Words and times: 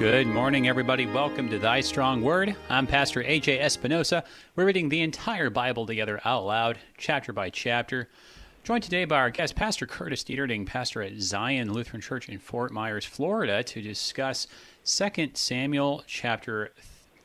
Good 0.00 0.28
morning, 0.28 0.66
everybody. 0.66 1.04
Welcome 1.04 1.50
to 1.50 1.58
Thy 1.58 1.82
Strong 1.82 2.22
Word. 2.22 2.56
I'm 2.70 2.86
Pastor 2.86 3.22
AJ 3.22 3.60
Espinosa. 3.60 4.24
We're 4.56 4.64
reading 4.64 4.88
the 4.88 5.02
entire 5.02 5.50
Bible 5.50 5.84
together 5.84 6.22
out 6.24 6.46
loud, 6.46 6.78
chapter 6.96 7.34
by 7.34 7.50
chapter. 7.50 8.08
Joined 8.64 8.82
today 8.82 9.04
by 9.04 9.16
our 9.16 9.28
guest, 9.28 9.56
Pastor 9.56 9.86
Curtis 9.86 10.24
Dieterding, 10.24 10.64
pastor 10.64 11.02
at 11.02 11.18
Zion 11.18 11.74
Lutheran 11.74 12.00
Church 12.00 12.30
in 12.30 12.38
Fort 12.38 12.72
Myers, 12.72 13.04
Florida, 13.04 13.62
to 13.62 13.82
discuss 13.82 14.46
2 14.86 15.32
Samuel 15.34 16.02
chapter 16.06 16.72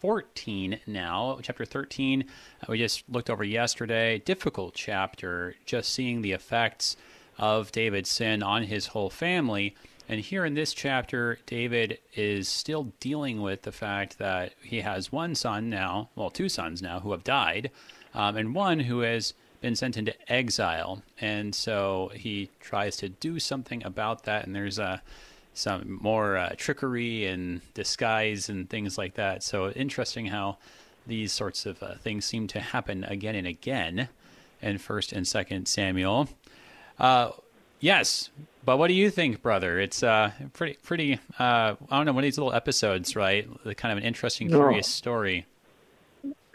14 0.02 0.82
now. 0.86 1.40
Chapter 1.42 1.64
13, 1.64 2.26
uh, 2.62 2.66
we 2.68 2.78
just 2.78 3.06
looked 3.08 3.30
over 3.30 3.46
yesterday. 3.46 4.20
Difficult 4.20 4.74
chapter, 4.74 5.56
just 5.66 5.94
seeing 5.94 6.22
the 6.22 6.34
effects 6.34 6.98
of 7.38 7.72
David's 7.72 8.10
sin 8.10 8.44
on 8.44 8.64
his 8.64 8.88
whole 8.88 9.10
family. 9.10 9.76
And 10.08 10.20
here 10.20 10.46
in 10.46 10.54
this 10.54 10.74
chapter, 10.74 11.40
David 11.46 11.98
is 12.14 12.48
still 12.48 12.94
dealing 13.00 13.42
with 13.42 13.64
the 13.64 13.72
fact 13.72 14.20
that 14.20 14.54
he 14.62 14.82
has 14.82 15.12
one 15.12 15.34
son 15.34 15.70
now, 15.70 16.10
well, 16.16 16.30
two 16.30 16.48
sons 16.50 16.82
now, 16.82 17.00
who 17.00 17.12
have 17.12 17.24
died, 17.24 17.72
um, 18.14 18.38
and 18.38 18.54
one 18.54 18.82
who 18.82 19.00
has 19.00 19.34
been 19.62 19.76
sent 19.76 19.98
into 19.98 20.14
exile. 20.32 21.02
And 21.20 21.56
so 21.56 22.12
he 22.14 22.52
tries 22.60 22.98
to 22.98 23.10
do 23.10 23.40
something 23.40 23.84
about 23.84 24.26
that. 24.26 24.46
And 24.46 24.56
there's 24.56 24.78
uh, 24.78 25.00
some 25.56 25.98
more 26.02 26.38
uh, 26.38 26.54
trickery 26.56 27.26
and 27.26 27.62
disguise 27.74 28.48
and 28.48 28.70
things 28.70 28.98
like 28.98 29.16
that. 29.16 29.42
So 29.42 29.72
interesting 29.72 30.28
how 30.28 30.58
these 31.08 31.32
sorts 31.32 31.66
of 31.66 31.82
uh, 31.82 31.96
things 31.96 32.26
seem 32.26 32.48
to 32.48 32.60
happen 32.60 33.04
again 33.06 33.36
and 33.36 33.48
again 33.48 34.10
in 34.62 34.78
First 34.78 35.14
and 35.14 35.28
Second 35.28 35.68
Samuel. 35.68 36.30
Yes, 37.86 38.32
but 38.64 38.78
what 38.78 38.88
do 38.88 38.96
you 38.96 39.12
think, 39.12 39.44
brother? 39.44 39.80
It's 39.80 40.02
uh, 40.02 40.32
pretty, 40.54 40.80
pretty. 40.82 41.20
Uh, 41.38 41.76
I 41.92 41.98
don't 41.98 42.08
know, 42.08 42.14
one 42.14 42.24
of 42.24 42.28
these 42.28 42.36
little 42.40 42.52
episodes, 42.52 43.16
right? 43.16 43.48
The 43.64 43.76
kind 43.76 43.92
of 43.92 44.00
an 44.00 44.04
interesting, 44.04 44.48
curious 44.50 44.88
story. 44.88 45.46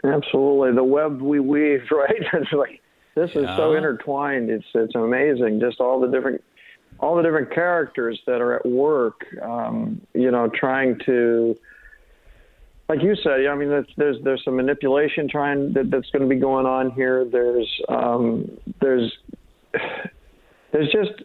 Absolutely, 0.03 0.73
the 0.75 0.83
web 0.83 1.21
we 1.21 1.39
weave, 1.39 1.83
right? 1.91 2.17
it's 2.33 2.51
like 2.51 2.81
this 3.15 3.29
is 3.29 3.43
yeah. 3.43 3.55
so 3.55 3.75
intertwined. 3.75 4.49
It's 4.49 4.65
it's 4.73 4.93
amazing. 4.93 5.61
Just 5.61 5.79
all 5.79 6.01
the 6.01 6.07
different 6.09 6.43
all 6.99 7.15
the 7.15 7.23
different 7.23 7.53
characters 7.53 8.19
that 8.27 8.41
are 8.41 8.57
at 8.57 8.65
work. 8.65 9.25
Um, 9.41 10.01
you 10.13 10.31
know, 10.31 10.49
trying 10.53 10.99
to. 11.05 11.57
Like 12.89 13.01
you 13.01 13.15
said, 13.23 13.45
I 13.49 13.55
mean, 13.55 13.69
there's 13.95 14.17
there's 14.21 14.43
some 14.43 14.57
manipulation 14.57 15.29
trying 15.29 15.71
that, 15.75 15.89
that's 15.91 16.09
going 16.09 16.23
to 16.23 16.27
be 16.27 16.41
going 16.41 16.65
on 16.65 16.91
here. 16.91 17.23
There's 17.23 17.81
um, 17.87 18.51
there's 18.81 19.17
there's 20.71 20.91
just 20.91 21.23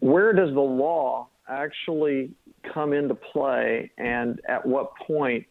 where 0.00 0.32
does 0.32 0.52
the 0.54 0.60
law 0.60 1.28
actually 1.48 2.30
come 2.72 2.92
into 2.92 3.14
play, 3.14 3.90
and 3.98 4.40
at 4.48 4.64
what 4.64 4.92
point 5.06 5.46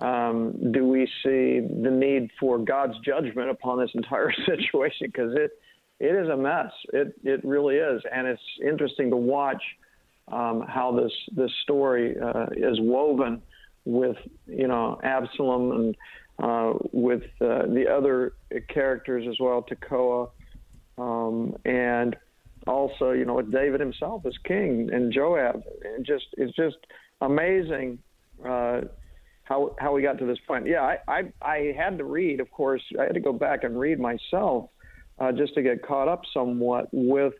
um, 0.00 0.72
do 0.72 0.86
we 0.86 1.06
see 1.22 1.60
the 1.60 1.90
need 1.90 2.30
for 2.38 2.58
God's 2.58 2.94
judgment 3.04 3.50
upon 3.50 3.78
this 3.78 3.90
entire 3.94 4.32
situation? 4.46 5.06
Because 5.06 5.32
it 5.34 5.52
it 5.98 6.14
is 6.14 6.28
a 6.28 6.36
mess. 6.36 6.72
It 6.92 7.14
it 7.24 7.44
really 7.44 7.76
is, 7.76 8.02
and 8.12 8.26
it's 8.26 8.42
interesting 8.66 9.10
to 9.10 9.16
watch 9.16 9.62
um, 10.30 10.64
how 10.68 10.92
this 10.92 11.12
this 11.34 11.50
story 11.62 12.16
uh, 12.20 12.46
is 12.56 12.78
woven 12.80 13.42
with 13.84 14.16
you 14.46 14.68
know 14.68 15.00
Absalom 15.02 15.72
and 15.72 15.96
uh, 16.42 16.74
with 16.92 17.22
uh, 17.40 17.66
the 17.66 17.86
other 17.90 18.34
characters 18.68 19.26
as 19.28 19.36
well, 19.40 19.64
Tekoa, 19.64 20.28
um, 20.98 21.56
and 21.64 22.14
also, 22.66 23.12
you 23.12 23.24
know, 23.24 23.34
with 23.34 23.52
David 23.52 23.80
himself 23.80 24.26
as 24.26 24.34
king 24.44 24.90
and 24.92 25.12
Joab. 25.12 25.62
And 25.84 26.04
just 26.04 26.26
it's 26.36 26.54
just 26.56 26.76
amazing 27.20 27.98
uh, 28.44 28.82
how 29.44 29.76
how 29.78 29.92
we 29.92 30.02
got 30.02 30.18
to 30.18 30.26
this 30.26 30.38
point. 30.46 30.66
Yeah, 30.66 30.82
I, 30.82 30.98
I 31.08 31.22
I 31.42 31.74
had 31.76 31.98
to 31.98 32.04
read, 32.04 32.40
of 32.40 32.50
course, 32.50 32.82
I 32.98 33.04
had 33.04 33.14
to 33.14 33.20
go 33.20 33.32
back 33.32 33.64
and 33.64 33.78
read 33.78 34.00
myself 34.00 34.70
uh, 35.18 35.32
just 35.32 35.54
to 35.54 35.62
get 35.62 35.86
caught 35.86 36.08
up 36.08 36.22
somewhat 36.32 36.88
with 36.92 37.34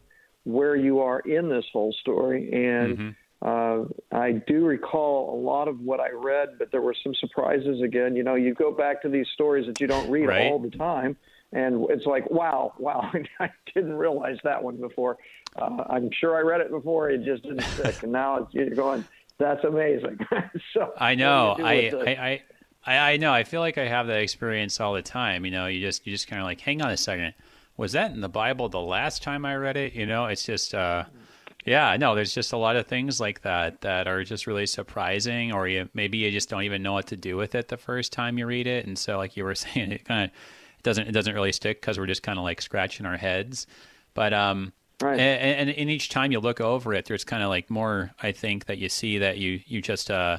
where 0.45 0.77
you 0.77 1.01
are 1.01 1.21
in 1.21 1.49
this 1.49 1.65
whole 1.73 1.93
story. 2.01 2.49
And 2.53 2.99
mm-hmm. 2.99 4.15
uh, 4.15 4.17
I 4.17 4.43
do 4.47 4.65
recall 4.65 5.35
a 5.35 5.39
lot 5.41 5.67
of 5.67 5.81
what 5.81 5.99
I 5.99 6.11
read, 6.13 6.51
but 6.59 6.71
there 6.71 6.81
were 6.81 6.95
some 7.03 7.15
surprises 7.17 7.83
again. 7.83 8.15
You 8.15 8.23
know, 8.23 8.37
you 8.37 8.55
go 8.55 8.71
back 8.71 9.03
to 9.03 9.09
these 9.09 9.27
stories 9.35 9.67
that 9.67 9.81
you 9.81 9.89
don't 9.89 10.09
read 10.09 10.27
right. 10.27 10.47
all 10.47 10.61
the 10.61 10.71
time 10.71 11.17
and 11.57 11.87
it's 11.91 12.07
like 12.07 12.31
wow 12.31 12.73
wow 12.79 13.11
i 13.41 13.51
didn't 13.75 13.95
realize 13.95 14.39
that 14.45 14.63
one 14.63 14.77
before. 14.77 15.17
Uh, 15.57 15.85
i'm 15.89 16.11
sure 16.13 16.37
i 16.37 16.41
read 16.41 16.61
it 16.61 16.71
before 16.71 17.11
it 17.11 17.25
just 17.25 17.43
didn't 17.43 17.63
stick. 17.63 18.03
And 18.03 18.13
now 18.13 18.37
it's 18.37 18.55
you're 18.55 18.71
going 18.71 19.05
that's 19.39 19.65
amazing. 19.65 20.19
So 20.73 20.93
i 20.99 21.15
know. 21.15 21.57
I, 21.59 21.93
I 22.07 22.43
i 22.87 23.13
i 23.13 23.17
know. 23.17 23.33
I 23.33 23.45
feel 23.45 23.61
like 23.61 23.79
i 23.79 23.87
have 23.87 24.07
that 24.07 24.21
experience 24.21 24.81
all 24.81 24.95
the 24.95 25.03
time 25.03 25.45
you 25.45 25.51
know 25.51 25.67
you 25.67 25.81
just 25.81 26.07
you 26.07 26.13
just 26.13 26.29
kind 26.29 26.41
of 26.41 26.47
like 26.47 26.61
hang 26.61 26.83
on 26.83 26.91
a 26.91 26.97
second. 26.97 27.35
Was 27.77 27.93
that 27.93 28.13
in 28.13 28.21
the 28.21 28.29
bible 28.29 28.69
the 28.69 28.81
last 28.81 29.23
time 29.23 29.45
i 29.45 29.55
read 29.57 29.77
it? 29.77 29.95
You 29.95 30.07
know 30.07 30.27
it's 30.27 30.45
just 30.45 30.75
uh 30.75 31.05
yeah, 31.67 31.97
no, 31.97 32.15
there's 32.15 32.33
just 32.33 32.53
a 32.53 32.57
lot 32.57 32.77
of 32.77 32.87
things 32.87 33.19
like 33.19 33.43
that 33.43 33.81
that 33.81 34.07
are 34.07 34.23
just 34.23 34.47
really 34.47 34.67
surprising, 34.67 35.53
or 35.53 35.67
you 35.67 35.89
maybe 35.95 36.19
you 36.19 36.31
just 36.31 36.49
don't 36.49 36.63
even 36.63 36.81
know 36.81 36.93
what 36.93 37.09
to 37.09 37.17
do 37.17 37.37
with 37.37 37.57
it 37.57 37.67
the 37.67 37.77
first 37.77 38.13
time 38.13 38.39
you 38.39 38.47
read 38.47 38.69
it, 38.69 38.87
and 38.87 38.97
so 38.97 39.17
like 39.17 39.37
you 39.37 39.43
were 39.43 39.55
saying, 39.67 39.91
it 39.91 40.05
kind 40.05 40.31
of 40.31 40.31
doesn't 40.87 41.09
it 41.09 41.13
doesn't 41.13 41.35
really 41.35 41.53
stick 41.53 41.81
because 41.81 41.99
we're 41.99 42.07
just 42.07 42.23
kind 42.23 42.39
of 42.39 42.45
like 42.45 42.63
scratching 42.63 43.05
our 43.05 43.17
heads. 43.17 43.67
But 44.15 44.33
um, 44.33 44.73
right. 45.03 45.19
and, 45.19 45.69
and, 45.69 45.71
and 45.71 45.91
each 45.91 46.09
time 46.09 46.33
you 46.33 46.41
look 46.41 46.61
over 46.61 46.95
it, 46.95 47.05
there's 47.05 47.25
kind 47.25 47.43
of 47.43 47.51
like 47.51 47.69
more. 47.69 48.13
I 48.23 48.33
think 48.33 48.67
that 48.67 48.79
you 48.79 48.89
see 48.89 49.19
that 49.19 49.37
you 49.37 49.61
you 49.67 49.83
just 49.83 50.11
uh 50.11 50.39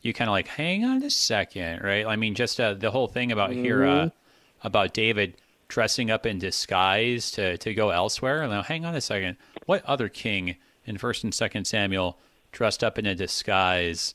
you 0.00 0.12
kind 0.12 0.28
of 0.28 0.32
like 0.32 0.48
hang 0.48 0.84
on 0.84 1.02
a 1.02 1.10
second, 1.10 1.82
right? 1.82 2.06
I 2.06 2.16
mean, 2.16 2.34
just 2.34 2.58
uh, 2.58 2.74
the 2.74 2.90
whole 2.90 3.06
thing 3.06 3.30
about 3.30 3.50
mm-hmm. 3.50 3.64
here 3.64 3.84
uh, 3.84 4.08
about 4.64 4.94
David 4.94 5.36
dressing 5.68 6.10
up 6.10 6.26
in 6.26 6.38
disguise 6.38 7.30
to 7.32 7.58
to 7.58 7.74
go 7.74 7.90
elsewhere. 7.90 8.48
Now, 8.48 8.62
hang 8.62 8.86
on 8.86 8.94
a 8.96 9.00
second. 9.00 9.36
What 9.66 9.84
other 9.84 10.08
king 10.08 10.56
in 10.86 10.96
First 10.96 11.22
and 11.22 11.34
Second 11.34 11.66
Samuel 11.66 12.18
dressed 12.50 12.82
up 12.82 12.98
in 12.98 13.04
a 13.04 13.14
disguise? 13.14 14.14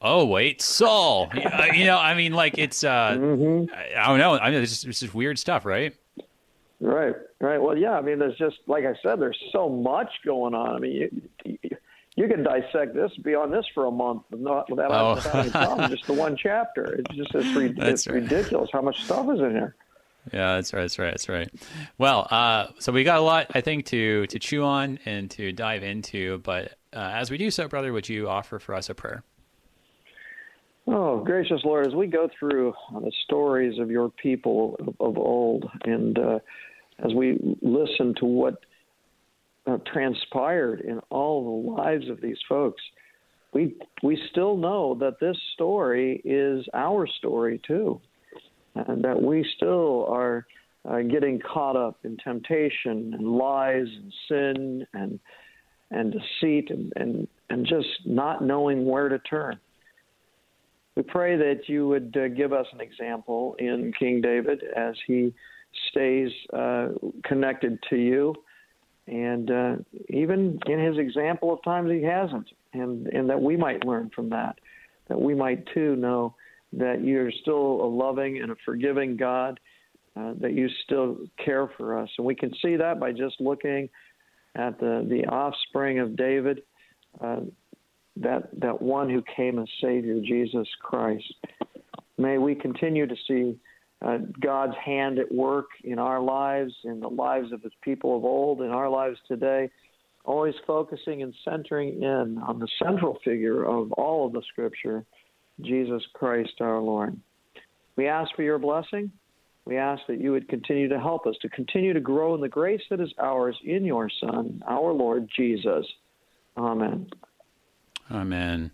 Oh 0.00 0.24
wait, 0.24 0.62
Saul. 0.62 1.30
you 1.34 1.84
know, 1.84 1.98
I 1.98 2.14
mean, 2.14 2.32
like 2.32 2.58
it's 2.58 2.84
uh, 2.84 3.16
mm-hmm. 3.18 3.72
I, 3.96 4.06
don't 4.06 4.18
know. 4.18 4.38
I 4.38 4.50
mean, 4.50 4.60
this 4.60 4.72
is, 4.72 4.82
this 4.82 5.02
is 5.02 5.14
weird 5.14 5.38
stuff, 5.38 5.64
right? 5.64 5.94
Right, 6.80 7.14
right. 7.40 7.60
Well, 7.60 7.76
yeah. 7.76 7.92
I 7.92 8.00
mean, 8.00 8.18
there's 8.18 8.38
just 8.38 8.56
like 8.66 8.84
I 8.84 8.94
said, 9.02 9.20
there's 9.20 9.38
so 9.52 9.68
much 9.68 10.10
going 10.24 10.54
on. 10.54 10.76
I 10.76 10.78
mean, 10.78 11.28
you, 11.44 11.58
you 12.18 12.28
can 12.28 12.42
dissect 12.42 12.94
this, 12.94 13.12
be 13.22 13.34
on 13.34 13.50
this 13.50 13.64
for 13.74 13.86
a 13.86 13.90
month 13.90 14.22
without, 14.30 14.68
without, 14.70 14.90
oh. 14.90 15.38
any 15.38 15.50
problem. 15.50 15.90
just 15.90 16.06
the 16.06 16.12
one 16.12 16.36
chapter. 16.36 16.84
It's 16.84 17.16
just 17.16 17.34
it's, 17.34 17.78
it's 17.78 18.06
right. 18.08 18.14
ridiculous 18.14 18.70
how 18.72 18.82
much 18.82 19.04
stuff 19.04 19.26
is 19.32 19.40
in 19.40 19.52
here. 19.52 19.76
Yeah, 20.32 20.56
that's 20.56 20.72
right. 20.72 20.82
That's 20.82 20.98
right. 20.98 21.10
That's 21.10 21.28
right. 21.28 21.48
Well, 21.96 22.26
uh, 22.30 22.66
so 22.80 22.92
we 22.92 23.04
got 23.04 23.18
a 23.18 23.22
lot, 23.22 23.52
I 23.54 23.60
think, 23.60 23.86
to 23.86 24.26
to 24.26 24.38
chew 24.38 24.64
on 24.64 24.98
and 25.04 25.30
to 25.32 25.52
dive 25.52 25.82
into. 25.82 26.38
But 26.38 26.72
uh, 26.92 27.12
as 27.14 27.30
we 27.30 27.38
do 27.38 27.50
so, 27.50 27.68
brother, 27.68 27.92
would 27.92 28.08
you 28.08 28.28
offer 28.28 28.58
for 28.58 28.74
us 28.74 28.90
a 28.90 28.94
prayer? 28.94 29.22
Oh, 30.90 31.22
gracious 31.22 31.60
Lord, 31.64 31.86
as 31.86 31.94
we 31.94 32.06
go 32.06 32.30
through 32.38 32.72
the 32.92 33.12
stories 33.24 33.78
of 33.78 33.90
your 33.90 34.08
people 34.08 34.74
of, 34.80 34.88
of 35.00 35.18
old, 35.18 35.68
and 35.84 36.18
uh, 36.18 36.38
as 37.04 37.12
we 37.12 37.38
listen 37.60 38.14
to 38.20 38.24
what 38.24 38.64
uh, 39.66 39.76
transpired 39.92 40.80
in 40.80 40.98
all 41.10 41.44
the 41.44 41.70
lives 41.72 42.08
of 42.08 42.22
these 42.22 42.38
folks, 42.48 42.80
we 43.52 43.76
we 44.02 44.18
still 44.30 44.56
know 44.56 44.94
that 44.94 45.20
this 45.20 45.36
story 45.52 46.22
is 46.24 46.66
our 46.72 47.06
story 47.06 47.60
too, 47.66 48.00
and 48.74 49.04
that 49.04 49.20
we 49.20 49.46
still 49.56 50.06
are 50.08 50.46
uh, 50.88 51.00
getting 51.00 51.38
caught 51.38 51.76
up 51.76 51.98
in 52.04 52.16
temptation 52.16 53.12
and 53.12 53.36
lies 53.36 53.86
and 53.86 54.12
sin 54.26 54.86
and 54.94 55.20
and 55.90 56.14
deceit 56.14 56.70
and, 56.70 56.94
and 56.96 57.28
and 57.50 57.66
just 57.66 57.88
not 58.06 58.42
knowing 58.42 58.86
where 58.86 59.10
to 59.10 59.18
turn. 59.18 59.60
We 60.98 61.04
pray 61.04 61.36
that 61.36 61.68
you 61.68 61.86
would 61.86 62.16
uh, 62.20 62.26
give 62.26 62.52
us 62.52 62.66
an 62.72 62.80
example 62.80 63.54
in 63.60 63.92
King 63.96 64.20
David 64.20 64.64
as 64.76 64.96
he 65.06 65.32
stays 65.92 66.28
uh, 66.52 66.88
connected 67.22 67.78
to 67.88 67.96
you, 67.96 68.34
and 69.06 69.48
uh, 69.48 69.76
even 70.08 70.58
in 70.66 70.80
his 70.80 70.98
example 70.98 71.52
of 71.52 71.62
times 71.62 71.88
he 71.92 72.02
hasn't, 72.02 72.48
and, 72.72 73.06
and 73.06 73.30
that 73.30 73.40
we 73.40 73.56
might 73.56 73.86
learn 73.86 74.10
from 74.12 74.28
that, 74.30 74.58
that 75.06 75.20
we 75.20 75.36
might 75.36 75.64
too 75.72 75.94
know 75.94 76.34
that 76.72 77.04
you're 77.04 77.30
still 77.42 77.80
a 77.80 77.86
loving 77.86 78.42
and 78.42 78.50
a 78.50 78.56
forgiving 78.64 79.16
God, 79.16 79.60
uh, 80.16 80.32
that 80.40 80.52
you 80.52 80.68
still 80.82 81.18
care 81.44 81.70
for 81.76 81.96
us. 81.96 82.10
And 82.18 82.26
we 82.26 82.34
can 82.34 82.52
see 82.60 82.74
that 82.74 82.98
by 82.98 83.12
just 83.12 83.40
looking 83.40 83.88
at 84.56 84.80
the, 84.80 85.06
the 85.08 85.26
offspring 85.26 86.00
of 86.00 86.16
David. 86.16 86.62
Uh, 87.20 87.42
that 88.20 88.48
that 88.60 88.80
one 88.80 89.08
who 89.08 89.22
came 89.36 89.58
as 89.58 89.68
Savior, 89.80 90.20
Jesus 90.20 90.68
Christ. 90.80 91.34
May 92.16 92.38
we 92.38 92.54
continue 92.54 93.06
to 93.06 93.16
see 93.26 93.58
uh, 94.04 94.18
God's 94.40 94.76
hand 94.84 95.18
at 95.18 95.32
work 95.32 95.66
in 95.84 95.98
our 95.98 96.20
lives, 96.20 96.72
in 96.84 97.00
the 97.00 97.08
lives 97.08 97.52
of 97.52 97.62
His 97.62 97.72
people 97.82 98.16
of 98.16 98.24
old, 98.24 98.62
in 98.62 98.70
our 98.70 98.88
lives 98.88 99.18
today, 99.26 99.70
always 100.24 100.54
focusing 100.66 101.22
and 101.22 101.34
centering 101.44 102.02
in 102.02 102.38
on 102.46 102.58
the 102.58 102.68
central 102.82 103.18
figure 103.24 103.64
of 103.64 103.92
all 103.92 104.26
of 104.26 104.32
the 104.32 104.42
Scripture, 104.50 105.04
Jesus 105.60 106.02
Christ 106.14 106.54
our 106.60 106.80
Lord. 106.80 107.16
We 107.96 108.06
ask 108.06 108.34
for 108.36 108.42
your 108.42 108.58
blessing. 108.58 109.10
We 109.64 109.76
ask 109.76 110.02
that 110.08 110.20
you 110.20 110.32
would 110.32 110.48
continue 110.48 110.88
to 110.88 110.98
help 110.98 111.26
us 111.26 111.34
to 111.42 111.48
continue 111.50 111.92
to 111.92 112.00
grow 112.00 112.34
in 112.34 112.40
the 112.40 112.48
grace 112.48 112.80
that 112.90 113.00
is 113.00 113.12
ours 113.18 113.56
in 113.64 113.84
your 113.84 114.08
Son, 114.20 114.62
our 114.66 114.92
Lord 114.92 115.28
Jesus. 115.36 115.84
Amen. 116.56 117.08
Amen. 118.10 118.70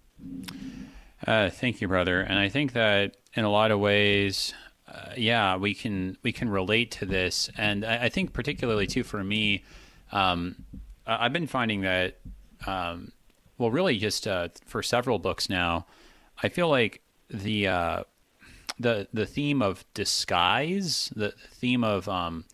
Uh, 1.27 1.51
thank 1.51 1.81
you, 1.81 1.89
brother. 1.89 2.21
And 2.21 2.39
I 2.39 2.49
think 2.49 2.73
that 2.73 3.17
in 3.35 3.45
a 3.45 3.51
lot 3.51 3.71
of 3.71 3.81
ways, 3.81 4.55
uh, 4.87 5.13
yeah, 5.17 5.57
we 5.57 5.75
can 5.75 6.17
we 6.23 6.33
can 6.33 6.49
relate 6.49 6.91
to 6.93 7.07
this, 7.07 7.51
and 7.57 7.85
I, 7.85 8.05
I 8.05 8.09
think 8.09 8.33
particularly 8.33 8.87
too 8.87 9.03
for 9.03 9.25
me, 9.25 9.65
um, 10.13 10.57
I've 11.07 11.33
been 11.33 11.47
finding 11.47 11.81
that, 11.81 12.19
um, 12.67 13.13
well, 13.59 13.71
really 13.71 13.99
just 13.99 14.27
uh, 14.27 14.49
for 14.67 14.83
several 14.83 15.19
books 15.19 15.49
now, 15.49 15.87
I 16.43 16.49
feel 16.49 16.69
like 16.69 17.01
the 17.29 17.67
uh, 17.67 18.03
the 18.79 19.09
the 19.13 19.27
theme 19.27 19.63
of 19.63 19.85
disguise, 19.95 21.11
the 21.17 21.33
theme 21.51 21.83
of 21.83 22.09
um, 22.09 22.45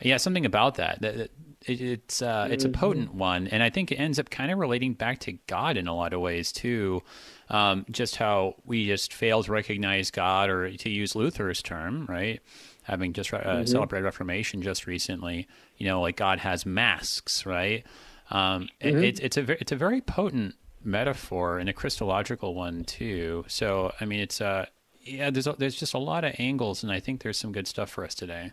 yeah, 0.00 0.18
something 0.18 0.46
about 0.46 0.76
that. 0.76 1.00
that, 1.00 1.16
that 1.16 1.30
it, 1.66 1.80
it's 1.80 2.22
uh, 2.22 2.48
it's 2.50 2.64
a 2.64 2.68
mm-hmm. 2.68 2.80
potent 2.80 3.14
one, 3.14 3.46
and 3.48 3.62
I 3.62 3.70
think 3.70 3.92
it 3.92 3.96
ends 3.96 4.18
up 4.18 4.30
kind 4.30 4.50
of 4.50 4.58
relating 4.58 4.94
back 4.94 5.20
to 5.20 5.32
God 5.46 5.76
in 5.76 5.86
a 5.86 5.94
lot 5.94 6.12
of 6.12 6.20
ways 6.20 6.52
too. 6.52 7.02
Um, 7.48 7.84
just 7.90 8.16
how 8.16 8.56
we 8.64 8.86
just 8.86 9.12
fail 9.12 9.42
to 9.42 9.52
recognize 9.52 10.10
God, 10.10 10.50
or 10.50 10.70
to 10.76 10.90
use 10.90 11.14
Luther's 11.14 11.62
term, 11.62 12.06
right? 12.06 12.40
Having 12.84 13.14
just 13.14 13.32
uh, 13.32 13.38
mm-hmm. 13.38 13.66
celebrated 13.66 14.04
Reformation 14.04 14.62
just 14.62 14.86
recently, 14.86 15.48
you 15.78 15.86
know, 15.86 16.00
like 16.00 16.16
God 16.16 16.38
has 16.40 16.66
masks, 16.66 17.46
right? 17.46 17.84
Um, 18.30 18.68
mm-hmm. 18.80 18.98
it, 18.98 19.04
it's 19.04 19.20
it's 19.20 19.36
a 19.36 19.60
it's 19.60 19.72
a 19.72 19.76
very 19.76 20.00
potent 20.00 20.54
metaphor 20.82 21.58
and 21.58 21.68
a 21.68 21.72
Christological 21.72 22.54
one 22.54 22.84
too. 22.84 23.44
So 23.48 23.92
I 24.00 24.04
mean, 24.04 24.20
it's 24.20 24.40
uh 24.40 24.66
yeah, 25.02 25.30
there's 25.30 25.46
a, 25.46 25.54
there's 25.58 25.76
just 25.76 25.94
a 25.94 25.98
lot 25.98 26.24
of 26.24 26.34
angles, 26.38 26.82
and 26.82 26.90
I 26.90 27.00
think 27.00 27.22
there's 27.22 27.38
some 27.38 27.52
good 27.52 27.66
stuff 27.66 27.90
for 27.90 28.04
us 28.04 28.14
today. 28.14 28.52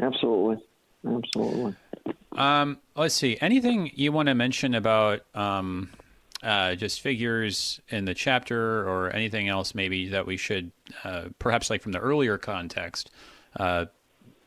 Absolutely. 0.00 0.64
Absolutely. 1.08 1.74
Um, 2.36 2.78
let's 2.96 3.14
see. 3.14 3.36
Anything 3.40 3.90
you 3.94 4.12
want 4.12 4.28
to 4.28 4.34
mention 4.34 4.74
about 4.74 5.22
um, 5.34 5.90
uh, 6.42 6.74
just 6.74 7.00
figures 7.00 7.80
in 7.88 8.04
the 8.04 8.14
chapter, 8.14 8.88
or 8.88 9.10
anything 9.10 9.48
else 9.48 9.74
maybe 9.74 10.08
that 10.08 10.26
we 10.26 10.36
should, 10.36 10.70
uh, 11.04 11.24
perhaps 11.38 11.70
like 11.70 11.82
from 11.82 11.92
the 11.92 11.98
earlier 11.98 12.38
context, 12.38 13.10
uh, 13.56 13.86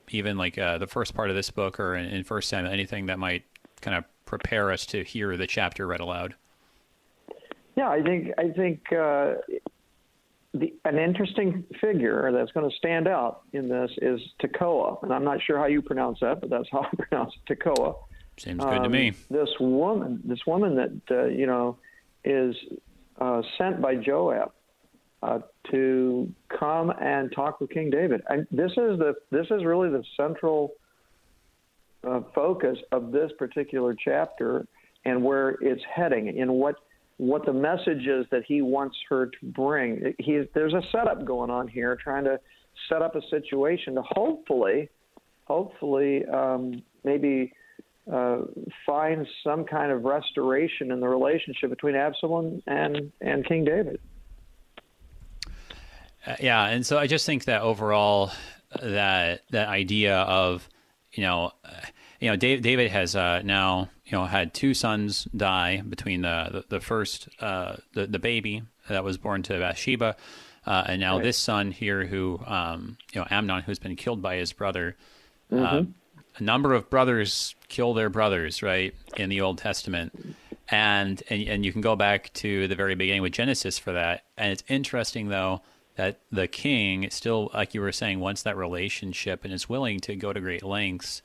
even 0.09 0.37
like 0.37 0.57
uh, 0.57 0.77
the 0.77 0.87
first 0.87 1.13
part 1.13 1.29
of 1.29 1.35
this 1.35 1.49
book 1.49 1.79
or 1.79 1.95
in, 1.95 2.05
in 2.05 2.23
First 2.23 2.49
Samuel, 2.49 2.71
anything 2.71 3.07
that 3.07 3.19
might 3.19 3.43
kind 3.81 3.97
of 3.97 4.05
prepare 4.25 4.71
us 4.71 4.85
to 4.85 5.03
hear 5.03 5.35
the 5.35 5.47
chapter 5.47 5.87
read 5.87 5.99
aloud. 5.99 6.35
Yeah, 7.75 7.89
I 7.89 8.01
think 8.01 8.31
I 8.37 8.49
think 8.49 8.93
uh, 8.93 9.33
the, 10.53 10.74
an 10.83 10.98
interesting 10.98 11.63
figure 11.80 12.31
that's 12.33 12.51
going 12.51 12.69
to 12.69 12.75
stand 12.75 13.07
out 13.07 13.44
in 13.53 13.69
this 13.69 13.92
is 14.01 14.19
Tekoa, 14.42 15.01
and 15.03 15.13
I'm 15.13 15.24
not 15.24 15.42
sure 15.42 15.57
how 15.57 15.65
you 15.65 15.81
pronounce 15.81 16.19
that, 16.19 16.42
but 16.42 16.50
that's 16.50 16.68
how 16.71 16.81
I 16.92 16.95
pronounce 16.95 17.33
it, 17.36 17.53
Tekoa. 17.53 17.95
Seems 18.38 18.63
good 18.63 18.77
um, 18.77 18.83
to 18.83 18.89
me. 18.89 19.13
This 19.30 19.50
woman, 19.59 20.21
this 20.24 20.45
woman 20.45 20.75
that 20.75 21.01
uh, 21.12 21.25
you 21.25 21.45
know 21.45 21.77
is 22.25 22.56
uh, 23.19 23.42
sent 23.57 23.81
by 23.81 23.95
Joab 23.95 24.51
uh, 25.21 25.39
to 25.69 26.33
come 26.59 26.92
and 27.00 27.31
talk 27.31 27.59
with 27.59 27.69
King 27.69 27.89
David. 27.89 28.21
And 28.27 28.47
this 28.51 28.71
is 28.71 28.97
the 29.00 29.15
this 29.30 29.47
is 29.51 29.63
really 29.63 29.89
the 29.89 30.04
central 30.18 30.74
uh, 32.04 32.21
focus 32.33 32.77
of 32.92 33.12
this 33.12 33.31
particular 33.38 33.95
chapter 33.95 34.65
and 35.06 35.24
where 35.24 35.50
it's 35.62 35.83
heading 35.94 36.36
in 36.36 36.51
what 36.54 36.75
what 37.17 37.45
the 37.45 37.53
message 37.53 38.07
is 38.07 38.25
that 38.31 38.43
he 38.47 38.61
wants 38.61 38.97
her 39.09 39.27
to 39.27 39.37
bring. 39.43 40.13
He, 40.19 40.43
there's 40.53 40.73
a 40.73 40.81
setup 40.91 41.25
going 41.25 41.49
on 41.49 41.67
here, 41.67 41.95
trying 42.01 42.23
to 42.25 42.39
set 42.89 43.01
up 43.01 43.15
a 43.15 43.21
situation 43.29 43.95
to 43.95 44.01
hopefully, 44.01 44.89
hopefully, 45.45 46.25
um, 46.25 46.81
maybe 47.03 47.53
uh, 48.11 48.39
find 48.85 49.27
some 49.43 49.65
kind 49.65 49.91
of 49.91 50.03
restoration 50.03 50.91
in 50.91 50.99
the 50.99 51.07
relationship 51.07 51.69
between 51.69 51.95
Absalom 51.95 52.61
and 52.65 53.11
and 53.21 53.45
King 53.45 53.65
David. 53.65 53.99
Uh, 56.25 56.35
yeah, 56.39 56.65
and 56.65 56.85
so 56.85 56.97
I 56.97 57.07
just 57.07 57.25
think 57.25 57.45
that 57.45 57.61
overall, 57.61 58.31
that 58.81 59.41
that 59.51 59.67
idea 59.67 60.17
of 60.17 60.67
you 61.13 61.23
know, 61.23 61.51
uh, 61.65 61.69
you 62.19 62.29
know, 62.29 62.35
David, 62.35 62.63
David 62.63 62.91
has 62.91 63.15
uh, 63.15 63.41
now 63.43 63.89
you 64.11 64.17
know 64.17 64.25
had 64.25 64.53
two 64.53 64.73
sons 64.73 65.27
die 65.35 65.81
between 65.81 66.21
the 66.21 66.49
the, 66.51 66.77
the 66.77 66.79
first 66.79 67.29
uh, 67.39 67.77
the 67.93 68.05
the 68.07 68.19
baby 68.19 68.63
that 68.89 69.03
was 69.03 69.17
born 69.17 69.41
to 69.43 69.57
Bathsheba, 69.57 70.15
uh, 70.65 70.83
and 70.87 70.99
now 70.99 71.15
right. 71.15 71.23
this 71.23 71.37
son 71.37 71.71
here 71.71 72.05
who 72.05 72.39
um, 72.45 72.97
you 73.13 73.21
know 73.21 73.27
Amnon 73.31 73.63
who's 73.63 73.79
been 73.79 73.95
killed 73.95 74.21
by 74.21 74.35
his 74.35 74.53
brother. 74.53 74.95
Uh, 75.51 75.55
mm-hmm. 75.55 75.91
a 76.37 76.43
number 76.43 76.73
of 76.73 76.89
brothers 76.89 77.55
kill 77.67 77.93
their 77.93 78.09
brothers, 78.09 78.63
right, 78.63 78.95
in 79.17 79.29
the 79.29 79.41
Old 79.41 79.57
Testament. 79.57 80.35
And, 80.69 81.21
and 81.29 81.41
and 81.49 81.65
you 81.65 81.73
can 81.73 81.81
go 81.81 81.97
back 81.97 82.31
to 82.35 82.69
the 82.69 82.75
very 82.75 82.95
beginning 82.95 83.21
with 83.21 83.33
Genesis 83.33 83.77
for 83.77 83.91
that. 83.91 84.23
And 84.37 84.53
it's 84.53 84.63
interesting 84.69 85.27
though 85.27 85.61
that 85.95 86.21
the 86.31 86.47
king 86.47 87.09
still, 87.09 87.51
like 87.53 87.73
you 87.73 87.81
were 87.81 87.91
saying, 87.91 88.21
wants 88.21 88.43
that 88.43 88.55
relationship 88.55 89.43
and 89.43 89.53
is 89.53 89.67
willing 89.67 89.99
to 90.01 90.15
go 90.15 90.31
to 90.31 90.39
great 90.39 90.63
lengths 90.63 91.21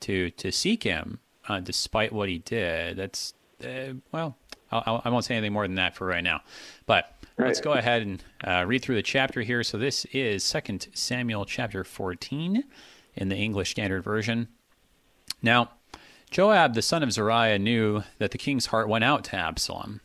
to 0.00 0.30
to 0.32 0.52
seek 0.52 0.82
him 0.82 1.20
uh, 1.48 1.60
despite 1.60 2.12
what 2.12 2.28
he 2.28 2.38
did. 2.38 2.96
That's 2.96 3.34
uh, 3.62 3.94
well, 4.12 4.36
I'll, 4.70 5.02
I 5.04 5.08
will 5.08 5.16
not 5.16 5.24
say 5.24 5.36
anything 5.36 5.52
more 5.52 5.66
than 5.66 5.76
that 5.76 5.94
for 5.94 6.06
right 6.06 6.24
now. 6.24 6.40
But 6.86 7.14
right. 7.36 7.46
let's 7.46 7.60
go 7.60 7.72
ahead 7.72 8.02
and 8.02 8.22
uh, 8.42 8.64
read 8.66 8.82
through 8.82 8.96
the 8.96 9.02
chapter 9.02 9.42
here. 9.42 9.62
So 9.62 9.78
this 9.78 10.04
is 10.06 10.44
Second 10.44 10.88
Samuel 10.94 11.44
chapter 11.44 11.84
14 11.84 12.64
in 13.14 13.28
the 13.28 13.36
English 13.36 13.70
Standard 13.70 14.02
Version. 14.02 14.48
Now, 15.42 15.70
Joab 16.30 16.74
the 16.74 16.82
son 16.82 17.02
of 17.02 17.12
Zeruiah 17.12 17.58
knew 17.58 18.02
that 18.18 18.32
the 18.32 18.38
king's 18.38 18.66
heart 18.66 18.88
went 18.88 19.04
out 19.04 19.24
to 19.24 19.36
Absalom, 19.36 20.00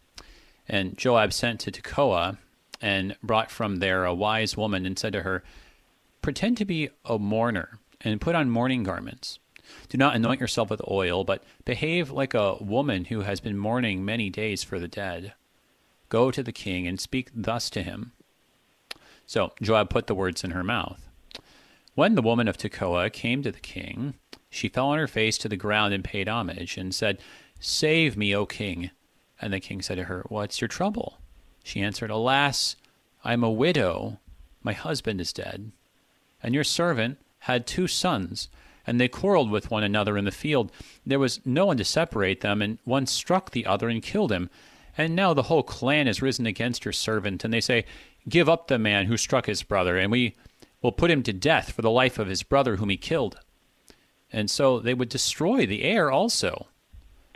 and 0.68 0.98
Joab 0.98 1.34
sent 1.34 1.60
to 1.62 1.72
Tekoa 1.72 2.38
and 2.82 3.16
brought 3.24 3.50
from 3.50 3.78
there 3.78 4.06
a 4.06 4.14
wise 4.14 4.56
woman 4.56 4.86
and 4.86 5.00
said 5.00 5.14
to 5.14 5.24
her, 5.24 5.44
"Pretend 6.22 6.58
to 6.58 6.66
be 6.66 6.90
a 7.04 7.18
mourner 7.18 7.80
and 8.02 8.22
put 8.22 8.36
on 8.36 8.50
mourning 8.50 8.84
garments." 8.84 9.40
Do 9.90 9.98
not 9.98 10.16
anoint 10.16 10.40
yourself 10.40 10.70
with 10.70 10.82
oil, 10.90 11.24
but 11.24 11.44
behave 11.66 12.12
like 12.12 12.34
a 12.34 12.56
woman 12.56 13.06
who 13.06 13.22
has 13.22 13.40
been 13.40 13.58
mourning 13.58 14.04
many 14.04 14.30
days 14.30 14.64
for 14.64 14.80
the 14.80 14.88
dead. 14.88 15.34
Go 16.10 16.32
to 16.32 16.42
the 16.42 16.52
king 16.52 16.88
and 16.88 17.00
speak 17.00 17.30
thus 17.34 17.70
to 17.72 17.84
him. 17.84 18.12
So 19.26 19.54
Joab 19.62 19.90
put 19.90 20.08
the 20.08 20.16
words 20.16 20.44
in 20.44 20.52
her 20.52 20.64
mouth. 20.64 21.08
When 21.94 22.16
the 22.16 22.22
woman 22.22 22.48
of 22.48 22.58
Tekoa 22.58 23.12
came 23.12 23.44
to 23.44 23.52
the 23.52 23.60
king, 23.60 24.16
she 24.50 24.70
fell 24.70 24.88
on 24.88 24.98
her 24.98 25.08
face 25.08 25.38
to 25.40 25.50
the 25.50 25.58
ground 25.58 25.94
and 25.94 26.04
paid 26.04 26.28
homage, 26.28 26.78
and 26.78 26.96
said, 26.96 27.20
Save 27.60 28.18
me, 28.18 28.36
O 28.36 28.46
king. 28.46 28.90
And 29.42 29.54
the 29.54 29.60
king 29.60 29.82
said 29.82 29.96
to 29.96 30.06
her, 30.06 30.26
What's 30.30 30.62
your 30.62 30.68
trouble? 30.68 31.20
She 31.64 31.82
answered, 31.82 32.10
Alas, 32.10 32.76
I 33.24 33.34
am 33.34 33.44
a 33.44 33.52
widow. 33.52 34.20
My 34.64 34.74
husband 34.74 35.22
is 35.22 35.34
dead. 35.34 35.72
And 36.42 36.56
your 36.56 36.64
servant 36.64 37.20
had 37.40 37.68
two 37.68 37.88
sons 37.88 38.50
and 38.86 39.00
they 39.00 39.08
quarreled 39.08 39.52
with 39.52 39.72
one 39.72 39.84
another 39.84 40.18
in 40.18 40.26
the 40.26 40.32
field. 40.32 40.72
There 41.06 41.20
was 41.20 41.40
no 41.46 41.66
one 41.66 41.78
to 41.78 41.84
separate 41.84 42.42
them, 42.42 42.62
and 42.62 42.80
one 42.84 43.06
struck 43.06 43.52
the 43.52 43.66
other 43.66 43.90
and 43.90 44.02
killed 44.02 44.32
him. 44.32 44.50
And 44.98 45.16
now 45.16 45.34
the 45.34 45.44
whole 45.44 45.64
clan 45.64 46.08
has 46.08 46.22
risen 46.22 46.46
against 46.46 46.86
your 46.86 46.92
servant, 46.92 47.44
and 47.44 47.54
they 47.54 47.62
say, 47.62 47.86
Give 48.28 48.50
up 48.50 48.68
the 48.68 48.78
man 48.78 49.06
who 49.06 49.18
struck 49.18 49.46
his 49.46 49.64
brother, 49.64 49.98
and 49.98 50.12
we 50.12 50.36
will 50.82 50.92
put 50.92 51.12
him 51.12 51.24
to 51.24 51.34
death 51.34 51.72
for 51.72 51.82
the 51.82 51.92
life 51.92 52.20
of 52.20 52.28
his 52.28 52.44
brother 52.44 52.76
whom 52.76 52.90
he 52.90 52.98
killed. 52.98 53.40
And 54.32 54.50
so 54.50 54.80
they 54.80 54.94
would 54.94 55.10
destroy 55.10 55.66
the 55.66 55.84
heir 55.84 56.12
also. 56.12 56.68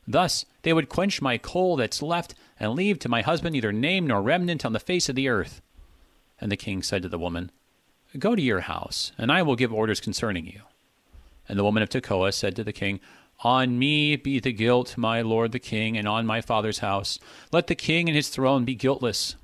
Thus 0.07 0.45
they 0.63 0.73
would 0.73 0.89
quench 0.89 1.21
my 1.21 1.38
coal 1.38 1.75
that's 1.75 2.01
left, 2.01 2.35
and 2.59 2.73
leave 2.73 3.00
to 3.00 3.09
my 3.09 3.21
husband 3.21 3.53
neither 3.53 3.71
name 3.71 4.07
nor 4.07 4.21
remnant 4.21 4.65
on 4.65 4.73
the 4.73 4.79
face 4.79 5.09
of 5.09 5.15
the 5.15 5.27
earth. 5.29 5.62
And 6.39 6.51
the 6.51 6.57
king 6.57 6.83
said 6.83 7.01
to 7.03 7.09
the 7.09 7.19
woman, 7.19 7.51
Go 8.17 8.35
to 8.35 8.41
your 8.41 8.62
house, 8.62 9.12
and 9.17 9.31
I 9.31 9.41
will 9.41 9.55
give 9.55 9.73
orders 9.73 10.00
concerning 10.00 10.45
you. 10.45 10.62
And 11.47 11.59
the 11.59 11.63
woman 11.63 11.83
of 11.83 11.89
Tekoa 11.89 12.33
said 12.33 12.55
to 12.55 12.63
the 12.63 12.73
king, 12.73 13.00
On 13.43 13.77
me 13.77 14.15
be 14.15 14.39
the 14.39 14.53
guilt, 14.53 14.97
my 14.97 15.21
lord 15.21 15.51
the 15.51 15.59
king, 15.59 15.97
and 15.97 16.07
on 16.07 16.25
my 16.25 16.41
father's 16.41 16.79
house. 16.79 17.19
Let 17.51 17.67
the 17.67 17.75
king 17.75 18.07
and 18.07 18.15
his 18.15 18.29
throne 18.29 18.65
be 18.65 18.75
guiltless. 18.75 19.35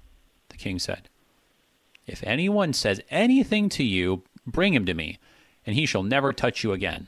The 0.49 0.57
king 0.57 0.79
said, 0.79 1.09
If 2.07 2.23
anyone 2.23 2.73
says 2.73 3.01
anything 3.09 3.69
to 3.69 3.83
you, 3.83 4.23
bring 4.45 4.73
him 4.73 4.85
to 4.85 4.93
me, 4.93 5.19
and 5.65 5.75
he 5.75 5.85
shall 5.85 6.03
never 6.03 6.33
touch 6.33 6.63
you 6.63 6.71
again. 6.71 7.07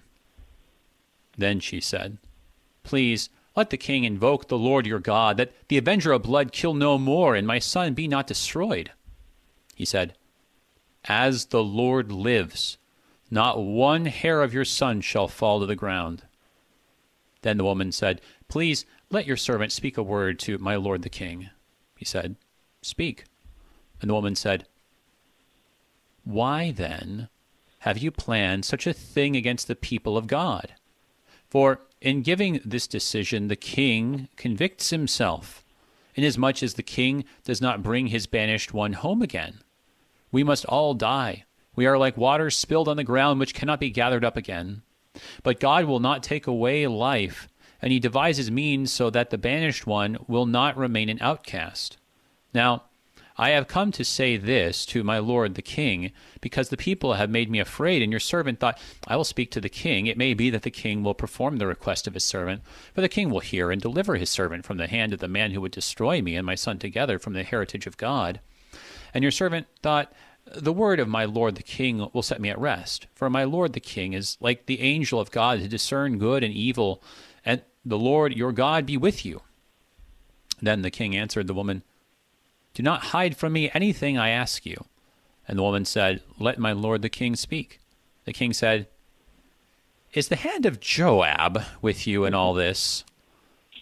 Then 1.38 1.60
she 1.60 1.79
said, 1.79 2.17
Please, 2.83 3.29
let 3.55 3.69
the 3.69 3.77
king 3.77 4.03
invoke 4.03 4.48
the 4.48 4.57
Lord 4.57 4.86
your 4.86 5.00
God, 5.00 5.38
that 5.38 5.53
the 5.67 5.77
avenger 5.77 6.12
of 6.12 6.24
blood 6.24 6.51
kill 6.51 6.74
no 6.74 6.98
more, 6.98 7.36
and 7.36 7.45
my 7.45 7.60
son 7.60 7.93
be 7.93 8.07
not 8.07 8.27
destroyed. 8.27 8.91
He 9.75 9.86
said, 9.86 10.15
As 11.05 11.48
the 11.48 11.63
Lord 11.63 12.12
lives, 12.12 12.77
not 13.31 13.63
one 13.63 14.05
hair 14.05 14.41
of 14.41 14.53
your 14.53 14.65
son 14.65 15.00
shall 15.00 15.29
fall 15.29 15.61
to 15.61 15.65
the 15.65 15.75
ground. 15.75 16.23
Then 17.41 17.57
the 17.57 17.63
woman 17.63 17.91
said, 17.91 18.21
Please 18.50 18.85
let 19.09 19.25
your 19.25 19.38
servant 19.38 19.71
speak 19.71 19.97
a 19.97 20.03
word 20.03 20.38
to 20.39 20.57
my 20.57 20.75
lord 20.75 21.01
the 21.01 21.09
king. 21.09 21.50
He 21.95 22.05
said, 22.05 22.35
Speak. 22.81 23.23
And 24.01 24.09
the 24.09 24.13
woman 24.13 24.35
said, 24.35 24.67
Why 26.25 26.71
then 26.71 27.29
have 27.79 27.97
you 27.97 28.11
planned 28.11 28.65
such 28.65 28.85
a 28.85 28.93
thing 28.93 29.35
against 29.35 29.67
the 29.67 29.75
people 29.75 30.17
of 30.17 30.27
God? 30.27 30.75
For 31.50 31.81
in 32.01 32.21
giving 32.21 32.59
this 32.65 32.88
decision, 32.88 33.47
the 33.47 33.55
king 33.55 34.27
convicts 34.35 34.89
himself, 34.89 35.63
inasmuch 36.15 36.63
as 36.63 36.73
the 36.73 36.83
king 36.83 37.25
does 37.43 37.61
not 37.61 37.83
bring 37.83 38.07
his 38.07 38.27
banished 38.27 38.73
one 38.73 38.93
home 38.93 39.21
again. 39.21 39.59
We 40.31 40.43
must 40.43 40.65
all 40.65 40.93
die. 40.93 41.45
We 41.75 41.85
are 41.85 41.97
like 41.97 42.17
water 42.17 42.49
spilled 42.49 42.87
on 42.87 42.97
the 42.97 43.03
ground, 43.03 43.39
which 43.39 43.53
cannot 43.53 43.79
be 43.79 43.89
gathered 43.89 44.25
up 44.25 44.35
again. 44.35 44.81
But 45.43 45.59
God 45.59 45.85
will 45.85 45.99
not 45.99 46.23
take 46.23 46.47
away 46.47 46.87
life, 46.87 47.47
and 47.81 47.91
he 47.91 47.99
devises 47.99 48.51
means 48.51 48.91
so 48.91 49.09
that 49.09 49.29
the 49.29 49.37
banished 49.37 49.87
one 49.87 50.17
will 50.27 50.45
not 50.45 50.77
remain 50.77 51.09
an 51.09 51.19
outcast. 51.21 51.97
Now, 52.53 52.83
I 53.37 53.51
have 53.51 53.67
come 53.67 53.91
to 53.93 54.03
say 54.03 54.37
this 54.37 54.85
to 54.87 55.03
my 55.03 55.17
lord 55.17 55.55
the 55.55 55.61
king, 55.61 56.11
because 56.41 56.69
the 56.69 56.77
people 56.77 57.13
have 57.13 57.29
made 57.29 57.49
me 57.49 57.59
afraid, 57.59 58.01
and 58.01 58.11
your 58.11 58.19
servant 58.19 58.59
thought, 58.59 58.79
I 59.07 59.15
will 59.15 59.23
speak 59.23 59.51
to 59.51 59.61
the 59.61 59.69
king. 59.69 60.05
It 60.05 60.17
may 60.17 60.33
be 60.33 60.49
that 60.49 60.63
the 60.63 60.69
king 60.69 61.01
will 61.01 61.13
perform 61.13 61.57
the 61.57 61.67
request 61.67 62.05
of 62.05 62.13
his 62.13 62.25
servant, 62.25 62.61
for 62.93 63.01
the 63.01 63.09
king 63.09 63.29
will 63.29 63.39
hear 63.39 63.71
and 63.71 63.81
deliver 63.81 64.15
his 64.15 64.29
servant 64.29 64.65
from 64.65 64.77
the 64.77 64.87
hand 64.87 65.13
of 65.13 65.19
the 65.19 65.27
man 65.27 65.51
who 65.51 65.61
would 65.61 65.71
destroy 65.71 66.21
me 66.21 66.35
and 66.35 66.45
my 66.45 66.55
son 66.55 66.77
together 66.77 67.17
from 67.17 67.33
the 67.33 67.43
heritage 67.43 67.87
of 67.87 67.97
God. 67.97 68.41
And 69.13 69.23
your 69.23 69.31
servant 69.31 69.67
thought, 69.81 70.13
the 70.55 70.74
word 70.74 71.00
of 71.00 71.08
my 71.08 71.25
lord 71.25 71.55
the 71.55 71.63
king 71.63 72.10
will 72.13 72.22
set 72.22 72.41
me 72.41 72.50
at 72.50 72.60
rest. 72.60 73.08
For 73.13 73.29
my 73.29 73.43
lord 73.43 73.74
the 73.74 73.79
king 73.79 74.13
is 74.13 74.38
like 74.39 74.65
the 74.65 74.81
angel 74.81 75.20
of 75.20 75.31
God 75.31 75.60
to 75.60 75.67
discern 75.67 76.20
good 76.20 76.43
and 76.43 76.53
evil, 76.53 77.01
and 77.46 77.62
the 77.84 77.98
Lord 77.98 78.36
your 78.36 78.51
God 78.51 78.86
be 78.86 78.98
with 78.98 79.25
you. 79.25 79.41
Then 80.62 80.81
the 80.81 80.91
king 80.91 81.15
answered 81.15 81.48
the 81.48 81.53
woman, 81.53 81.84
Do 82.74 82.84
not 82.84 83.05
hide 83.05 83.36
from 83.36 83.53
me 83.53 83.72
anything 83.74 84.17
I 84.17 84.29
ask 84.29 84.65
you. 84.65 84.86
And 85.48 85.58
the 85.58 85.63
woman 85.63 85.86
said, 85.86 86.22
Let 86.39 86.60
my 86.60 86.72
lord 86.72 87.01
the 87.01 87.10
king 87.10 87.36
speak. 87.36 87.79
The 88.25 88.34
king 88.34 88.53
said, 88.53 88.88
Is 90.13 90.27
the 90.27 90.36
hand 90.36 90.65
of 90.65 90.79
Joab 90.79 91.63
with 91.81 92.05
you 92.05 92.25
in 92.25 92.34
all 92.34 92.53
this? 92.53 93.03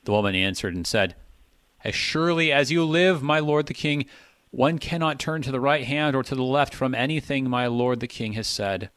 The 0.06 0.12
woman 0.12 0.36
answered 0.36 0.74
and 0.74 0.88
said, 0.88 1.16
As 1.84 1.94
surely 1.94 2.52
as 2.52 2.72
you 2.72 2.86
live, 2.86 3.22
my 3.22 3.40
lord 3.40 3.66
the 3.66 3.74
king, 3.74 4.06
one 4.52 4.80
cannot 4.80 5.20
turn 5.20 5.42
to 5.44 5.52
the 5.52 5.60
right 5.60 5.86
hand 5.86 6.16
or 6.16 6.24
to 6.24 6.36
the 6.36 6.44
left 6.44 6.74
from 6.74 6.96
anything 6.96 7.50
my 7.50 7.68
lord 7.68 8.00
the 8.00 8.08
king 8.08 8.34
has 8.34 8.48
said. 8.48 8.90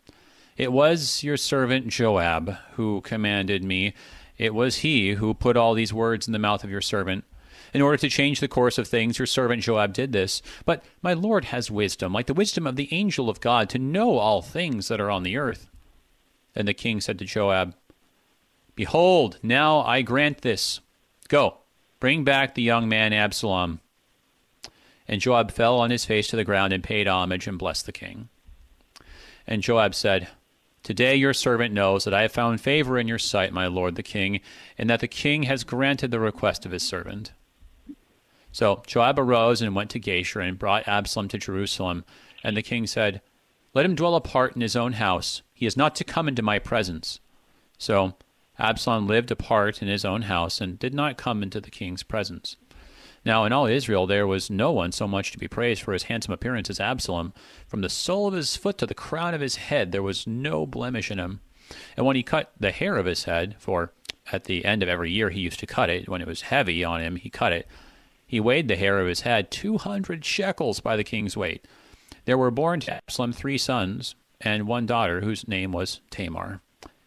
It 0.57 0.73
was 0.73 1.23
your 1.23 1.37
servant 1.37 1.89
Joab 1.89 2.57
who 2.75 3.01
commanded 3.03 3.65
me. 3.65 3.95
It 4.39 4.55
was 4.55 4.79
he 4.79 5.13
who 5.13 5.35
put 5.35 5.57
all 5.57 5.75
these 5.75 5.93
words 5.93 6.27
in 6.27 6.33
the 6.33 6.39
mouth 6.39 6.65
of 6.65 6.71
your 6.71 6.81
servant. 6.81 7.25
In 7.75 7.81
order 7.81 7.97
to 7.97 8.09
change 8.09 8.41
the 8.41 8.49
course 8.49 8.77
of 8.77 8.87
things, 8.87 9.19
your 9.19 9.27
servant 9.27 9.63
Joab 9.63 9.95
did 9.95 10.13
this. 10.13 10.43
But 10.67 10.85
my 11.01 11.15
Lord 11.15 11.47
has 11.47 11.71
wisdom, 11.71 12.13
like 12.13 12.27
the 12.27 12.35
wisdom 12.35 12.67
of 12.67 12.77
the 12.77 12.93
angel 12.93 13.31
of 13.31 13.41
God, 13.41 13.71
to 13.71 13.79
know 13.79 14.19
all 14.19 14.43
things 14.43 14.89
that 14.89 15.01
are 15.01 15.11
on 15.11 15.23
the 15.23 15.39
earth. 15.39 15.71
Then 16.53 16.67
the 16.67 16.75
king 16.75 17.01
said 17.01 17.19
to 17.19 17.25
Joab, 17.25 17.75
Behold, 18.75 19.39
now 19.43 19.81
I 19.81 20.03
grant 20.03 20.43
this. 20.43 20.81
Go, 21.29 21.59
bring 21.99 22.25
back 22.25 22.55
the 22.55 22.63
young 22.63 22.89
man 22.89 23.13
Absalom. 23.15 23.81
And 25.09 25.21
Joab 25.21 25.51
fell 25.51 25.79
on 25.79 25.91
his 25.91 26.05
face 26.05 26.29
to 26.29 26.37
the 26.37 26.45
ground 26.45 26.73
and 26.73 26.83
paid 26.83 27.09
homage 27.09 27.47
and 27.47 27.59
blessed 27.59 27.87
the 27.87 27.93
king. 27.93 28.29
And 29.47 29.63
Joab 29.63 29.95
said, 29.95 30.29
Today 30.83 31.15
your 31.15 31.35
servant 31.35 31.73
knows 31.73 32.05
that 32.05 32.15
I 32.15 32.23
have 32.23 32.33
found 32.33 32.61
favor 32.61 32.99
in 32.99 33.07
your 33.07 33.19
sight, 33.19 33.53
my 33.53 33.67
lord 33.67 33.95
the 33.95 34.03
king, 34.03 34.41
and 34.77 34.91
that 34.91 35.01
the 35.01 35.09
king 35.09 35.45
has 35.45 35.65
granted 35.65 36.11
the 36.11 36.19
request 36.21 36.67
of 36.67 36.73
his 36.73 36.83
servant. 36.83 37.33
So 38.51 38.83
Joab 38.87 39.19
arose 39.19 39.63
and 39.63 39.75
went 39.75 39.91
to 39.91 40.01
Geshur 40.01 40.47
and 40.47 40.59
brought 40.59 40.87
Absalom 40.87 41.29
to 41.29 41.39
Jerusalem. 41.39 42.05
And 42.45 42.57
the 42.57 42.63
king 42.63 42.87
said, 42.87 43.23
Let 43.75 43.87
him 43.87 43.95
dwell 43.95 44.15
apart 44.15 44.55
in 44.55 44.61
his 44.61 44.77
own 44.77 44.95
house. 44.95 45.43
He 45.55 45.67
is 45.67 45.77
not 45.77 45.95
to 45.97 46.05
come 46.05 46.29
into 46.29 46.43
my 46.43 46.59
presence. 46.59 47.21
So 47.79 48.15
Absalom 48.59 49.07
lived 49.07 49.31
apart 49.31 49.81
in 49.81 49.89
his 49.89 50.05
own 50.05 50.23
house 50.23 50.61
and 50.61 50.79
did 50.79 50.95
not 50.95 51.17
come 51.17 51.43
into 51.43 51.61
the 51.61 51.71
king's 51.71 52.03
presence. 52.03 52.57
Now, 53.25 53.45
in 53.45 53.53
all 53.53 53.67
Israel, 53.67 54.07
there 54.07 54.27
was 54.27 54.51
no 54.51 54.73
one 54.73 54.91
so 54.91 55.07
much 55.07 55.31
to 55.31 55.39
be 55.39 55.47
praised 55.47 55.83
for 55.83 55.93
his 55.93 56.05
handsome 56.05 56.35
appearance 56.35 56.69
as 56.69 56.81
Absalom. 56.81 57.33
From 57.69 57.81
the 57.81 57.89
sole 57.89 58.27
of 58.27 58.35
his 58.35 58.57
foot 58.57 58.79
to 58.79 58.87
the 58.87 58.95
crown 58.95 59.33
of 59.33 59.41
his 59.41 59.57
head, 59.57 59.93
there 59.93 60.03
was 60.03 60.27
no 60.27 60.67
blemish 60.67 61.11
in 61.11 61.19
him. 61.19 61.41
And 61.97 62.05
when 62.05 62.17
he 62.17 62.23
cut 62.23 62.53
the 62.59 62.73
hair 62.73 62.97
of 62.97 63.07
his 63.07 63.25
head, 63.25 63.55
for 63.59 63.93
at 64.33 64.45
the 64.45 64.65
end 64.65 64.83
of 64.83 64.89
every 64.89 65.11
year 65.11 65.31
he 65.31 65.41
used 65.41 65.61
to 65.61 65.67
cut 65.67 65.89
it, 65.89 66.09
when 66.09 66.21
it 66.21 66.27
was 66.27 66.43
heavy 66.43 66.83
on 66.83 67.01
him, 67.01 67.17
he 67.17 67.31
cut 67.31 67.53
it, 67.53 67.69
he 68.27 68.41
weighed 68.41 68.67
the 68.67 68.77
hair 68.77 68.99
of 68.99 69.07
his 69.07 69.21
head 69.21 69.51
two 69.51 69.79
hundred 69.79 70.25
shekels 70.25 70.81
by 70.81 70.97
the 70.97 71.05
king's 71.05 71.37
weight. 71.37 71.67
There 72.25 72.39
were 72.39 72.51
born 72.51 72.81
to 72.81 72.95
Absalom 72.95 73.33
three 73.33 73.59
sons 73.59 74.15
and 74.41 74.67
one 74.67 74.87
daughter, 74.87 75.21
whose 75.21 75.47
name 75.47 75.71
was 75.71 76.01
Tamar. 76.11 76.61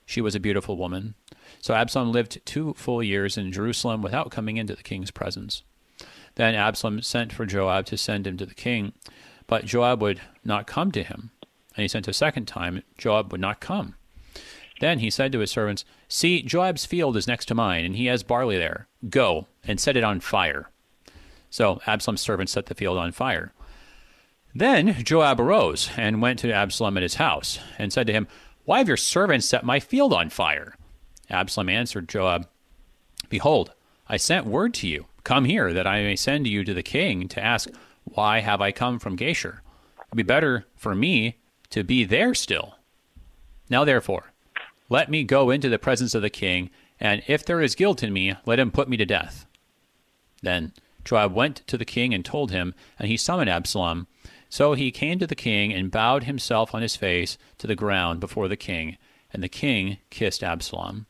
She 0.06 0.22
was 0.22 0.36
a 0.36 0.40
beautiful 0.40 0.78
woman. 0.78 1.16
So 1.60 1.74
Absalom 1.74 2.12
lived 2.12 2.46
two 2.46 2.74
full 2.76 3.04
years 3.04 3.38
in 3.38 3.52
Jerusalem 3.52 4.02
without 4.02 4.32
coming 4.32 4.58
into 4.58 4.76
the 4.76 4.84
king's 4.84 5.12
presence. 5.12 5.64
Then 6.36 6.54
Absalom 6.54 7.02
sent 7.02 7.34
for 7.34 7.46
Joab 7.46 7.86
to 7.88 7.98
send 7.98 8.28
him 8.28 8.38
to 8.38 8.46
the 8.46 8.54
king, 8.54 8.94
but 9.48 9.66
Joab 9.66 10.02
would 10.02 10.22
not 10.44 10.68
come 10.68 10.92
to 10.92 11.04
him. 11.04 11.32
And 11.76 11.82
he 11.82 11.88
sent 11.88 12.08
a 12.08 12.14
second 12.14 12.46
time, 12.46 12.84
Joab 12.98 13.32
would 13.32 13.42
not 13.42 13.60
come. 13.60 13.96
Then 14.80 15.00
he 15.00 15.10
said 15.10 15.32
to 15.32 15.40
his 15.40 15.52
servants, 15.52 15.86
See, 16.10 16.42
Joab's 16.42 16.86
field 16.86 17.16
is 17.16 17.28
next 17.28 17.46
to 17.46 17.56
mine, 17.56 17.86
and 17.86 17.96
he 17.96 18.08
has 18.08 18.24
barley 18.24 18.58
there. 18.58 18.88
Go 19.10 19.48
and 19.64 19.80
set 19.80 19.96
it 19.96 20.04
on 20.04 20.20
fire. 20.20 20.70
So 21.50 21.82
Absalom's 21.88 22.22
servants 22.22 22.52
set 22.52 22.66
the 22.66 22.76
field 22.76 22.98
on 22.98 23.14
fire. 23.14 23.54
Then 24.54 25.04
Joab 25.04 25.40
arose 25.40 25.90
and 25.98 26.22
went 26.22 26.40
to 26.40 26.52
Absalom 26.52 26.98
at 26.98 27.04
his 27.04 27.16
house, 27.16 27.60
and 27.78 27.92
said 27.92 28.08
to 28.08 28.14
him, 28.14 28.28
Why 28.66 28.80
have 28.80 28.88
your 28.88 28.98
servants 28.98 29.46
set 29.46 29.64
my 29.64 29.80
field 29.80 30.14
on 30.14 30.30
fire? 30.30 30.76
Absalom 31.30 31.70
answered 31.70 32.10
Joab, 32.10 32.48
Behold, 33.30 33.72
I 34.08 34.18
sent 34.18 34.46
word 34.46 34.74
to 34.76 34.88
you 34.88 35.06
Come 35.26 35.46
here, 35.46 35.74
that 35.74 35.88
I 35.88 36.04
may 36.04 36.16
send 36.16 36.46
you 36.46 36.64
to 36.64 36.74
the 36.74 36.84
king 36.84 37.28
to 37.30 37.44
ask, 37.44 37.68
Why 38.04 38.42
have 38.42 38.62
I 38.62 38.72
come 38.72 39.00
from 39.00 39.18
Geshur? 39.18 39.58
It 39.98 40.06
would 40.12 40.18
be 40.18 40.24
better 40.24 40.66
for 40.76 40.94
me 40.94 41.40
to 41.72 41.84
be 41.84 42.04
there 42.04 42.36
still. 42.36 42.76
Now, 43.68 43.84
therefore, 43.84 44.32
let 44.88 45.10
me 45.10 45.24
go 45.24 45.50
into 45.50 45.68
the 45.68 45.80
presence 45.80 46.14
of 46.14 46.22
the 46.22 46.30
king, 46.30 46.70
and 47.00 47.24
if 47.26 47.44
there 47.44 47.60
is 47.60 47.74
guilt 47.74 48.04
in 48.04 48.14
me, 48.14 48.36
let 48.46 48.60
him 48.60 48.70
put 48.70 48.88
me 48.88 48.98
to 48.98 49.06
death. 49.06 49.48
Then 50.44 50.74
Joab 51.04 51.34
went 51.34 51.66
to 51.66 51.78
the 51.78 51.86
king 51.86 52.14
and 52.14 52.24
told 52.24 52.52
him, 52.52 52.76
and 53.00 53.08
he 53.08 53.18
summoned 53.18 53.50
Absalom. 53.50 54.06
So 54.48 54.74
he 54.74 54.92
came 54.92 55.18
to 55.18 55.26
the 55.28 55.34
king 55.34 55.74
and 55.74 55.90
bowed 55.90 56.26
himself 56.26 56.76
on 56.76 56.84
his 56.84 56.96
face 56.96 57.40
to 57.58 57.66
the 57.66 57.76
ground 57.76 58.20
before 58.20 58.48
the 58.48 58.56
king, 58.56 58.98
and 59.34 59.42
the 59.42 59.50
king 59.50 59.98
kissed 60.12 60.44
Absalom. 60.44 61.08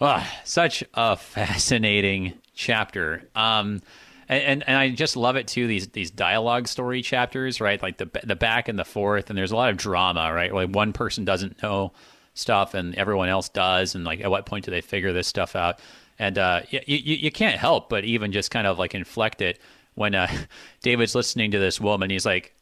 Oh, 0.00 0.26
such 0.44 0.84
a 0.94 1.16
fascinating 1.16 2.34
chapter. 2.54 3.22
Um, 3.34 3.80
and, 4.28 4.64
and 4.66 4.76
I 4.76 4.90
just 4.90 5.16
love 5.16 5.36
it 5.36 5.46
too. 5.46 5.66
These 5.66 5.88
these 5.88 6.10
dialogue 6.10 6.68
story 6.68 7.00
chapters, 7.00 7.60
right? 7.60 7.80
Like 7.80 7.98
the 7.98 8.10
the 8.24 8.36
back 8.36 8.68
and 8.68 8.78
the 8.78 8.84
forth, 8.84 9.30
and 9.30 9.38
there's 9.38 9.52
a 9.52 9.56
lot 9.56 9.70
of 9.70 9.76
drama, 9.76 10.32
right? 10.32 10.52
Like 10.52 10.70
one 10.70 10.92
person 10.92 11.24
doesn't 11.24 11.62
know 11.62 11.92
stuff, 12.34 12.74
and 12.74 12.94
everyone 12.96 13.28
else 13.28 13.48
does, 13.48 13.94
and 13.94 14.04
like 14.04 14.20
at 14.20 14.30
what 14.30 14.44
point 14.44 14.64
do 14.64 14.70
they 14.70 14.80
figure 14.80 15.12
this 15.12 15.28
stuff 15.28 15.54
out? 15.54 15.78
And 16.18 16.38
uh, 16.38 16.62
you, 16.70 16.80
you 16.86 17.16
you 17.16 17.30
can't 17.30 17.58
help 17.58 17.88
but 17.88 18.04
even 18.04 18.32
just 18.32 18.50
kind 18.50 18.66
of 18.66 18.78
like 18.78 18.94
inflect 18.94 19.40
it 19.40 19.60
when 19.94 20.14
uh, 20.14 20.28
David's 20.82 21.14
listening 21.14 21.52
to 21.52 21.58
this 21.58 21.80
woman. 21.80 22.10
He's 22.10 22.26
like, 22.26 22.54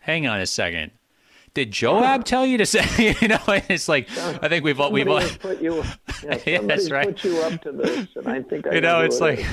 "Hang 0.00 0.26
on 0.26 0.40
a 0.40 0.46
second, 0.46 0.90
did 1.54 1.70
Joab 1.70 2.24
tell 2.26 2.46
you 2.46 2.58
to 2.58 2.66
say? 2.66 3.16
You 3.22 3.28
know, 3.28 3.40
it's 3.46 3.88
like 3.88 4.08
I 4.16 4.48
think 4.48 4.64
we've 4.64 4.80
all 4.80 4.90
we've 4.90 5.08
all 5.08 5.20
put 5.40 5.60
you. 5.60 5.82
Yeah, 6.22 6.38
yes, 6.46 6.88
right. 6.88 7.08
Put 7.08 7.24
you 7.24 7.38
up 7.40 7.60
to 7.62 7.72
this, 7.72 8.08
and 8.14 8.28
I 8.28 8.42
think 8.42 8.66
I 8.66 8.74
you 8.74 8.80
know 8.80 9.00
it's 9.00 9.20
like 9.20 9.44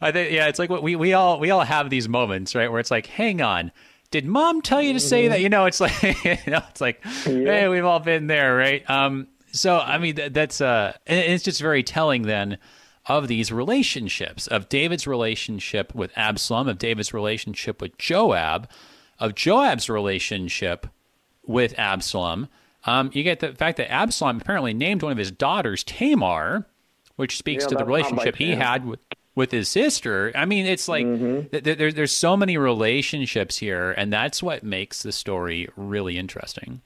I 0.00 0.12
think 0.12 0.30
yeah, 0.32 0.46
it's 0.46 0.58
like 0.58 0.70
what 0.70 0.82
we 0.82 0.94
we 0.94 1.14
all 1.14 1.40
we 1.40 1.50
all 1.50 1.62
have 1.62 1.90
these 1.90 2.08
moments, 2.08 2.54
right, 2.54 2.70
where 2.70 2.78
it's 2.78 2.90
like, 2.90 3.06
hang 3.06 3.42
on. 3.42 3.72
Did 4.12 4.26
mom 4.26 4.62
tell 4.62 4.80
you 4.80 4.92
to 4.92 5.00
say 5.00 5.28
that? 5.28 5.36
Mm-hmm. 5.36 5.42
You 5.42 5.48
know, 5.48 5.64
it's 5.64 5.80
like, 5.80 6.02
you 6.02 6.52
know, 6.52 6.62
it's 6.68 6.80
like, 6.80 7.02
yeah. 7.26 7.44
hey, 7.44 7.68
we've 7.68 7.84
all 7.84 7.98
been 7.98 8.26
there, 8.26 8.54
right? 8.54 8.88
Um, 8.88 9.26
so 9.52 9.78
I 9.78 9.98
mean, 9.98 10.14
that, 10.16 10.34
that's 10.34 10.60
uh, 10.60 10.92
it's 11.06 11.42
just 11.42 11.60
very 11.60 11.82
telling 11.82 12.22
then 12.22 12.58
of 13.06 13.26
these 13.26 13.50
relationships 13.50 14.46
of 14.46 14.68
David's 14.68 15.06
relationship 15.06 15.94
with 15.94 16.12
Absalom, 16.16 16.68
of 16.68 16.78
David's 16.78 17.12
relationship 17.12 17.80
with 17.80 17.98
Joab, 17.98 18.68
of 19.18 19.34
Joab's 19.34 19.88
relationship 19.88 20.86
with 21.46 21.78
Absalom. 21.78 22.48
Um, 22.84 23.10
you 23.12 23.22
get 23.22 23.40
the 23.40 23.52
fact 23.52 23.76
that 23.76 23.90
Absalom 23.90 24.40
apparently 24.40 24.74
named 24.74 25.02
one 25.02 25.12
of 25.12 25.18
his 25.18 25.30
daughters 25.30 25.84
Tamar, 25.84 26.66
which 27.16 27.38
speaks 27.38 27.64
yeah, 27.64 27.68
to 27.68 27.74
the 27.76 27.84
relationship 27.84 28.36
he 28.36 28.52
had 28.52 28.84
with 28.84 29.00
with 29.34 29.50
his 29.50 29.68
sister. 29.68 30.30
I 30.34 30.44
mean, 30.44 30.66
it's 30.66 30.88
like 30.88 31.06
mm-hmm. 31.06 31.48
th- 31.48 31.64
th- 31.64 31.94
there's 31.94 32.14
so 32.14 32.36
many 32.36 32.58
relationships 32.58 33.58
here, 33.58 33.92
and 33.92 34.12
that's 34.12 34.42
what 34.42 34.62
makes 34.62 35.02
the 35.02 35.12
story 35.12 35.68
really 35.76 36.18
interesting. 36.18 36.82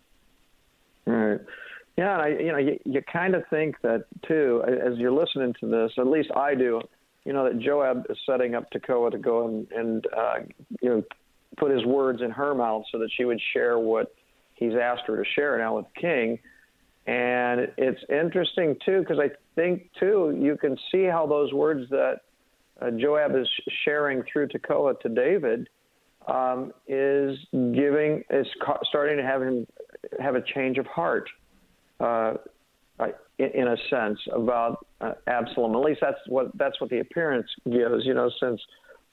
Right. 1.07 1.41
Yeah, 1.97 2.13
and 2.15 2.23
I, 2.23 2.29
you 2.29 2.53
know, 2.53 2.59
you, 2.59 2.79
you 2.85 3.03
kind 3.11 3.35
of 3.35 3.45
think 3.49 3.81
that 3.83 4.05
too, 4.29 4.63
as 4.67 4.99
you're 4.99 5.13
listening 5.13 5.55
to 5.61 5.67
this. 5.67 5.93
At 5.99 6.07
least 6.07 6.31
I 6.37 6.55
do. 6.55 6.81
You 7.25 7.33
know 7.33 7.45
that 7.45 7.59
Joab 7.59 8.07
is 8.09 8.19
setting 8.25 8.55
up 8.55 8.71
Tekoa 8.71 9.11
to 9.11 9.19
go 9.19 9.49
and, 9.49 9.73
and 9.73 10.07
uh, 10.17 10.35
you 10.81 10.89
know 10.89 11.05
put 11.57 11.73
his 11.73 11.85
words 11.85 12.23
in 12.23 12.31
her 12.31 12.55
mouth 12.55 12.85
so 12.93 12.99
that 12.99 13.09
she 13.17 13.25
would 13.25 13.41
share 13.53 13.79
what 13.79 14.15
he's 14.57 14.75
asked 14.75 15.03
her 15.07 15.23
to 15.23 15.31
share 15.35 15.59
now 15.59 15.77
with 15.77 15.87
king. 15.99 16.39
And 17.07 17.69
it's 17.79 18.01
interesting 18.11 18.77
too 18.85 19.01
because 19.01 19.19
I 19.19 19.31
think 19.55 19.91
too 19.99 20.37
you 20.39 20.57
can 20.57 20.77
see 20.91 21.05
how 21.05 21.27
those 21.27 21.53
words 21.53 21.89
that 21.91 22.23
uh, 22.83 22.91
Joab 22.91 23.37
is 23.37 23.49
sharing 23.85 24.23
through 24.31 24.49
Tekoa 24.49 25.01
to 25.01 25.09
David 25.09 25.69
um, 26.27 26.73
is 26.89 27.39
giving 27.53 28.25
is 28.31 28.47
starting 28.89 29.17
to 29.17 29.23
have 29.23 29.43
him 29.43 29.67
have 30.21 30.35
a 30.35 30.43
change 30.55 30.79
of 30.79 30.87
heart, 30.87 31.29
uh, 32.01 32.35
in, 33.39 33.51
in, 33.55 33.69
a 33.69 33.77
sense 33.91 34.19
about 34.33 34.87
uh, 35.01 35.13
Absalom. 35.27 35.75
At 35.75 35.83
least 35.83 36.01
that's 36.01 36.19
what 36.27 36.57
that's 36.57 36.81
what 36.81 36.91
the 36.91 37.01
appearance 37.01 37.47
gives. 37.65 38.05
You 38.05 38.15
know, 38.15 38.31
since 38.41 38.61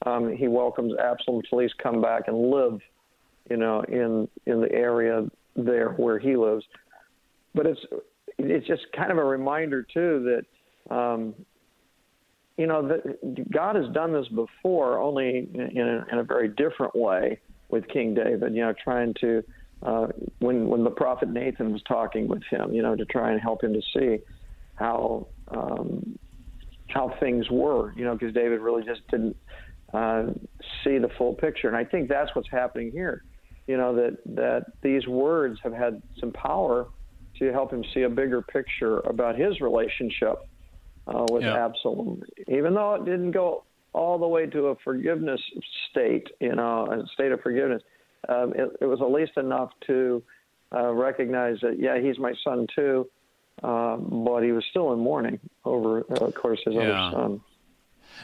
um, 0.06 0.34
he 0.34 0.48
welcomes 0.48 0.94
Absalom 0.98 1.42
to 1.42 1.48
at 1.52 1.56
least 1.56 1.74
come 1.82 2.00
back 2.00 2.24
and 2.26 2.50
live, 2.50 2.80
you 3.50 3.56
know, 3.56 3.82
in 3.82 4.28
in 4.46 4.60
the 4.60 4.72
area 4.72 5.26
there 5.56 5.90
where 5.90 6.18
he 6.18 6.36
lives. 6.36 6.64
But 7.54 7.66
it's 7.66 7.80
it's 8.38 8.66
just 8.66 8.82
kind 8.96 9.12
of 9.12 9.18
a 9.18 9.24
reminder 9.24 9.82
too 9.82 10.42
that 10.88 10.94
um, 10.94 11.34
you 12.56 12.66
know, 12.66 12.86
the, 12.86 13.44
God 13.52 13.76
has 13.76 13.92
done 13.92 14.12
this 14.12 14.28
before, 14.28 14.98
only 14.98 15.48
in 15.54 15.80
a, 15.80 16.12
in 16.12 16.18
a 16.18 16.22
very 16.22 16.48
different 16.48 16.94
way 16.94 17.40
with 17.68 17.86
King 17.88 18.14
David. 18.14 18.54
You 18.54 18.62
know, 18.62 18.74
trying 18.82 19.14
to 19.20 19.42
uh, 19.82 20.06
when 20.38 20.68
when 20.68 20.84
the 20.84 20.90
prophet 20.90 21.28
Nathan 21.28 21.72
was 21.72 21.82
talking 21.82 22.28
with 22.28 22.42
him, 22.50 22.72
you 22.72 22.82
know, 22.82 22.94
to 22.94 23.04
try 23.06 23.32
and 23.32 23.40
help 23.40 23.64
him 23.64 23.72
to 23.72 23.82
see 23.96 24.18
how 24.76 25.26
um, 25.48 26.18
how 26.88 27.14
things 27.18 27.50
were. 27.50 27.92
You 27.94 28.04
know, 28.04 28.14
because 28.14 28.32
David 28.34 28.60
really 28.60 28.84
just 28.84 29.00
didn't 29.10 29.36
uh, 29.92 30.26
see 30.84 30.98
the 30.98 31.10
full 31.18 31.34
picture, 31.34 31.66
and 31.66 31.76
I 31.76 31.84
think 31.84 32.08
that's 32.08 32.34
what's 32.36 32.50
happening 32.50 32.92
here. 32.92 33.24
You 33.66 33.76
know 33.76 33.94
that 33.96 34.18
that 34.34 34.66
these 34.82 35.06
words 35.06 35.58
have 35.62 35.72
had 35.72 36.02
some 36.20 36.32
power 36.32 36.88
to 37.38 37.52
help 37.52 37.72
him 37.72 37.84
see 37.92 38.02
a 38.02 38.08
bigger 38.08 38.42
picture 38.42 39.00
about 39.00 39.36
his 39.36 39.60
relationship 39.60 40.38
uh, 41.06 41.26
with 41.30 41.42
yeah. 41.42 41.64
Absalom, 41.64 42.22
even 42.48 42.74
though 42.74 42.94
it 42.94 43.04
didn't 43.04 43.32
go 43.32 43.64
all 43.92 44.18
the 44.18 44.26
way 44.26 44.46
to 44.46 44.66
a 44.68 44.76
forgiveness 44.76 45.40
state, 45.90 46.28
you 46.40 46.54
know, 46.54 46.86
a 46.86 47.06
state 47.14 47.32
of 47.32 47.40
forgiveness. 47.40 47.82
Um, 48.28 48.52
it, 48.54 48.70
it, 48.80 48.86
was 48.86 49.00
at 49.00 49.10
least 49.10 49.32
enough 49.36 49.70
to 49.86 50.22
uh, 50.74 50.92
recognize 50.92 51.58
that, 51.62 51.78
yeah, 51.78 52.00
he's 52.00 52.18
my 52.18 52.34
son 52.42 52.66
too, 52.74 53.08
um, 53.62 54.24
but 54.26 54.42
he 54.42 54.52
was 54.52 54.64
still 54.70 54.92
in 54.92 54.98
mourning 54.98 55.38
over, 55.64 56.00
uh, 56.10 56.26
of 56.26 56.34
course, 56.34 56.60
his 56.64 56.74
yeah. 56.74 56.80
other 56.80 57.16
son. 57.16 57.40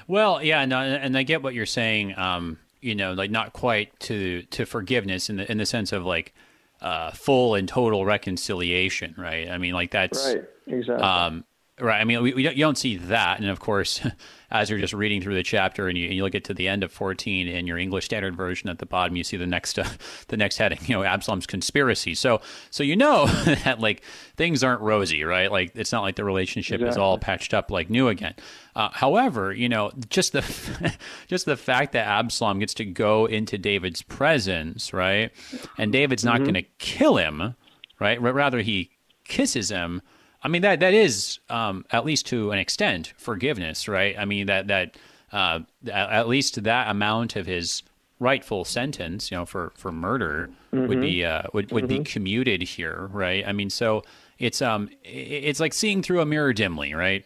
Well, 0.09 0.43
yeah, 0.43 0.65
no, 0.65 0.81
and 0.81 1.17
I 1.17 1.23
get 1.23 1.43
what 1.43 1.55
you're 1.55 1.67
saying. 1.67 2.17
Um, 2.17 2.59
you 2.81 2.95
know, 2.95 3.13
like 3.13 3.31
not 3.31 3.53
quite 3.53 3.99
to 4.01 4.43
to 4.43 4.65
forgiveness 4.65 5.31
in 5.31 5.37
the 5.37 5.51
in 5.51 5.59
the 5.59 5.67
sense 5.67 5.93
of 5.93 6.05
like 6.05 6.35
uh, 6.81 7.11
full 7.11 7.55
and 7.55 7.69
total 7.69 8.05
reconciliation, 8.05 9.15
right? 9.19 9.49
I 9.49 9.59
mean, 9.59 9.75
like 9.75 9.91
that's 9.91 10.35
right, 10.35 10.45
exactly. 10.67 11.05
Um, 11.05 11.45
Right. 11.81 12.01
I 12.01 12.05
mean, 12.05 12.23
we, 12.23 12.35
we 12.35 12.43
don't, 12.43 12.57
you 12.57 12.65
don't 12.65 12.79
see 12.79 12.97
that. 12.97 13.41
And 13.41 13.49
of 13.49 13.61
course, 13.61 14.01
as 14.51 14.69
you're 14.69 14.79
just 14.79 14.93
reading 14.93 15.23
through 15.23 15.35
the 15.35 15.43
chapter 15.43 15.89
and 15.89 15.97
you, 15.97 16.07
and 16.07 16.15
you 16.15 16.23
look 16.23 16.35
at 16.35 16.45
to 16.45 16.55
the 16.55 16.69
end 16.69 16.83
of 16.83 16.93
14 16.93 17.47
in 17.49 17.67
your 17.67 17.79
English 17.79 18.05
Standard 18.05 18.37
Version 18.37 18.69
at 18.69 18.79
the 18.79 18.87
bottom, 18.87 19.17
you 19.17 19.25
see 19.25 19.37
the 19.37 19.47
next 19.47 19.79
uh, 19.79 19.89
the 20.29 20.37
next 20.37 20.59
heading, 20.59 20.79
you 20.87 20.95
know, 20.95 21.03
Absalom's 21.03 21.47
conspiracy. 21.47 22.15
So 22.15 22.41
so 22.71 22.83
you 22.83 22.97
know 22.97 23.27
that 23.65 23.81
like 23.81 24.03
things 24.37 24.63
aren't 24.63 24.81
rosy, 24.81 25.25
right? 25.25 25.51
Like 25.51 25.73
it's 25.75 25.93
not 25.93 26.03
like 26.03 26.17
the 26.17 26.25
relationship 26.25 26.77
exactly. 26.77 26.91
is 26.91 26.99
all 26.99 27.19
patched 27.19 27.55
up 27.55 27.71
like 27.71 27.91
new 27.91 28.09
again. 28.09 28.35
Uh, 28.75 28.91
however, 28.93 29.53
you 29.53 29.69
know, 29.69 29.91
just 30.09 30.33
the 30.33 30.97
just 31.27 31.47
the 31.47 31.57
fact 31.57 31.93
that 31.93 32.07
Absalom 32.07 32.59
gets 32.59 32.75
to 32.75 32.85
go 32.85 33.27
into 33.27 33.59
David's 33.59 34.03
presence, 34.03 34.93
right? 34.93 35.31
And 35.79 35.93
David's 35.93 36.25
not 36.25 36.37
mm-hmm. 36.37 36.45
going 36.45 36.55
to 36.55 36.71
kill 36.79 37.17
him, 37.17 37.55
right? 37.99 38.21
Rather 38.21 38.61
he 38.61 38.91
kisses 39.25 39.71
him 39.71 40.03
I 40.43 40.49
mean 40.49 40.63
that 40.63 40.81
that 40.81 40.95
is 40.95 41.39
um, 41.49 41.85
at 41.91 42.05
least 42.05 42.27
to 42.27 42.51
an 42.53 42.59
extent 42.59 43.13
forgiveness, 43.17 43.89
right? 43.89 44.17
I 44.19 44.25
mean 44.25 44.47
that 44.47 44.69
that 44.69 44.97
uh, 45.33 45.61
at 45.91 46.29
least 46.29 46.63
that 46.65 46.91
amount 46.91 47.37
of 47.37 47.47
his 47.47 47.83
rightful 48.19 48.65
sentence, 48.65 49.31
you 49.31 49.37
know, 49.37 49.47
for 49.47 49.73
for 49.77 49.93
murder 49.93 50.51
mm-hmm. 50.73 50.87
would 50.87 51.01
be 51.01 51.25
uh, 51.25 51.43
would 51.53 51.71
would 51.73 51.85
mm-hmm. 51.85 52.03
be 52.03 52.05
commuted 52.05 52.63
here, 52.63 53.09
right? 53.13 53.47
I 53.47 53.53
mean, 53.53 53.71
so 53.71 54.03
it's 54.39 54.63
um 54.63 54.89
it's 55.05 55.61
like 55.61 55.73
seeing 55.73 56.03
through 56.03 56.21
a 56.21 56.27
mirror 56.27 56.53
dimly, 56.53 56.95
right? 56.95 57.25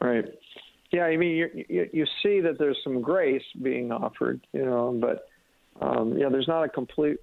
Right. 0.00 0.26
Yeah, 0.90 1.04
I 1.04 1.16
mean, 1.16 1.36
you 1.36 1.64
you, 1.68 1.90
you 1.92 2.06
see 2.22 2.40
that 2.40 2.58
there's 2.58 2.78
some 2.82 3.00
grace 3.00 3.44
being 3.60 3.92
offered, 3.92 4.46
you 4.52 4.64
know, 4.64 4.96
but 5.00 5.28
um, 5.80 6.16
yeah, 6.16 6.28
there's 6.28 6.48
not 6.48 6.62
a 6.62 6.68
complete 6.68 7.18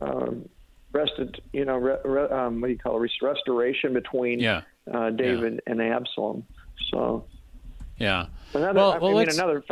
um, 0.00 0.48
rested, 0.96 1.40
you 1.52 1.64
know, 1.64 1.76
re, 1.76 1.96
re, 2.04 2.22
um, 2.24 2.60
what 2.60 2.68
do 2.68 2.72
you 2.72 2.78
call 2.78 3.02
it, 3.02 3.10
restoration 3.22 3.92
between 3.92 4.40
yeah. 4.40 4.62
uh, 4.92 5.10
David 5.10 5.54
yeah. 5.66 5.72
and 5.72 5.82
Absalom. 5.82 6.44
So, 6.90 7.24
yeah. 7.98 8.26
Another, 8.54 8.78
well, 8.78 8.92
I, 8.92 8.98
well, 8.98 9.18
I 9.18 9.24
mean, 9.24 9.30
another 9.30 9.64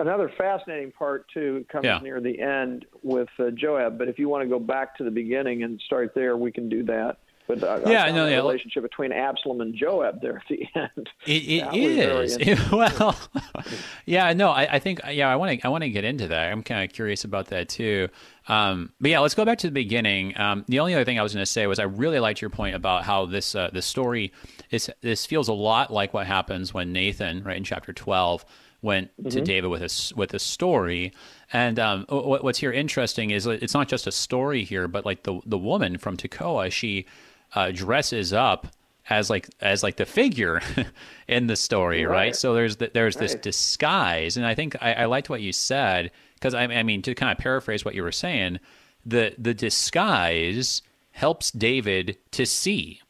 another 0.00 0.30
fascinating 0.36 0.92
part 0.92 1.26
too 1.32 1.64
comes 1.70 1.84
yeah. 1.84 1.98
near 1.98 2.20
the 2.20 2.40
end 2.40 2.86
with 3.02 3.28
uh, 3.38 3.50
Joab. 3.50 3.98
But 3.98 4.08
if 4.08 4.18
you 4.18 4.28
want 4.28 4.42
to 4.42 4.48
go 4.48 4.58
back 4.58 4.96
to 4.98 5.04
the 5.04 5.10
beginning 5.10 5.62
and 5.62 5.80
start 5.80 6.12
there, 6.14 6.36
we 6.36 6.52
can 6.52 6.68
do 6.68 6.82
that. 6.84 7.18
But 7.46 7.62
uh, 7.62 7.80
yeah, 7.86 8.10
no, 8.10 8.24
the 8.24 8.32
yeah. 8.32 8.36
relationship 8.38 8.82
between 8.82 9.12
Absalom 9.12 9.60
and 9.60 9.74
Joab 9.74 10.20
there 10.20 10.38
at 10.38 10.42
the 10.48 10.66
end. 10.74 11.08
It, 11.26 11.64
it 11.72 12.38
is 12.48 12.70
well, 12.72 13.16
yeah, 14.04 14.32
no, 14.32 14.50
I, 14.50 14.74
I, 14.74 14.78
think 14.80 15.00
yeah, 15.10 15.28
I 15.28 15.36
want 15.36 15.60
to 15.60 15.66
I 15.66 15.70
want 15.70 15.84
to 15.84 15.90
get 15.90 16.04
into 16.04 16.26
that. 16.28 16.50
I'm 16.50 16.62
kind 16.62 16.84
of 16.84 16.94
curious 16.94 17.24
about 17.24 17.46
that 17.48 17.68
too. 17.68 18.08
Um, 18.48 18.92
but 19.00 19.10
yeah, 19.10 19.18
let's 19.18 19.34
go 19.34 19.44
back 19.44 19.58
to 19.58 19.66
the 19.66 19.72
beginning. 19.72 20.38
Um, 20.38 20.64
the 20.68 20.78
only 20.78 20.94
other 20.94 21.04
thing 21.04 21.18
I 21.18 21.22
was 21.22 21.34
going 21.34 21.42
to 21.42 21.50
say 21.50 21.66
was 21.66 21.78
I 21.78 21.84
really 21.84 22.20
liked 22.20 22.40
your 22.40 22.50
point 22.50 22.76
about 22.76 23.04
how 23.04 23.26
this 23.26 23.54
uh, 23.54 23.70
this 23.72 23.86
story 23.86 24.32
is 24.70 24.90
this 25.00 25.26
feels 25.26 25.48
a 25.48 25.52
lot 25.52 25.92
like 25.92 26.14
what 26.14 26.26
happens 26.26 26.72
when 26.72 26.92
Nathan, 26.92 27.42
right 27.42 27.56
in 27.56 27.64
chapter 27.64 27.92
twelve, 27.92 28.44
went 28.82 29.10
mm-hmm. 29.16 29.30
to 29.30 29.40
David 29.40 29.68
with 29.68 29.82
a 29.82 30.14
with 30.14 30.32
a 30.34 30.38
story. 30.38 31.12
And 31.52 31.78
um, 31.78 32.06
what's 32.08 32.58
here 32.58 32.72
interesting 32.72 33.30
is 33.30 33.46
it's 33.46 33.74
not 33.74 33.88
just 33.88 34.06
a 34.06 34.12
story 34.12 34.64
here, 34.64 34.88
but 34.88 35.04
like 35.04 35.24
the 35.24 35.40
the 35.44 35.58
woman 35.58 35.98
from 35.98 36.16
Tekoa, 36.16 36.70
she 36.70 37.06
uh, 37.54 37.72
dresses 37.72 38.32
up 38.32 38.68
as 39.08 39.30
like 39.30 39.48
as 39.60 39.82
like 39.82 39.96
the 39.96 40.04
figure 40.04 40.60
in 41.28 41.46
the 41.46 41.56
story, 41.56 42.04
right? 42.04 42.12
right? 42.12 42.36
So 42.36 42.54
there's 42.54 42.76
the, 42.76 42.90
there's 42.92 43.16
right. 43.16 43.22
this 43.22 43.34
disguise, 43.34 44.36
and 44.36 44.46
I 44.46 44.54
think 44.54 44.76
I, 44.80 44.92
I 44.94 45.04
liked 45.06 45.30
what 45.30 45.40
you 45.40 45.52
said 45.52 46.10
because 46.34 46.54
I, 46.54 46.64
I, 46.64 46.82
mean 46.82 47.02
to 47.02 47.14
kind 47.14 47.32
of 47.32 47.38
paraphrase 47.38 47.84
what 47.84 47.94
you 47.94 48.02
were 48.02 48.12
saying, 48.12 48.58
the 49.04 49.34
the 49.38 49.54
disguise 49.54 50.82
helps 51.12 51.50
David 51.50 52.18
to 52.32 52.44
see, 52.44 53.00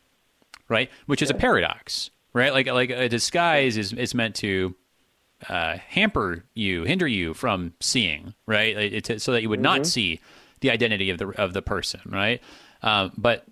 right? 0.69 0.91
Which 1.07 1.23
is 1.23 1.31
yeah. 1.31 1.37
a 1.37 1.41
paradox, 1.41 2.11
right? 2.33 2.53
Like 2.53 2.67
like 2.67 2.91
a 2.91 3.09
disguise 3.09 3.77
is 3.77 3.93
is 3.93 4.15
meant 4.15 4.35
to 4.37 4.75
uh, 5.49 5.79
hamper 5.89 6.45
you, 6.55 6.85
hinder 6.85 7.07
you 7.07 7.35
from 7.35 7.73
seeing, 7.81 8.35
right? 8.47 8.77
It, 8.77 9.23
so 9.23 9.33
that 9.33 9.43
you 9.43 9.49
would 9.49 9.59
mm-hmm. 9.59 9.79
not 9.79 9.87
see 9.87 10.21
the 10.61 10.71
identity 10.71 11.11
of 11.11 11.19
the 11.19 11.29
of 11.41 11.53
the 11.53 11.63
person, 11.63 12.01
right? 12.07 12.43
Um, 12.83 13.13
but 13.17 13.47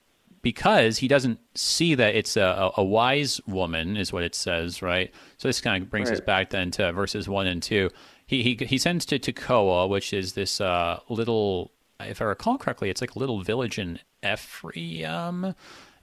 because 0.45 0.99
he 0.99 1.09
doesn't 1.09 1.41
see 1.55 1.95
that 1.95 2.15
it's 2.15 2.37
a, 2.37 2.71
a, 2.77 2.85
wise 2.85 3.41
woman, 3.47 3.97
is 3.97 4.13
what 4.13 4.23
it 4.23 4.35
says, 4.35 4.83
right? 4.83 5.11
So 5.39 5.49
this 5.49 5.63
kind 5.63 5.83
of 5.83 5.91
brings 5.91 6.11
right. 6.11 6.19
us 6.19 6.25
back 6.25 6.51
then 6.51 6.71
to 6.73 6.93
verses 6.93 7.29
one 7.29 7.47
and 7.47 7.63
two. 7.63 7.91
He 8.27 8.43
he 8.43 8.67
he 8.67 8.79
sends 8.79 9.07
to 9.07 9.19
Tekoa, 9.19 9.89
which 9.89 10.13
is 10.13 10.35
this 10.35 10.61
uh, 10.61 11.01
little, 11.09 11.73
if 11.99 12.21
I 12.21 12.27
recall 12.27 12.59
correctly, 12.59 12.91
it's 12.91 13.01
like 13.01 13.15
a 13.15 13.19
little 13.19 13.43
village 13.43 13.79
in 13.79 13.99
Ephraim. 14.23 15.45
Uh, 15.45 15.55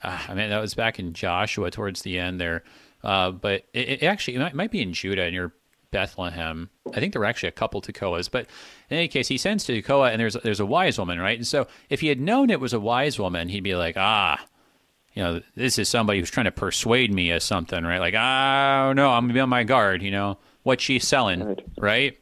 I 0.03 0.33
mean, 0.33 0.49
that 0.49 0.59
was 0.59 0.73
back 0.73 0.97
in 0.97 1.13
Joshua 1.13 1.69
towards 1.69 2.01
the 2.01 2.17
end 2.17 2.41
there. 2.41 2.63
Uh, 3.03 3.31
but 3.31 3.65
it, 3.73 4.01
it 4.01 4.03
actually 4.03 4.35
it 4.35 4.39
might, 4.39 4.55
might, 4.55 4.71
be 4.71 4.81
in 4.81 4.93
Judah 4.93 5.29
near 5.29 5.53
Bethlehem. 5.91 6.69
I 6.93 6.99
think 6.99 7.13
there 7.13 7.19
were 7.19 7.25
actually 7.25 7.49
a 7.49 7.53
couple 7.53 7.81
Tekoas, 7.81 8.29
but 8.31 8.47
in 8.89 8.97
any 8.97 9.07
case, 9.07 9.27
he 9.27 9.37
sends 9.37 9.65
to 9.65 9.81
Tekoa, 9.81 10.11
and 10.11 10.19
there's 10.19 10.33
there's 10.43 10.59
a 10.59 10.65
wise 10.65 10.97
woman, 10.97 11.19
right? 11.19 11.37
And 11.37 11.47
so 11.47 11.67
if 11.89 12.01
he 12.01 12.07
had 12.07 12.19
known 12.19 12.49
it 12.49 12.59
was 12.59 12.73
a 12.73 12.79
wise 12.79 13.19
woman, 13.19 13.49
he'd 13.49 13.63
be 13.63 13.75
like, 13.75 13.95
ah, 13.97 14.43
you 15.13 15.21
know, 15.21 15.41
this 15.55 15.77
is 15.77 15.89
somebody 15.89 16.19
who's 16.19 16.31
trying 16.31 16.45
to 16.45 16.51
persuade 16.51 17.13
me 17.13 17.31
of 17.31 17.43
something, 17.43 17.83
right? 17.83 17.99
Like, 17.99 18.15
ah, 18.17 18.93
no, 18.95 19.09
I'm 19.09 19.23
gonna 19.23 19.33
be 19.33 19.39
on 19.39 19.49
my 19.49 19.63
guard. 19.63 20.01
You 20.01 20.11
know 20.11 20.37
what 20.63 20.81
she's 20.81 21.07
selling, 21.07 21.43
right? 21.45 21.65
right? 21.77 22.17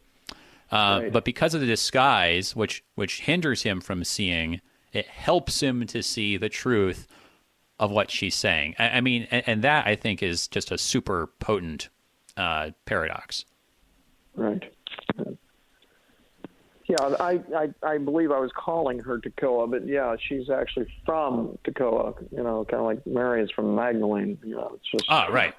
Uh, 0.72 1.00
right. 1.04 1.14
But 1.14 1.26
because 1.26 1.54
of 1.54 1.62
the 1.62 1.68
disguise, 1.68 2.56
which 2.56 2.84
which 2.96 3.22
hinders 3.22 3.64
him 3.64 3.82
from 3.82 4.04
seeing, 4.04 4.62
it 4.94 5.08
helps 5.08 5.62
him 5.62 5.86
to 5.88 6.02
see 6.02 6.38
the 6.38 6.50
truth 6.50 7.08
of 7.80 7.92
what 7.92 8.12
she's 8.12 8.36
saying. 8.36 8.76
I, 8.78 8.90
I 8.90 9.02
mean, 9.02 9.28
and, 9.32 9.44
and, 9.48 9.62
that 9.64 9.88
I 9.88 9.96
think 9.96 10.22
is 10.22 10.48
just 10.50 10.70
a 10.72 10.78
super 10.78 11.28
potent 11.40 11.88
uh, 12.36 12.72
paradox. 12.86 13.46
Right. 14.40 14.64
Yeah, 16.88 16.96
I, 17.20 17.40
I 17.56 17.70
I 17.84 17.98
believe 18.00 18.32
I 18.32 18.40
was 18.40 18.52
calling 18.56 18.98
her 19.00 19.20
Tekoa, 19.20 19.70
but 19.70 19.86
yeah, 19.86 20.16
she's 20.28 20.50
actually 20.50 20.88
from 21.06 21.60
Tekoa. 21.64 22.16
You 22.32 22.42
know, 22.42 22.66
kind 22.66 22.80
of 22.80 22.86
like 22.86 23.06
Mary 23.06 23.44
is 23.44 23.52
from 23.52 23.76
Magdalene. 23.76 24.40
You 24.44 24.56
know, 24.56 24.72
it's 24.74 24.90
just. 24.90 25.06
Ah, 25.08 25.28
right. 25.28 25.54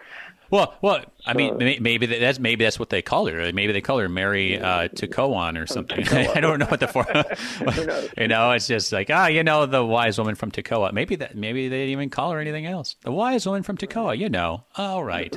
Well, 0.50 0.74
well, 0.82 1.04
I 1.26 1.34
mean, 1.34 1.58
maybe 1.58 2.06
that's 2.06 2.40
maybe 2.40 2.64
that's 2.64 2.80
what 2.80 2.88
they 2.88 3.02
call 3.02 3.26
her. 3.26 3.52
Maybe 3.52 3.72
they 3.72 3.80
call 3.80 3.98
her 3.98 4.08
Mary 4.08 4.58
uh, 4.58 4.88
Tekoan 4.88 5.62
or 5.62 5.66
something. 5.68 6.08
I 6.34 6.40
don't 6.40 6.58
know 6.58 6.66
what 6.66 6.80
the 6.80 6.88
form. 6.88 7.06
you 8.18 8.26
know, 8.26 8.50
it's 8.52 8.66
just 8.66 8.90
like 8.92 9.10
ah, 9.12 9.26
you 9.26 9.44
know, 9.44 9.66
the 9.66 9.84
wise 9.84 10.18
woman 10.18 10.34
from 10.34 10.50
Tekoa. 10.50 10.92
Maybe 10.92 11.16
that. 11.16 11.36
Maybe 11.36 11.68
they 11.68 11.76
didn't 11.76 11.92
even 11.92 12.10
call 12.10 12.32
her 12.32 12.40
anything 12.40 12.66
else. 12.66 12.96
The 13.02 13.12
wise 13.12 13.46
woman 13.46 13.62
from 13.62 13.76
Tekoa. 13.76 14.18
You 14.18 14.30
know. 14.30 14.64
All 14.76 15.04
right. 15.04 15.36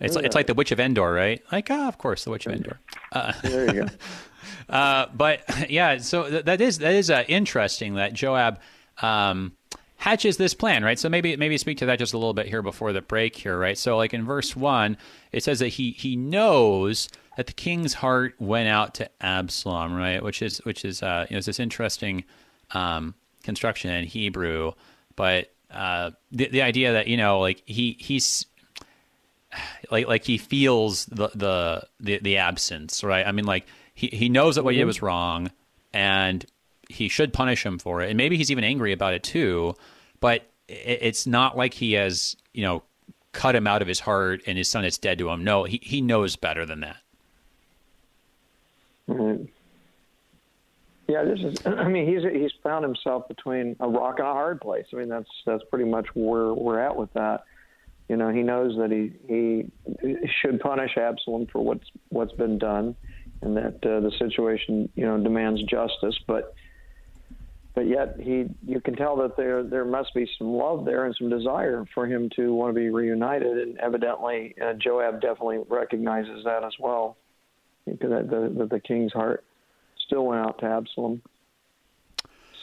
It's 0.00 0.14
yeah. 0.14 0.22
it's 0.22 0.34
like 0.34 0.46
the 0.46 0.54
Witch 0.54 0.72
of 0.72 0.80
Endor, 0.80 1.12
right? 1.12 1.42
Like 1.50 1.70
ah, 1.70 1.88
of 1.88 1.98
course, 1.98 2.24
the 2.24 2.30
Witch 2.30 2.46
of 2.46 2.52
Endor. 2.52 2.78
Uh, 3.12 3.32
there 3.42 3.66
you 3.66 3.82
go. 3.84 3.86
Uh, 4.68 5.06
but 5.14 5.70
yeah, 5.70 5.98
so 5.98 6.28
th- 6.28 6.44
that 6.44 6.60
is 6.60 6.78
that 6.78 6.94
is 6.94 7.08
uh, 7.08 7.22
interesting 7.28 7.94
that 7.94 8.12
Joab 8.12 8.58
um, 9.00 9.52
hatches 9.96 10.36
this 10.36 10.54
plan, 10.54 10.84
right? 10.84 10.98
So 10.98 11.08
maybe 11.08 11.36
maybe 11.36 11.56
speak 11.58 11.78
to 11.78 11.86
that 11.86 11.98
just 11.98 12.14
a 12.14 12.18
little 12.18 12.34
bit 12.34 12.46
here 12.46 12.62
before 12.62 12.92
the 12.92 13.00
break 13.00 13.36
here, 13.36 13.56
right? 13.58 13.78
So 13.78 13.96
like 13.96 14.12
in 14.12 14.24
verse 14.24 14.56
one, 14.56 14.96
it 15.32 15.44
says 15.44 15.60
that 15.60 15.68
he 15.68 15.92
he 15.92 16.16
knows 16.16 17.08
that 17.36 17.46
the 17.46 17.52
king's 17.52 17.94
heart 17.94 18.34
went 18.38 18.68
out 18.68 18.94
to 18.94 19.10
Absalom, 19.20 19.94
right? 19.94 20.22
Which 20.22 20.42
is 20.42 20.58
which 20.58 20.84
is 20.84 21.02
uh, 21.02 21.26
you 21.28 21.34
know, 21.34 21.38
it's 21.38 21.46
this 21.46 21.60
interesting 21.60 22.24
um, 22.72 23.14
construction 23.42 23.90
in 23.90 24.04
Hebrew, 24.04 24.72
but 25.14 25.52
uh, 25.70 26.10
the 26.32 26.48
the 26.48 26.62
idea 26.62 26.92
that 26.94 27.06
you 27.08 27.16
know 27.16 27.40
like 27.40 27.62
he 27.66 27.96
he's 27.98 28.46
like 29.90 30.06
like 30.06 30.24
he 30.24 30.38
feels 30.38 31.06
the 31.06 31.28
the 31.34 31.86
the, 32.00 32.18
the 32.18 32.36
absence, 32.38 33.02
right? 33.04 33.26
I 33.26 33.32
mean 33.32 33.44
like 33.44 33.66
he 33.94 34.08
he 34.08 34.28
knows 34.28 34.56
that 34.56 34.64
what 34.64 34.74
he 34.74 34.78
did 34.78 34.82
mm-hmm. 34.82 34.88
was 34.88 35.02
wrong, 35.02 35.50
and 35.92 36.44
he 36.88 37.08
should 37.08 37.32
punish 37.32 37.64
him 37.64 37.78
for 37.78 38.02
it, 38.02 38.10
and 38.10 38.16
maybe 38.16 38.36
he's 38.36 38.50
even 38.50 38.64
angry 38.64 38.92
about 38.92 39.14
it 39.14 39.22
too. 39.22 39.74
But 40.20 40.42
it, 40.68 40.98
it's 41.02 41.26
not 41.26 41.56
like 41.56 41.74
he 41.74 41.94
has 41.94 42.36
you 42.52 42.62
know 42.62 42.82
cut 43.32 43.54
him 43.54 43.66
out 43.66 43.82
of 43.82 43.88
his 43.88 44.00
heart 44.00 44.42
and 44.46 44.56
his 44.56 44.68
son 44.68 44.84
is 44.84 44.96
dead 44.98 45.18
to 45.18 45.28
him. 45.28 45.44
No, 45.44 45.64
he 45.64 45.80
he 45.82 46.00
knows 46.00 46.36
better 46.36 46.64
than 46.64 46.80
that. 46.80 46.96
Mm-hmm. 49.08 49.44
Yeah, 51.08 51.24
this 51.24 51.40
is. 51.40 51.54
I 51.66 51.88
mean, 51.88 52.06
he's 52.06 52.22
he's 52.22 52.52
found 52.62 52.84
himself 52.84 53.28
between 53.28 53.76
a 53.80 53.88
rock 53.88 54.18
and 54.18 54.26
a 54.26 54.32
hard 54.32 54.60
place. 54.60 54.86
I 54.92 54.96
mean, 54.96 55.08
that's 55.08 55.30
that's 55.44 55.62
pretty 55.70 55.84
much 55.84 56.06
where 56.14 56.52
we're 56.52 56.80
at 56.80 56.96
with 56.96 57.12
that. 57.14 57.44
You 58.08 58.16
know, 58.16 58.30
he 58.30 58.42
knows 58.42 58.76
that 58.76 58.90
he 58.90 59.12
he 59.28 59.70
should 60.40 60.60
punish 60.60 60.96
Absalom 60.96 61.46
for 61.46 61.62
what's 61.62 61.90
what's 62.08 62.32
been 62.32 62.58
done 62.58 62.94
and 63.42 63.56
that 63.56 63.84
uh, 63.84 64.00
the 64.00 64.12
situation 64.18 64.88
you 64.94 65.04
know 65.04 65.18
demands 65.18 65.62
justice, 65.62 66.18
but 66.26 66.54
but 67.74 67.86
yet 67.86 68.16
he 68.18 68.46
you 68.66 68.80
can 68.80 68.96
tell 68.96 69.16
that 69.16 69.36
there 69.36 69.62
there 69.62 69.84
must 69.84 70.14
be 70.14 70.28
some 70.38 70.48
love 70.48 70.84
there 70.84 71.04
and 71.04 71.14
some 71.16 71.28
desire 71.28 71.84
for 71.94 72.06
him 72.06 72.30
to 72.36 72.54
want 72.54 72.74
to 72.74 72.80
be 72.80 72.90
reunited, 72.90 73.58
and 73.58 73.78
evidently 73.78 74.54
uh, 74.62 74.72
Joab 74.74 75.20
definitely 75.20 75.60
recognizes 75.68 76.44
that 76.44 76.64
as 76.64 76.72
well, 76.78 77.16
because 77.84 78.10
that 78.10 78.30
the, 78.30 78.52
the, 78.56 78.66
the 78.66 78.80
king's 78.80 79.12
heart 79.12 79.44
still 80.06 80.26
went 80.26 80.40
out 80.40 80.58
to 80.60 80.66
Absalom. 80.66 81.22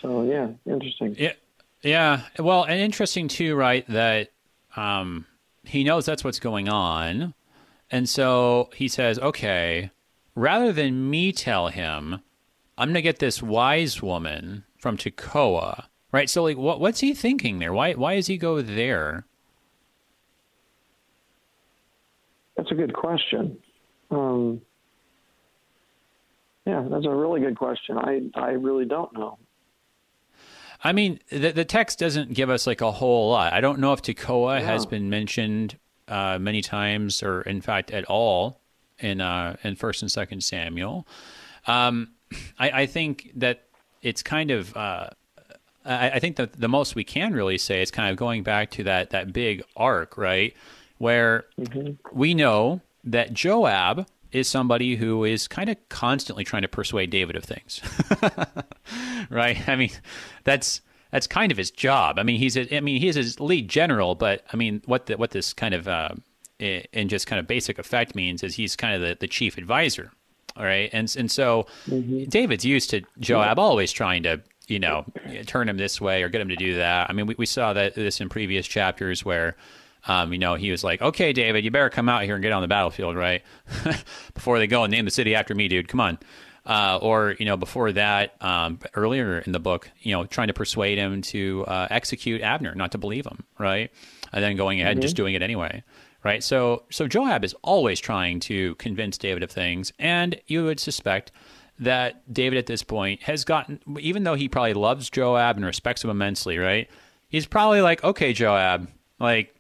So 0.02 0.24
yeah, 0.24 0.50
interesting. 0.66 1.16
Yeah, 1.18 1.34
yeah. 1.82 2.22
Well, 2.40 2.64
and 2.64 2.80
interesting 2.80 3.28
too, 3.28 3.56
right? 3.56 3.86
That 3.88 4.32
um, 4.76 5.26
he 5.64 5.84
knows 5.84 6.06
that's 6.06 6.24
what's 6.24 6.40
going 6.40 6.70
on, 6.70 7.34
and 7.90 8.08
so 8.08 8.70
he 8.76 8.88
says, 8.88 9.20
"Okay, 9.20 9.92
rather 10.36 10.72
than 10.72 11.10
me 11.10 11.32
tell 11.32 11.68
him, 11.68 12.22
I'm 12.78 12.88
going 12.88 12.96
to 12.96 13.02
get 13.02 13.20
this 13.20 13.42
wise 13.42 14.02
woman 14.02 14.64
from 14.78 14.98
Tekoa, 14.98 15.86
right? 16.12 16.30
So, 16.30 16.44
like, 16.44 16.58
what, 16.58 16.80
what's 16.80 17.00
he 17.02 17.14
thinking 17.14 17.60
there? 17.60 17.74
Why, 17.74 17.94
why 17.94 18.16
does 18.16 18.28
he 18.28 18.38
go 18.38 18.62
there? 18.62 19.26
That's 22.58 22.72
a 22.72 22.76
good 22.76 22.94
question. 22.94 23.58
Um, 24.12 24.62
yeah, 26.66 26.86
that's 26.90 27.06
a 27.06 27.10
really 27.10 27.42
good 27.42 27.58
question. 27.58 27.98
I, 27.98 28.22
I 28.36 28.52
really 28.52 28.86
don't 28.86 29.14
know. 29.14 29.38
I 30.84 30.92
mean, 30.92 31.20
the, 31.30 31.52
the 31.52 31.66
text 31.66 32.00
doesn't 32.00 32.34
give 32.34 32.50
us 32.50 32.68
like 32.68 32.82
a 32.82 32.92
whole 32.92 33.30
lot. 33.30 33.54
I 33.54 33.62
don't 33.62 33.80
know 33.80 33.94
if 33.94 34.02
Tekoa 34.02 34.60
yeah. 34.60 34.66
has 34.66 34.86
been 34.86 35.10
mentioned 35.10 35.78
uh, 36.08 36.38
many 36.40 36.62
times, 36.62 37.24
or 37.24 37.42
in 37.42 37.62
fact 37.62 37.92
at 37.92 38.06
all, 38.06 38.60
in 39.00 39.22
uh, 39.22 39.56
in 39.64 39.76
First 39.76 40.02
and 40.02 40.12
Second 40.12 40.44
Samuel. 40.44 41.08
Um, 41.68 42.10
I, 42.60 42.82
I, 42.82 42.86
think 42.86 43.32
that 43.36 43.64
it's 44.02 44.22
kind 44.22 44.52
of. 44.52 44.76
Uh, 44.76 45.10
I, 45.86 46.12
I, 46.12 46.20
think 46.20 46.36
that 46.36 46.60
the 46.60 46.68
most 46.68 46.96
we 46.96 47.04
can 47.04 47.34
really 47.34 47.58
say 47.58 47.82
is 47.82 47.92
kind 47.92 48.10
of 48.10 48.18
going 48.18 48.44
back 48.44 48.72
to 48.72 48.84
that 48.84 49.12
that 49.12 49.32
big 49.32 49.64
arc, 49.78 50.18
right, 50.18 50.54
where 50.98 51.46
mm-hmm. 51.60 51.92
we 52.12 52.34
know 52.34 52.82
that 53.06 53.34
Joab 53.34 54.08
is 54.32 54.50
somebody 54.50 54.96
who 54.96 55.24
is 55.24 55.48
kind 55.48 55.70
of 55.70 55.78
constantly 55.90 56.44
trying 56.44 56.64
to 56.64 56.68
persuade 56.68 57.10
David 57.10 57.36
of 57.36 57.44
things, 57.44 57.82
right? 59.30 59.68
I 59.68 59.76
mean, 59.76 59.92
that's 60.44 60.82
that's 61.12 61.28
kind 61.28 61.52
of 61.52 61.58
his 61.58 61.70
job. 61.70 62.18
I 62.18 62.24
mean, 62.24 62.40
he's 62.40 62.58
a, 62.58 62.76
I 62.76 62.80
mean, 62.80 63.00
he's 63.00 63.16
his 63.16 63.40
lead 63.40 63.70
general, 63.70 64.16
but 64.16 64.44
I 64.52 64.58
mean, 64.58 64.82
what 64.86 65.06
the, 65.06 65.18
what 65.18 65.32
this 65.32 65.54
kind 65.54 65.76
of 65.76 65.88
uh, 65.88 66.10
in 66.60 67.10
just 67.10 67.28
kind 67.28 67.40
of 67.40 67.48
basic 67.48 67.78
effect 67.78 68.16
means 68.16 68.44
is 68.44 68.56
he's 68.56 68.76
kind 68.76 68.96
of 68.96 69.02
the, 69.02 69.18
the 69.20 69.28
chief 69.28 69.58
advisor. 69.58 70.12
All 70.56 70.66
right. 70.66 70.90
And, 70.94 71.14
and 71.18 71.32
so 71.32 71.66
mm-hmm. 71.88 72.26
David's 72.26 72.64
used 72.64 72.92
to 72.92 73.02
Joab 73.20 73.58
always 73.58 73.92
trying 73.92 74.24
to, 74.24 74.42
you 74.68 74.80
know, 74.80 75.06
turn 75.46 75.68
him 75.68 75.78
this 75.78 76.00
way 76.00 76.24
or 76.24 76.30
get 76.30 76.42
him 76.42 76.50
to 76.50 76.56
do 76.56 76.76
that. 76.76 77.10
I 77.10 77.14
mean, 77.14 77.26
we, 77.26 77.36
we 77.38 77.46
saw 77.46 77.74
that 77.74 77.96
this 77.96 78.22
in 78.22 78.30
previous 78.30 78.68
chapters 78.68 79.26
where, 79.26 79.56
um, 80.08 80.32
you 80.32 80.40
know, 80.40 80.56
he 80.56 80.70
was 80.70 80.84
like, 80.84 81.02
okay, 81.02 81.34
David, 81.34 81.66
you 81.66 81.72
better 81.72 81.90
come 81.90 82.08
out 82.08 82.24
here 82.24 82.36
and 82.36 82.44
get 82.44 82.52
on 82.52 82.62
the 82.62 82.68
battlefield, 82.68 83.16
right? 83.16 83.42
before 84.34 84.60
they 84.60 84.68
go 84.68 84.84
and 84.84 84.92
name 84.92 85.06
the 85.06 85.12
city 85.12 85.34
after 85.34 85.56
me, 85.56 85.68
dude. 85.68 85.88
Come 85.88 86.00
on. 86.00 86.20
Uh, 86.66 86.98
or, 87.02 87.36
you 87.40 87.46
know, 87.46 87.58
before 87.58 87.92
that, 87.92 88.36
um, 88.40 88.80
earlier 88.96 89.40
in 89.40 89.52
the 89.52 89.60
book, 89.60 89.92
you 90.02 90.14
know, 90.14 90.24
trying 90.26 90.48
to 90.48 90.54
persuade 90.54 90.98
him 90.98 91.22
to 91.22 91.66
uh, 91.68 91.88
execute 91.90 92.42
Abner, 92.42 92.74
not 92.74 92.94
to 92.94 92.98
believe 92.98 93.26
him, 93.26 93.44
right? 93.60 93.92
And 94.32 94.42
then 94.42 94.56
going 94.56 94.80
ahead 94.80 94.92
mm-hmm. 94.92 94.98
and 94.98 95.02
just 95.02 95.16
mm-hmm. 95.16 95.24
doing 95.24 95.36
it 95.36 95.42
anyway 95.42 95.84
right? 96.24 96.42
So 96.42 96.84
so 96.90 97.08
Joab 97.08 97.44
is 97.44 97.54
always 97.62 98.00
trying 98.00 98.40
to 98.42 98.76
convince 98.76 99.18
David 99.18 99.44
of 99.44 99.52
things, 99.52 99.92
and 100.00 100.40
you 100.48 100.64
would 100.64 100.80
suspect 100.80 101.32
that 101.80 102.34
David 102.34 102.58
at 102.58 102.66
this 102.66 102.84
point 102.84 103.24
has 103.24 103.44
gotten, 103.44 103.80
even 104.00 104.24
though 104.24 104.36
he 104.36 104.48
probably 104.48 104.74
loves 104.74 105.10
Joab 105.10 105.58
and 105.58 105.66
respects 105.66 106.04
him 106.04 106.10
immensely, 106.10 106.58
right? 106.58 106.90
He's 107.30 107.46
probably 107.46 107.82
like, 107.82 108.04
okay, 108.04 108.32
Joab, 108.32 108.90
like, 109.20 109.53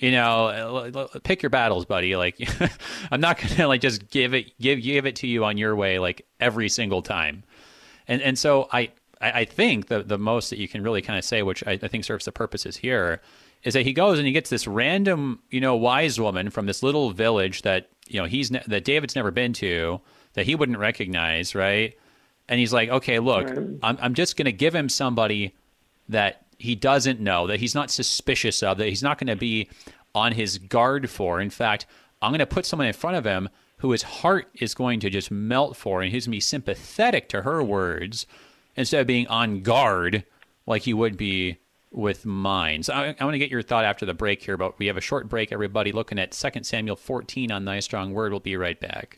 you 0.00 0.12
know, 0.12 1.08
pick 1.22 1.42
your 1.42 1.50
battles, 1.50 1.84
buddy. 1.84 2.16
Like, 2.16 2.36
I'm 3.10 3.20
not 3.20 3.38
gonna 3.38 3.68
like 3.68 3.82
just 3.82 4.10
give 4.10 4.34
it, 4.34 4.58
give 4.58 4.82
give 4.82 5.06
it 5.06 5.16
to 5.16 5.26
you 5.26 5.44
on 5.44 5.58
your 5.58 5.76
way, 5.76 5.98
like 5.98 6.26
every 6.40 6.68
single 6.68 7.02
time. 7.02 7.44
And 8.08 8.22
and 8.22 8.38
so 8.38 8.68
I 8.72 8.90
I 9.20 9.44
think 9.44 9.88
the 9.88 10.02
the 10.02 10.18
most 10.18 10.48
that 10.50 10.58
you 10.58 10.66
can 10.66 10.82
really 10.82 11.02
kind 11.02 11.18
of 11.18 11.24
say, 11.24 11.42
which 11.42 11.62
I, 11.66 11.72
I 11.72 11.88
think 11.88 12.04
serves 12.04 12.24
the 12.24 12.32
purposes 12.32 12.78
here, 12.78 13.20
is 13.62 13.74
that 13.74 13.84
he 13.84 13.92
goes 13.92 14.18
and 14.18 14.26
he 14.26 14.32
gets 14.32 14.48
this 14.48 14.66
random, 14.66 15.40
you 15.50 15.60
know, 15.60 15.76
wise 15.76 16.18
woman 16.18 16.48
from 16.48 16.64
this 16.64 16.82
little 16.82 17.10
village 17.10 17.62
that 17.62 17.90
you 18.08 18.18
know 18.18 18.26
he's 18.26 18.50
ne- 18.50 18.64
that 18.66 18.84
David's 18.84 19.14
never 19.14 19.30
been 19.30 19.52
to 19.54 20.00
that 20.32 20.46
he 20.46 20.54
wouldn't 20.54 20.78
recognize, 20.78 21.54
right? 21.54 21.94
And 22.48 22.58
he's 22.58 22.72
like, 22.72 22.88
okay, 22.88 23.18
look, 23.18 23.48
I'm 23.82 23.98
I'm 24.00 24.14
just 24.14 24.38
going 24.38 24.46
to 24.46 24.52
give 24.52 24.74
him 24.74 24.88
somebody 24.88 25.54
that 26.08 26.46
he 26.60 26.74
doesn't 26.74 27.20
know, 27.20 27.46
that 27.46 27.60
he's 27.60 27.74
not 27.74 27.90
suspicious 27.90 28.62
of, 28.62 28.78
that 28.78 28.88
he's 28.88 29.02
not 29.02 29.18
going 29.18 29.28
to 29.28 29.36
be 29.36 29.68
on 30.14 30.32
his 30.32 30.58
guard 30.58 31.08
for. 31.08 31.40
In 31.40 31.50
fact, 31.50 31.86
I'm 32.20 32.30
going 32.30 32.40
to 32.40 32.46
put 32.46 32.66
someone 32.66 32.86
in 32.86 32.92
front 32.92 33.16
of 33.16 33.24
him 33.24 33.48
who 33.78 33.92
his 33.92 34.02
heart 34.02 34.48
is 34.54 34.74
going 34.74 35.00
to 35.00 35.10
just 35.10 35.30
melt 35.30 35.76
for, 35.76 36.02
and 36.02 36.12
he's 36.12 36.26
going 36.26 36.32
to 36.32 36.36
be 36.36 36.40
sympathetic 36.40 37.28
to 37.30 37.42
her 37.42 37.62
words 37.62 38.26
instead 38.76 39.00
of 39.00 39.06
being 39.06 39.26
on 39.28 39.62
guard 39.62 40.24
like 40.66 40.82
he 40.82 40.92
would 40.92 41.16
be 41.16 41.56
with 41.90 42.26
mine. 42.26 42.82
So 42.82 42.92
I, 42.92 43.16
I 43.18 43.24
want 43.24 43.34
to 43.34 43.38
get 43.38 43.50
your 43.50 43.62
thought 43.62 43.84
after 43.84 44.04
the 44.04 44.14
break 44.14 44.42
here, 44.42 44.56
but 44.56 44.78
we 44.78 44.86
have 44.86 44.96
a 44.96 45.00
short 45.02 45.28
break, 45.28 45.50
everybody, 45.50 45.92
looking 45.92 46.18
at 46.18 46.32
2 46.32 46.62
Samuel 46.62 46.96
14 46.96 47.50
on 47.50 47.64
Thy 47.64 47.80
Strong 47.80 48.12
Word. 48.12 48.32
We'll 48.32 48.40
be 48.40 48.56
right 48.56 48.78
back. 48.78 49.16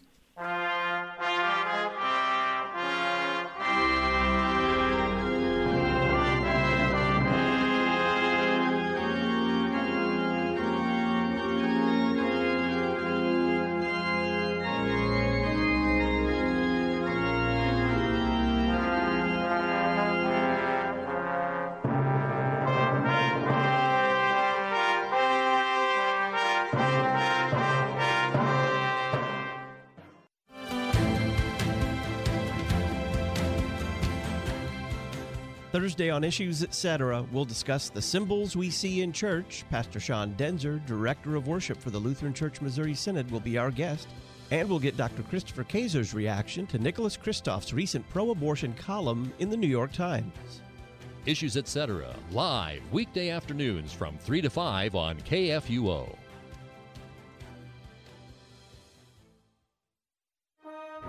Thursday 35.83 36.11
on 36.11 36.23
Issues 36.23 36.63
Etc., 36.63 37.27
we'll 37.33 37.45
discuss 37.45 37.91
the 37.91 38.01
symbols 38.01 38.55
we 38.55 38.71
see 38.71 39.03
in 39.03 39.13
church. 39.13 39.65
Pastor 39.69 39.99
Sean 39.99 40.33
Daenzer, 40.35 40.87
Director 40.87 41.35
of 41.35 41.49
Worship 41.49 41.77
for 41.77 41.91
the 41.91 41.99
Lutheran 41.99 42.33
Church 42.33 42.61
Missouri 42.61 42.95
Synod, 42.95 43.29
will 43.33 43.41
be 43.41 43.59
our 43.59 43.73
guest. 43.73 44.07
And 44.53 44.69
we'll 44.69 44.79
get 44.79 44.97
Dr. 44.97 45.25
Christopher 45.25 45.65
Kaczor's 45.65 46.15
reaction 46.15 46.69
to 46.69 46.79
Nicholas 46.79 47.17
Kristof's 47.17 47.73
recent 47.73 48.09
pro 48.11 48.31
abortion 48.31 48.75
column 48.75 49.33
in 49.41 49.51
the 49.51 49.57
New 49.57 49.67
York 49.67 49.91
Times. 49.91 50.61
Issues 51.27 51.57
Etc., 51.57 52.15
live 52.31 52.81
weekday 52.93 53.31
afternoons 53.31 53.93
from 53.93 54.17
3 54.19 54.41
to 54.41 54.51
5 54.51 54.95
on 54.95 55.19
KFUO. 55.23 56.17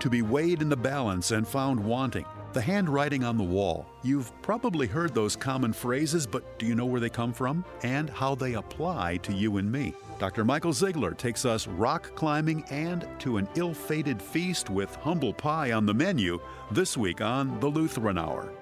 To 0.00 0.10
be 0.10 0.22
weighed 0.22 0.62
in 0.62 0.68
the 0.68 0.76
balance 0.76 1.30
and 1.30 1.46
found 1.46 1.78
wanting. 1.78 2.26
The 2.54 2.62
handwriting 2.62 3.24
on 3.24 3.36
the 3.36 3.42
wall. 3.42 3.84
You've 4.04 4.30
probably 4.40 4.86
heard 4.86 5.12
those 5.12 5.34
common 5.34 5.72
phrases, 5.72 6.24
but 6.24 6.56
do 6.56 6.66
you 6.66 6.76
know 6.76 6.86
where 6.86 7.00
they 7.00 7.08
come 7.08 7.32
from 7.32 7.64
and 7.82 8.08
how 8.08 8.36
they 8.36 8.54
apply 8.54 9.16
to 9.18 9.32
you 9.32 9.56
and 9.56 9.70
me? 9.70 9.92
Dr. 10.20 10.44
Michael 10.44 10.70
Zeigler 10.70 11.18
takes 11.18 11.44
us 11.44 11.66
rock 11.66 12.14
climbing 12.14 12.64
and 12.70 13.08
to 13.18 13.38
an 13.38 13.48
ill 13.56 13.74
fated 13.74 14.22
feast 14.22 14.70
with 14.70 14.94
humble 14.94 15.34
pie 15.34 15.72
on 15.72 15.84
the 15.84 15.92
menu 15.92 16.40
this 16.70 16.96
week 16.96 17.20
on 17.20 17.58
the 17.58 17.66
Lutheran 17.66 18.18
Hour. 18.18 18.52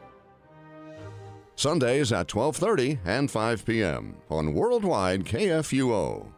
Sundays 1.54 2.12
at 2.12 2.28
12:30 2.28 2.98
and 3.04 3.30
5 3.30 3.66
p.m. 3.66 4.16
on 4.30 4.54
Worldwide 4.54 5.26
KFUO. 5.26 6.32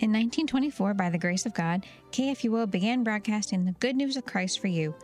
In 0.00 0.10
1924, 0.10 0.94
by 0.94 1.10
the 1.10 1.18
grace 1.18 1.44
of 1.44 1.54
God, 1.54 1.84
KFUO 2.12 2.70
began 2.70 3.02
broadcasting 3.02 3.64
the 3.64 3.72
good 3.72 3.96
news 3.96 4.16
of 4.16 4.24
Christ 4.24 4.60
for 4.60 4.68
you. 4.68 4.94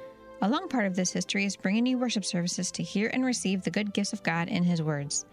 A 0.41 0.49
long 0.49 0.69
part 0.69 0.87
of 0.87 0.95
this 0.95 1.11
history 1.11 1.45
is 1.45 1.57
bringing 1.57 1.85
you 1.85 1.99
worship 1.99 2.25
services 2.25 2.71
to 2.71 2.83
hear 2.85 3.11
and 3.13 3.25
receive 3.25 3.63
the 3.63 3.73
good 3.73 3.93
gifts 3.93 4.13
of 4.13 4.23
God 4.23 4.49
in 4.49 4.63
His 4.63 4.83
words. 4.83 5.27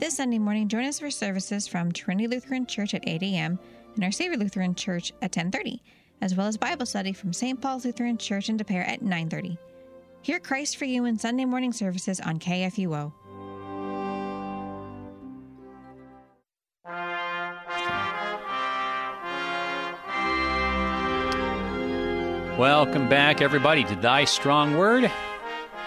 This 0.00 0.16
Sunday 0.16 0.40
morning, 0.40 0.66
join 0.66 0.86
us 0.86 0.98
for 0.98 1.08
services 1.12 1.68
from 1.68 1.92
Trinity 1.92 2.26
Lutheran 2.26 2.66
Church 2.66 2.94
at 2.94 3.06
8 3.06 3.22
a.m. 3.22 3.60
and 3.94 4.02
our 4.02 4.10
Savior 4.10 4.38
Lutheran 4.38 4.74
Church 4.74 5.12
at 5.22 5.30
10:30, 5.30 5.78
as 6.20 6.34
well 6.34 6.48
as 6.48 6.56
Bible 6.56 6.84
study 6.84 7.12
from 7.12 7.32
St. 7.32 7.60
Paul's 7.60 7.84
Lutheran 7.84 8.18
Church 8.18 8.48
in 8.48 8.56
De 8.56 8.64
Pere 8.64 8.82
at 8.82 9.02
9:30. 9.02 9.56
Hear 10.22 10.40
Christ 10.40 10.78
for 10.78 10.84
you 10.84 11.04
in 11.04 11.16
Sunday 11.16 11.44
morning 11.44 11.72
services 11.72 12.18
on 12.18 12.40
KFUO. 12.40 13.12
Welcome 22.58 23.10
back, 23.10 23.42
everybody, 23.42 23.84
to 23.84 23.94
Thy 23.96 24.24
Strong 24.24 24.78
Word. 24.78 25.12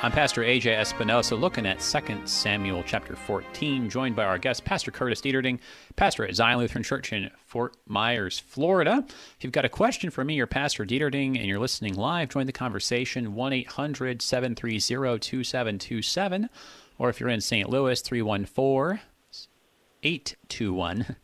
I'm 0.03 0.11
Pastor 0.11 0.43
AJ 0.43 0.77
Espinosa, 0.77 1.35
looking 1.35 1.65
at 1.65 1.79
2 1.79 2.27
Samuel 2.27 2.83
chapter 2.85 3.15
14, 3.15 3.89
joined 3.89 4.15
by 4.15 4.25
our 4.25 4.37
guest, 4.37 4.65
Pastor 4.65 4.91
Curtis 4.91 5.19
Dieterding, 5.19 5.57
pastor 5.95 6.25
at 6.25 6.35
Zion 6.35 6.59
Lutheran 6.59 6.83
Church 6.83 7.11
in 7.11 7.31
Fort 7.47 7.75
Myers, 7.87 8.37
Florida. 8.37 9.03
If 9.07 9.43
you've 9.43 9.51
got 9.51 9.65
a 9.65 9.69
question 9.69 10.11
for 10.11 10.23
me 10.23 10.39
or 10.39 10.45
Pastor 10.45 10.85
Dieterding 10.85 11.39
and 11.39 11.47
you're 11.47 11.57
listening 11.57 11.95
live, 11.95 12.29
join 12.29 12.45
the 12.45 12.51
conversation 12.51 13.33
1 13.33 13.51
800 13.51 14.21
730 14.21 15.17
2727. 15.17 16.49
Or 16.99 17.09
if 17.09 17.19
you're 17.19 17.29
in 17.29 17.41
St. 17.41 17.67
Louis, 17.67 17.99
314 17.99 18.99
821 20.03 21.15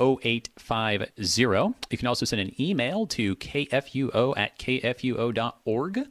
0850. 0.00 1.74
You 1.90 1.98
can 1.98 2.08
also 2.08 2.24
send 2.24 2.40
an 2.40 2.60
email 2.60 3.06
to 3.08 3.36
kfuo 3.36 4.34
at 4.36 4.58
kfuo.org, 4.58 6.06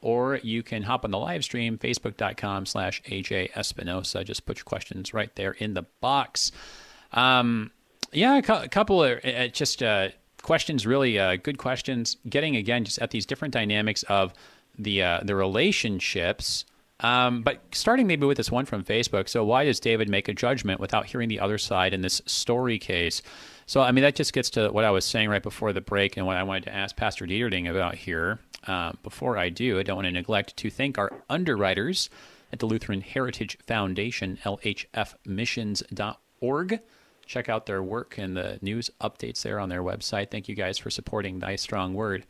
or 0.00 0.36
you 0.42 0.62
can 0.62 0.82
hop 0.82 1.04
on 1.04 1.10
the 1.10 1.18
live 1.18 1.44
stream, 1.44 1.78
facebook.com 1.78 2.66
slash 2.66 3.02
AJ 3.04 3.56
Espinosa. 3.56 4.24
Just 4.24 4.46
put 4.46 4.58
your 4.58 4.64
questions 4.64 5.14
right 5.14 5.34
there 5.36 5.52
in 5.52 5.74
the 5.74 5.84
box. 6.00 6.52
Um, 7.12 7.70
yeah, 8.12 8.36
a 8.36 8.68
couple 8.68 9.02
of 9.02 9.24
uh, 9.24 9.48
just 9.48 9.82
uh, 9.82 10.08
questions, 10.42 10.86
really 10.86 11.18
uh, 11.18 11.36
good 11.36 11.58
questions. 11.58 12.16
Getting, 12.28 12.56
again, 12.56 12.84
just 12.84 12.98
at 12.98 13.10
these 13.10 13.24
different 13.24 13.54
dynamics 13.54 14.02
of 14.04 14.34
the, 14.78 15.02
uh, 15.02 15.20
the 15.22 15.34
relationships 15.34 16.64
um, 17.02 17.42
but 17.42 17.60
starting 17.72 18.06
maybe 18.06 18.26
with 18.26 18.36
this 18.36 18.50
one 18.50 18.64
from 18.64 18.84
Facebook. 18.84 19.28
So, 19.28 19.44
why 19.44 19.64
does 19.64 19.80
David 19.80 20.08
make 20.08 20.28
a 20.28 20.34
judgment 20.34 20.80
without 20.80 21.06
hearing 21.06 21.28
the 21.28 21.40
other 21.40 21.58
side 21.58 21.92
in 21.92 22.00
this 22.00 22.22
story 22.26 22.78
case? 22.78 23.22
So, 23.66 23.80
I 23.80 23.90
mean, 23.92 24.02
that 24.02 24.14
just 24.14 24.32
gets 24.32 24.50
to 24.50 24.70
what 24.70 24.84
I 24.84 24.90
was 24.90 25.04
saying 25.04 25.28
right 25.28 25.42
before 25.42 25.72
the 25.72 25.80
break 25.80 26.16
and 26.16 26.26
what 26.26 26.36
I 26.36 26.44
wanted 26.44 26.64
to 26.64 26.74
ask 26.74 26.96
Pastor 26.96 27.26
Dieterding 27.26 27.68
about 27.68 27.96
here. 27.96 28.38
Uh, 28.66 28.92
before 29.02 29.36
I 29.36 29.48
do, 29.48 29.80
I 29.80 29.82
don't 29.82 29.96
want 29.96 30.06
to 30.06 30.12
neglect 30.12 30.56
to 30.58 30.70
thank 30.70 30.96
our 30.96 31.10
underwriters 31.28 32.08
at 32.52 32.60
the 32.60 32.66
Lutheran 32.66 33.00
Heritage 33.00 33.58
Foundation, 33.66 34.38
lhfmissions.org. 34.44 36.80
Check 37.26 37.48
out 37.48 37.66
their 37.66 37.82
work 37.82 38.18
and 38.18 38.36
the 38.36 38.60
news 38.62 38.90
updates 39.00 39.42
there 39.42 39.58
on 39.58 39.68
their 39.68 39.82
website. 39.82 40.30
Thank 40.30 40.48
you 40.48 40.54
guys 40.54 40.78
for 40.78 40.90
supporting 40.90 41.40
Thy 41.40 41.56
Strong 41.56 41.94
Word. 41.94 42.24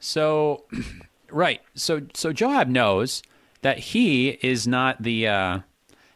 So, 0.00 0.64
right. 1.30 1.60
So, 1.74 2.00
so 2.14 2.32
Joab 2.32 2.66
knows 2.68 3.22
that 3.62 3.78
he 3.78 4.28
is 4.28 4.66
not 4.66 5.02
the 5.02 5.28
uh, 5.28 5.60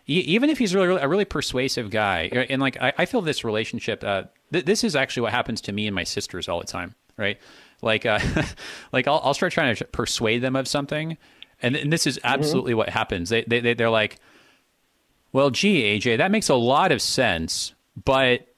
even 0.06 0.50
if 0.50 0.58
he's 0.58 0.74
really, 0.74 0.88
really, 0.88 1.00
a 1.00 1.08
really 1.08 1.24
persuasive 1.24 1.90
guy 1.90 2.28
and 2.50 2.60
like 2.60 2.80
I, 2.80 2.92
I 2.98 3.06
feel 3.06 3.22
this 3.22 3.44
relationship 3.44 4.02
uh, 4.04 4.24
th- 4.52 4.64
this 4.64 4.84
is 4.84 4.96
actually 4.96 5.22
what 5.22 5.32
happens 5.32 5.60
to 5.62 5.72
me 5.72 5.86
and 5.86 5.94
my 5.94 6.04
sisters 6.04 6.48
all 6.48 6.60
the 6.60 6.66
time 6.66 6.94
right 7.16 7.38
like 7.82 8.06
uh, 8.06 8.18
like 8.92 9.08
I'll, 9.08 9.20
I'll 9.24 9.34
start 9.34 9.52
trying 9.52 9.74
to 9.74 9.84
persuade 9.86 10.38
them 10.38 10.56
of 10.56 10.68
something 10.68 11.16
and, 11.62 11.76
and 11.76 11.92
this 11.92 12.06
is 12.06 12.18
mm-hmm. 12.18 12.26
absolutely 12.26 12.72
mm-hmm. 12.72 12.78
what 12.78 12.88
happens 12.90 13.28
they, 13.28 13.42
they 13.44 13.74
they're 13.74 13.90
like 13.90 14.18
well 15.32 15.50
gee 15.50 15.98
aj 15.98 16.18
that 16.18 16.30
makes 16.30 16.48
a 16.48 16.54
lot 16.54 16.92
of 16.92 17.00
sense 17.00 17.74
but 18.04 18.53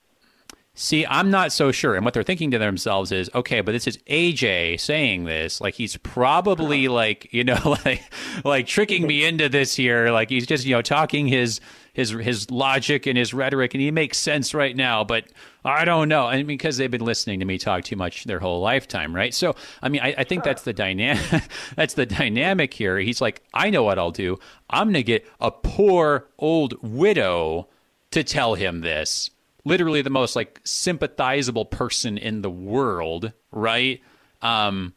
See, 0.79 1.07
I'm 1.07 1.31
not 1.31 1.53
so 1.53 1.73
sure. 1.73 1.95
And 1.95 2.05
what 2.05 2.13
they're 2.13 2.23
thinking 2.23 2.51
to 2.51 2.59
themselves 2.59 3.11
is, 3.11 3.31
okay, 3.35 3.63
but 3.63 3.73
this 3.73 3.87
is 3.87 3.97
AJ 4.11 4.79
saying 4.79 5.25
this. 5.25 5.59
Like 5.59 5.73
he's 5.73 5.97
probably 5.97 6.87
uh-huh. 6.87 6.95
like, 6.95 7.33
you 7.33 7.45
know, 7.45 7.59
like 7.87 8.03
like 8.45 8.67
tricking 8.67 9.07
me 9.07 9.25
into 9.25 9.49
this 9.49 9.75
here. 9.75 10.11
Like 10.11 10.29
he's 10.29 10.47
just, 10.47 10.67
you 10.67 10.75
know, 10.75 10.83
talking 10.83 11.29
his 11.29 11.63
his 11.95 12.11
his 12.11 12.51
logic 12.51 13.07
and 13.07 13.17
his 13.17 13.33
rhetoric 13.33 13.73
and 13.73 13.81
he 13.81 13.91
makes 13.91 14.19
sense 14.19 14.53
right 14.53 14.77
now, 14.77 15.03
but 15.03 15.25
I 15.65 15.87
don't 15.87 16.11
know. 16.11 16.29
And 16.29 16.47
because 16.47 16.77
they've 16.77 16.91
been 16.91 17.01
listening 17.01 17.41
to 17.41 17.47
me 17.47 17.57
talk 17.57 17.85
too 17.85 17.97
much 17.97 18.25
their 18.25 18.39
whole 18.39 18.61
lifetime, 18.61 19.17
right? 19.17 19.33
So 19.33 19.57
I 19.81 19.89
mean 19.89 20.03
I, 20.03 20.15
I 20.19 20.25
think 20.25 20.45
that's 20.45 20.63
the 20.63 20.75
dynamic 20.75 21.43
that's 21.75 21.95
the 21.95 22.05
dynamic 22.05 22.75
here. 22.75 22.99
He's 22.99 23.23
like, 23.23 23.43
I 23.55 23.71
know 23.71 23.83
what 23.83 23.99
I'll 23.99 24.11
do. 24.11 24.37
I'm 24.69 24.89
gonna 24.89 25.03
get 25.03 25.27
a 25.41 25.51
poor 25.51 26.29
old 26.39 26.75
widow 26.83 27.69
to 28.11 28.23
tell 28.23 28.57
him 28.57 28.83
this 28.83 29.31
literally 29.67 30.01
the 30.01 30.11
most 30.11 30.37
like 30.37 30.61
sympathizable 30.65 31.65
person 31.65 32.17
in 32.17 32.41
the 32.41 32.51
world, 32.51 33.33
right? 33.51 34.01
Um, 34.41 34.95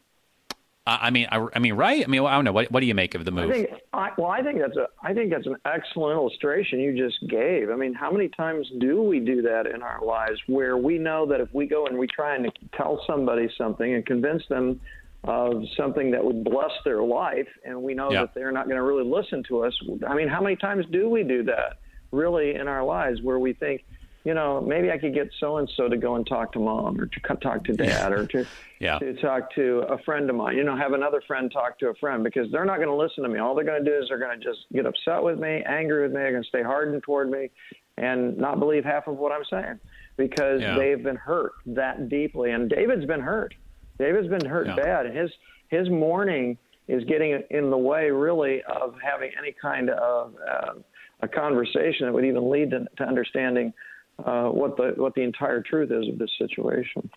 I, 0.85 1.07
I 1.07 1.09
mean, 1.09 1.27
I, 1.31 1.45
I, 1.55 1.59
mean, 1.59 1.73
right? 1.73 2.03
I 2.03 2.07
mean, 2.07 2.23
I 2.23 2.35
don't 2.35 2.45
know. 2.45 2.51
What, 2.51 2.71
what 2.71 2.81
do 2.81 2.85
you 2.85 2.93
make 2.93 3.15
of 3.15 3.25
the 3.25 3.31
move? 3.31 3.49
I 3.49 3.53
think, 3.53 3.69
I, 3.93 4.11
well, 4.17 4.29
I 4.29 4.43
think 4.43 4.59
that's 4.59 4.77
a, 4.77 4.87
I 5.01 5.13
think 5.13 5.31
that's 5.31 5.47
an 5.47 5.57
excellent 5.65 6.15
illustration 6.15 6.79
you 6.79 6.95
just 6.95 7.27
gave. 7.27 7.71
I 7.71 7.75
mean, 7.75 7.95
how 7.95 8.11
many 8.11 8.29
times 8.29 8.67
do 8.79 9.01
we 9.01 9.19
do 9.19 9.41
that 9.41 9.65
in 9.65 9.81
our 9.81 10.05
lives 10.05 10.39
where 10.45 10.77
we 10.77 10.99
know 10.99 11.25
that 11.25 11.41
if 11.41 11.51
we 11.51 11.65
go 11.65 11.87
and 11.87 11.97
we 11.97 12.05
try 12.05 12.35
and 12.35 12.51
tell 12.77 13.03
somebody 13.07 13.49
something 13.57 13.95
and 13.95 14.05
convince 14.05 14.43
them 14.49 14.79
of 15.23 15.63
something 15.75 16.11
that 16.11 16.23
would 16.23 16.43
bless 16.43 16.71
their 16.85 17.01
life, 17.01 17.47
and 17.65 17.81
we 17.81 17.95
know 17.95 18.11
yeah. 18.11 18.21
that 18.21 18.35
they're 18.35 18.51
not 18.51 18.65
going 18.65 18.77
to 18.77 18.83
really 18.83 19.03
listen 19.03 19.43
to 19.49 19.65
us. 19.65 19.73
I 20.07 20.13
mean, 20.13 20.27
how 20.29 20.41
many 20.41 20.55
times 20.55 20.85
do 20.91 21.09
we 21.09 21.23
do 21.23 21.43
that 21.43 21.79
really 22.11 22.55
in 22.55 22.67
our 22.67 22.83
lives 22.83 23.21
where 23.21 23.39
we 23.39 23.53
think, 23.53 23.83
you 24.25 24.33
know, 24.33 24.61
maybe 24.61 24.91
I 24.91 24.97
could 24.97 25.13
get 25.13 25.29
so 25.39 25.57
and 25.57 25.71
so 25.77 25.87
to 25.87 25.95
go 25.95 26.15
and 26.15 26.27
talk 26.27 26.51
to 26.53 26.59
mom 26.59 26.99
or 26.99 27.05
to 27.05 27.19
talk 27.41 27.63
to 27.65 27.73
dad 27.73 28.11
or 28.11 28.25
to 28.27 28.45
yeah. 28.79 28.99
to 28.99 29.13
talk 29.21 29.53
to 29.55 29.79
a 29.89 29.97
friend 29.99 30.29
of 30.29 30.35
mine. 30.35 30.57
You 30.57 30.63
know, 30.63 30.75
have 30.75 30.93
another 30.93 31.21
friend 31.25 31.49
talk 31.51 31.79
to 31.79 31.87
a 31.87 31.93
friend 31.95 32.23
because 32.23 32.51
they're 32.51 32.65
not 32.65 32.77
going 32.77 32.89
to 32.89 32.95
listen 32.95 33.23
to 33.23 33.29
me. 33.29 33.39
All 33.39 33.55
they're 33.55 33.63
going 33.63 33.83
to 33.83 33.89
do 33.89 33.97
is 33.97 34.09
they're 34.09 34.19
going 34.19 34.37
to 34.37 34.43
just 34.43 34.59
get 34.73 34.85
upset 34.85 35.23
with 35.23 35.39
me, 35.39 35.63
angry 35.67 36.03
with 36.03 36.11
me. 36.11 36.19
They're 36.19 36.31
going 36.31 36.43
to 36.43 36.49
stay 36.49 36.63
hardened 36.63 37.01
toward 37.03 37.31
me, 37.31 37.49
and 37.97 38.37
not 38.37 38.59
believe 38.59 38.83
half 38.83 39.07
of 39.07 39.17
what 39.17 39.31
I'm 39.31 39.45
saying 39.49 39.79
because 40.17 40.61
yeah. 40.61 40.77
they've 40.77 41.01
been 41.01 41.15
hurt 41.15 41.53
that 41.67 42.09
deeply. 42.09 42.51
And 42.51 42.69
David's 42.69 43.05
been 43.05 43.21
hurt. 43.21 43.53
David's 43.97 44.27
been 44.27 44.45
hurt 44.45 44.67
yeah. 44.67 44.75
bad, 44.75 45.05
and 45.05 45.17
his 45.17 45.31
his 45.69 45.89
mourning 45.89 46.57
is 46.89 47.03
getting 47.05 47.41
in 47.51 47.69
the 47.69 47.77
way, 47.77 48.09
really, 48.09 48.63
of 48.63 48.95
having 49.01 49.31
any 49.37 49.55
kind 49.61 49.89
of 49.89 50.33
uh, 50.35 50.73
a 51.21 51.27
conversation 51.27 52.05
that 52.05 52.13
would 52.13 52.25
even 52.25 52.49
lead 52.49 52.71
to, 52.71 52.85
to 52.97 53.03
understanding 53.03 53.73
uh, 54.25 54.49
what 54.49 54.77
the 54.77 54.93
what 54.97 55.13
the 55.15 55.21
entire 55.21 55.61
truth 55.61 55.91
is 55.91 56.07
of 56.07 56.17
this 56.17 56.31
situation. 56.37 57.09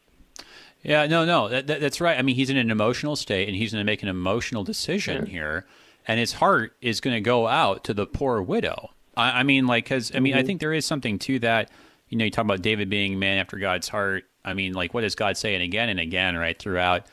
Yeah, 0.83 1.07
no, 1.07 1.25
no, 1.25 1.49
that, 1.49 1.69
that, 1.69 1.81
that's 1.81 2.01
right. 2.01 2.19
I 2.19 2.23
mean, 2.23 2.35
he's 2.35 2.51
in 2.51 2.57
an 2.57 2.71
emotional 2.71 3.15
state, 3.15 3.47
and 3.47 3.57
he's 3.57 3.73
going 3.73 3.81
to 3.81 3.91
make 3.91 4.03
an 4.03 4.09
emotional 4.09 4.65
decision 4.65 5.27
yeah. 5.27 5.33
here, 5.33 5.67
and 6.09 6.19
his 6.19 6.35
heart 6.35 6.77
is 6.81 7.01
going 7.01 7.15
to 7.15 7.21
go 7.21 7.47
out 7.47 7.85
to 7.85 7.95
the 7.95 8.05
poor 8.05 8.43
widow. 8.43 8.91
I, 9.17 9.41
I 9.41 9.43
mean, 9.45 9.67
like, 9.67 9.85
because 9.85 10.15
I 10.15 10.19
mean, 10.19 10.33
mm-hmm. 10.33 10.41
I 10.41 10.43
think 10.43 10.61
there 10.61 10.73
is 10.73 10.85
something 10.85 11.19
to 11.21 11.39
that. 11.41 11.71
You 12.09 12.19
know, 12.19 12.25
you 12.25 12.31
talk 12.31 12.45
about 12.45 12.63
David 12.63 12.91
being 12.91 13.19
man 13.19 13.39
after 13.39 13.59
God's 13.59 13.89
heart. 13.89 14.25
I 14.45 14.55
mean, 14.55 14.73
like, 14.73 14.93
what 14.93 15.05
is 15.05 15.15
God 15.15 15.37
saying 15.37 15.63
again 15.63 15.89
and 15.89 16.01
again, 16.01 16.37
right, 16.37 16.59
throughout, 16.59 17.07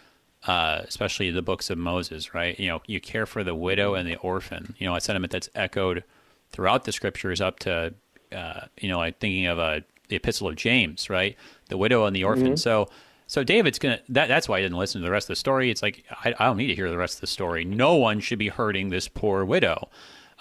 uh, 0.48 0.82
especially 0.88 1.30
the 1.30 1.44
books 1.44 1.70
of 1.70 1.78
Moses, 1.78 2.34
right? 2.34 2.60
You 2.60 2.68
know, 2.70 2.82
you 2.88 3.00
care 3.00 3.26
for 3.26 3.44
the 3.44 3.54
widow 3.56 3.94
and 3.94 4.10
the 4.10 4.16
orphan. 4.18 4.76
You 4.80 4.88
know, 4.88 4.96
a 4.96 5.02
sentiment 5.02 5.32
that's 5.32 5.50
echoed 5.54 6.04
throughout 6.52 6.86
the 6.86 6.92
scriptures 6.92 7.40
up 7.40 7.60
to, 7.60 7.94
uh, 8.36 8.62
you 8.80 8.90
know, 8.90 8.98
like 8.98 9.20
thinking 9.20 9.48
of 9.48 9.60
uh, 9.60 9.82
the 10.10 10.16
Epistle 10.16 10.48
of 10.48 10.56
James, 10.56 11.10
right? 11.10 11.36
The 11.70 11.78
widow 11.78 12.06
and 12.06 12.16
the 12.16 12.24
orphan. 12.24 12.48
Mm-hmm. 12.48 12.56
So, 12.56 12.90
so 13.28 13.44
David's 13.44 13.80
gonna. 13.80 14.00
That, 14.10 14.28
that's 14.28 14.50
why 14.50 14.58
I 14.58 14.62
didn't 14.62 14.78
listen 14.78 15.02
to 15.02 15.06
the 15.06 15.12
rest 15.12 15.26
of 15.26 15.30
the 15.30 15.36
story. 15.36 15.70
It's 15.70 15.82
like 15.82 16.04
I, 16.24 16.34
I, 16.40 16.46
don't 16.46 16.58
need 16.58 16.68
to 16.68 16.76
hear 16.76 16.90
the 16.90 16.98
rest 16.98 17.16
of 17.16 17.22
the 17.22 17.28
story. 17.28 17.66
No 17.66 17.96
one 17.96 18.20
should 18.20 18.40
be 18.40 18.50
hurting 18.50 18.90
this 18.90 19.08
poor 19.08 19.46
widow. 19.46 19.90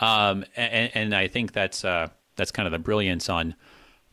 Um, 0.00 0.44
and, 0.56 0.90
and 0.94 1.14
I 1.14 1.28
think 1.28 1.52
that's 1.52 1.84
uh, 1.84 2.08
that's 2.36 2.50
kind 2.50 2.66
of 2.66 2.72
the 2.72 2.78
brilliance 2.78 3.28
on 3.28 3.54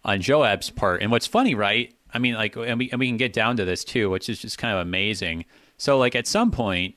on 0.03 0.21
Joab's 0.21 0.69
part. 0.69 1.01
And 1.01 1.11
what's 1.11 1.27
funny, 1.27 1.55
right? 1.55 1.93
I 2.13 2.19
mean, 2.19 2.35
like, 2.35 2.55
and 2.55 2.79
we 2.79 2.89
and 2.91 2.99
we 2.99 3.07
can 3.07 3.17
get 3.17 3.33
down 3.33 3.57
to 3.57 3.65
this 3.65 3.83
too, 3.83 4.09
which 4.09 4.29
is 4.29 4.39
just 4.39 4.57
kind 4.57 4.73
of 4.73 4.79
amazing. 4.79 5.45
So, 5.77 5.97
like, 5.97 6.15
at 6.15 6.27
some 6.27 6.51
point, 6.51 6.95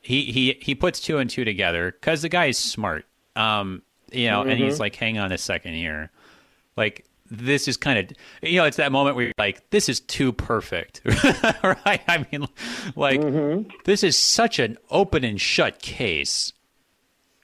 he 0.00 0.24
he 0.24 0.58
he 0.60 0.74
puts 0.74 1.00
two 1.00 1.18
and 1.18 1.30
two 1.30 1.44
together 1.44 1.92
because 1.92 2.22
the 2.22 2.28
guy 2.28 2.46
is 2.46 2.58
smart. 2.58 3.04
Um, 3.36 3.82
you 4.12 4.28
know, 4.28 4.40
mm-hmm. 4.40 4.50
and 4.50 4.60
he's 4.60 4.74
mm-hmm. 4.74 4.82
like, 4.82 4.96
hang 4.96 5.18
on 5.18 5.32
a 5.32 5.38
second 5.38 5.74
here, 5.74 6.10
like. 6.76 7.06
This 7.32 7.68
is 7.68 7.76
kind 7.76 7.96
of, 7.96 8.16
you 8.42 8.58
know, 8.58 8.64
it's 8.64 8.78
that 8.78 8.90
moment 8.90 9.14
where 9.14 9.26
you're 9.26 9.34
like, 9.38 9.70
this 9.70 9.88
is 9.88 10.00
too 10.00 10.32
perfect, 10.32 11.00
right? 11.62 12.02
I 12.08 12.26
mean, 12.32 12.48
like, 12.96 13.20
mm-hmm. 13.20 13.70
this 13.84 14.02
is 14.02 14.16
such 14.16 14.58
an 14.58 14.76
open 14.90 15.22
and 15.22 15.40
shut 15.40 15.80
case 15.80 16.52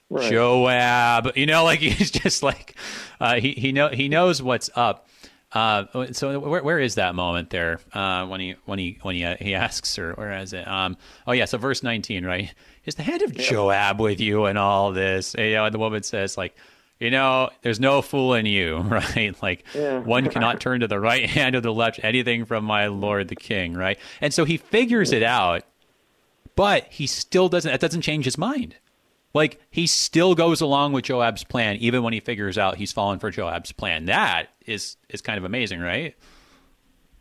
right. 0.09 0.31
Joab. 0.31 1.35
You 1.35 1.45
know, 1.45 1.63
like 1.63 1.79
he's 1.81 2.11
just 2.11 2.43
like 2.43 2.75
uh, 3.19 3.39
he 3.39 3.51
he 3.51 3.71
know 3.71 3.89
he 3.89 4.09
knows 4.09 4.41
what's 4.41 4.69
up. 4.75 5.07
Uh, 5.53 6.11
so 6.11 6.39
where 6.39 6.61
where 6.61 6.79
is 6.79 6.95
that 6.95 7.15
moment 7.15 7.49
there 7.49 7.79
uh, 7.93 8.25
when 8.27 8.39
he 8.39 8.55
when 8.65 8.79
he 8.79 8.99
when 9.01 9.15
he 9.15 9.23
uh, 9.23 9.37
he 9.39 9.55
asks 9.55 9.95
her 9.95 10.13
where 10.13 10.37
is 10.39 10.53
it? 10.53 10.67
Um, 10.67 10.97
oh 11.25 11.31
yeah, 11.31 11.45
so 11.45 11.57
verse 11.57 11.83
nineteen, 11.83 12.25
right? 12.25 12.53
Is 12.87 12.95
the 12.95 13.03
hand 13.03 13.21
of 13.21 13.35
Joab 13.35 13.99
with 13.99 14.21
you 14.21 14.45
and 14.45 14.57
all 14.57 14.93
this? 14.93 15.35
And, 15.35 15.45
you 15.45 15.55
know, 15.55 15.65
and 15.65 15.73
the 15.73 15.79
woman 15.79 16.01
says 16.01 16.37
like. 16.37 16.55
You 16.99 17.11
know, 17.11 17.51
there's 17.61 17.79
no 17.79 18.01
fool 18.01 18.33
in 18.33 18.47
you, 18.47 18.77
right? 18.79 19.35
Like 19.39 19.65
yeah. 19.75 19.99
one 19.99 20.31
cannot 20.31 20.59
turn 20.59 20.79
to 20.79 20.87
the 20.87 20.99
right 20.99 21.29
hand 21.29 21.55
or 21.55 21.61
the 21.61 21.71
left 21.71 21.99
anything 22.01 22.43
from 22.45 22.65
my 22.65 22.87
lord 22.87 23.27
the 23.27 23.35
king, 23.35 23.75
right? 23.75 23.99
And 24.19 24.33
so 24.33 24.45
he 24.45 24.57
figures 24.57 25.11
it 25.11 25.21
out, 25.21 25.61
but 26.55 26.87
he 26.89 27.05
still 27.05 27.49
doesn't. 27.49 27.69
That 27.71 27.81
doesn't 27.81 28.01
change 28.01 28.25
his 28.25 28.35
mind. 28.35 28.77
Like 29.31 29.61
he 29.69 29.85
still 29.85 30.33
goes 30.33 30.59
along 30.59 30.93
with 30.93 31.05
Joab's 31.05 31.43
plan, 31.43 31.75
even 31.75 32.01
when 32.01 32.13
he 32.13 32.19
figures 32.19 32.57
out 32.57 32.77
he's 32.77 32.91
fallen 32.91 33.19
for 33.19 33.29
Joab's 33.29 33.71
plan. 33.71 34.05
That 34.05 34.47
is 34.65 34.97
is 35.07 35.21
kind 35.21 35.37
of 35.37 35.43
amazing, 35.43 35.81
right? 35.81 36.15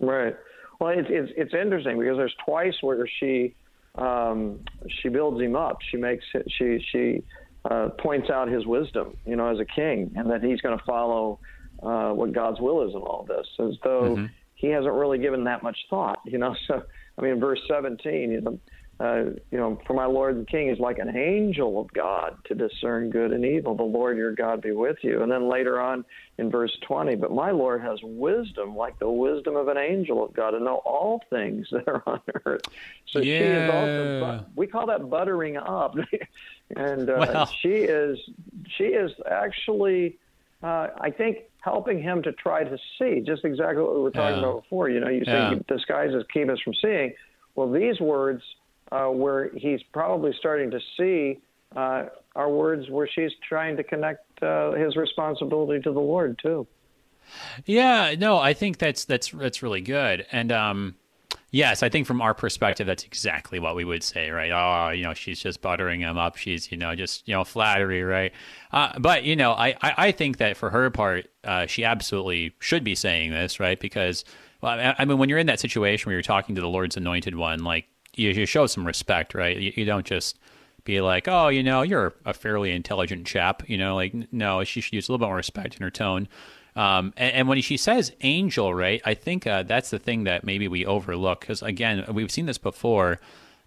Right. 0.00 0.34
Well, 0.80 0.98
it's 0.98 1.08
it's, 1.10 1.32
it's 1.36 1.52
interesting 1.52 1.98
because 1.98 2.16
there's 2.16 2.34
twice 2.46 2.76
where 2.80 3.06
she 3.20 3.54
um, 3.96 4.60
she 5.00 5.08
builds 5.08 5.40
him 5.40 5.56
up. 5.56 5.78
She 5.90 5.96
makes 5.96 6.24
it, 6.34 6.46
she 6.58 6.84
she 6.92 7.22
uh, 7.70 7.88
points 7.98 8.30
out 8.30 8.48
his 8.48 8.66
wisdom, 8.66 9.16
you 9.26 9.36
know, 9.36 9.48
as 9.48 9.58
a 9.58 9.64
king, 9.64 10.12
and 10.16 10.30
that 10.30 10.42
he's 10.42 10.60
going 10.60 10.78
to 10.78 10.84
follow 10.84 11.40
uh, 11.82 12.10
what 12.10 12.32
God's 12.32 12.60
will 12.60 12.86
is 12.86 12.94
in 12.94 13.00
all 13.00 13.26
this, 13.28 13.46
as 13.58 13.74
though 13.82 14.16
mm-hmm. 14.16 14.26
he 14.54 14.68
hasn't 14.68 14.94
really 14.94 15.18
given 15.18 15.44
that 15.44 15.62
much 15.62 15.78
thought, 15.90 16.20
you 16.24 16.38
know. 16.38 16.54
So, 16.66 16.82
I 17.18 17.22
mean, 17.22 17.40
verse 17.40 17.60
17, 17.66 18.30
you 18.30 18.40
know, 18.42 18.58
uh, 18.98 19.24
you 19.50 19.58
know, 19.58 19.78
for 19.86 19.92
my 19.92 20.06
Lord 20.06 20.36
and 20.36 20.48
King 20.48 20.68
is 20.68 20.78
like 20.78 20.98
an 20.98 21.14
angel 21.14 21.78
of 21.78 21.92
God 21.92 22.38
to 22.46 22.54
discern 22.54 23.10
good 23.10 23.30
and 23.30 23.44
evil. 23.44 23.76
The 23.76 23.82
Lord 23.82 24.16
your 24.16 24.32
God 24.32 24.62
be 24.62 24.72
with 24.72 24.96
you. 25.02 25.22
And 25.22 25.30
then 25.30 25.50
later 25.50 25.78
on 25.78 26.04
in 26.38 26.50
verse 26.50 26.74
20, 26.80 27.14
but 27.16 27.30
my 27.30 27.50
Lord 27.50 27.82
has 27.82 27.98
wisdom 28.02 28.74
like 28.74 28.98
the 28.98 29.10
wisdom 29.10 29.54
of 29.54 29.68
an 29.68 29.76
angel 29.76 30.24
of 30.24 30.32
God 30.32 30.52
to 30.52 30.60
know 30.60 30.76
all 30.76 31.22
things 31.28 31.68
that 31.72 31.86
are 31.86 32.02
on 32.06 32.20
earth. 32.46 32.62
So 33.08 33.18
yeah. 33.18 33.38
she 33.38 33.44
is 33.44 33.70
also, 33.70 34.46
we 34.54 34.66
call 34.66 34.86
that 34.86 35.10
buttering 35.10 35.58
up. 35.58 35.94
and 36.76 37.10
uh, 37.10 37.16
well. 37.18 37.46
she 37.46 37.68
is, 37.68 38.18
she 38.78 38.84
is 38.84 39.12
actually, 39.30 40.16
uh, 40.62 40.88
I 40.98 41.10
think, 41.10 41.38
helping 41.60 42.00
him 42.02 42.22
to 42.22 42.32
try 42.32 42.64
to 42.64 42.78
see 42.98 43.20
just 43.20 43.44
exactly 43.44 43.82
what 43.82 43.94
we 43.94 44.00
were 44.00 44.10
talking 44.10 44.38
yeah. 44.38 44.48
about 44.48 44.62
before. 44.62 44.88
You 44.88 45.00
know, 45.00 45.08
you 45.08 45.24
say 45.26 45.32
yeah. 45.32 45.54
disguises 45.68 46.24
keep 46.32 46.48
us 46.48 46.60
from 46.60 46.72
seeing. 46.80 47.12
Well, 47.56 47.70
these 47.70 48.00
words 48.00 48.42
uh, 48.92 49.06
where 49.06 49.50
he's 49.56 49.82
probably 49.92 50.34
starting 50.38 50.70
to 50.70 50.80
see 50.96 51.40
uh, 51.74 52.04
are 52.34 52.50
words 52.50 52.88
where 52.90 53.08
she's 53.12 53.32
trying 53.46 53.76
to 53.76 53.82
connect 53.82 54.42
uh, 54.42 54.72
his 54.72 54.96
responsibility 54.96 55.82
to 55.82 55.92
the 55.92 56.00
Lord 56.00 56.38
too. 56.40 56.66
Yeah, 57.64 58.14
no, 58.18 58.38
I 58.38 58.52
think 58.52 58.78
that's 58.78 59.04
that's 59.04 59.30
that's 59.30 59.62
really 59.62 59.80
good, 59.80 60.26
and 60.30 60.52
um, 60.52 60.94
yes, 61.50 61.82
I 61.82 61.88
think 61.88 62.06
from 62.06 62.20
our 62.20 62.34
perspective, 62.34 62.86
that's 62.86 63.04
exactly 63.04 63.58
what 63.58 63.74
we 63.74 63.84
would 63.84 64.04
say, 64.04 64.30
right? 64.30 64.52
Oh, 64.52 64.92
you 64.92 65.02
know, 65.02 65.14
she's 65.14 65.40
just 65.40 65.60
buttering 65.60 66.00
him 66.00 66.16
up. 66.16 66.36
She's 66.36 66.70
you 66.70 66.78
know 66.78 66.94
just 66.94 67.26
you 67.26 67.34
know 67.34 67.42
flattery, 67.42 68.04
right? 68.04 68.32
Uh, 68.72 68.96
but 69.00 69.24
you 69.24 69.34
know, 69.34 69.52
I, 69.52 69.70
I, 69.82 69.94
I 69.98 70.12
think 70.12 70.36
that 70.36 70.56
for 70.56 70.70
her 70.70 70.88
part, 70.90 71.26
uh, 71.42 71.66
she 71.66 71.84
absolutely 71.84 72.54
should 72.60 72.84
be 72.84 72.94
saying 72.94 73.32
this, 73.32 73.58
right? 73.58 73.80
Because 73.80 74.24
well, 74.60 74.94
I 74.96 75.04
mean, 75.04 75.18
when 75.18 75.28
you're 75.28 75.38
in 75.38 75.48
that 75.48 75.60
situation 75.60 76.08
where 76.08 76.14
you're 76.14 76.22
talking 76.22 76.54
to 76.54 76.60
the 76.60 76.68
Lord's 76.68 76.96
anointed 76.96 77.34
one, 77.34 77.64
like 77.64 77.86
you, 78.16 78.30
you 78.30 78.46
show 78.46 78.66
some 78.66 78.86
respect, 78.86 79.34
right? 79.34 79.56
You, 79.56 79.72
you, 79.76 79.84
don't 79.84 80.06
just 80.06 80.38
be 80.84 81.00
like, 81.00 81.28
oh, 81.28 81.48
you 81.48 81.62
know, 81.62 81.82
you're 81.82 82.14
a 82.24 82.34
fairly 82.34 82.72
intelligent 82.72 83.26
chap. 83.26 83.68
You 83.68 83.78
know, 83.78 83.94
like 83.94 84.14
no, 84.32 84.64
she 84.64 84.80
should 84.80 84.94
use 84.94 85.08
a 85.08 85.12
little 85.12 85.24
bit 85.24 85.28
more 85.28 85.36
respect 85.36 85.76
in 85.76 85.82
her 85.82 85.90
tone. 85.90 86.28
Um, 86.74 87.14
and, 87.16 87.34
and, 87.34 87.48
when 87.48 87.60
she 87.62 87.78
says 87.78 88.12
angel, 88.20 88.74
right, 88.74 89.00
I 89.04 89.14
think 89.14 89.46
uh, 89.46 89.62
that's 89.62 89.88
the 89.88 89.98
thing 89.98 90.24
that 90.24 90.44
maybe 90.44 90.68
we 90.68 90.84
overlook 90.84 91.40
because 91.40 91.62
again, 91.62 92.04
we've 92.12 92.30
seen 92.30 92.46
this 92.46 92.58
before. 92.58 93.18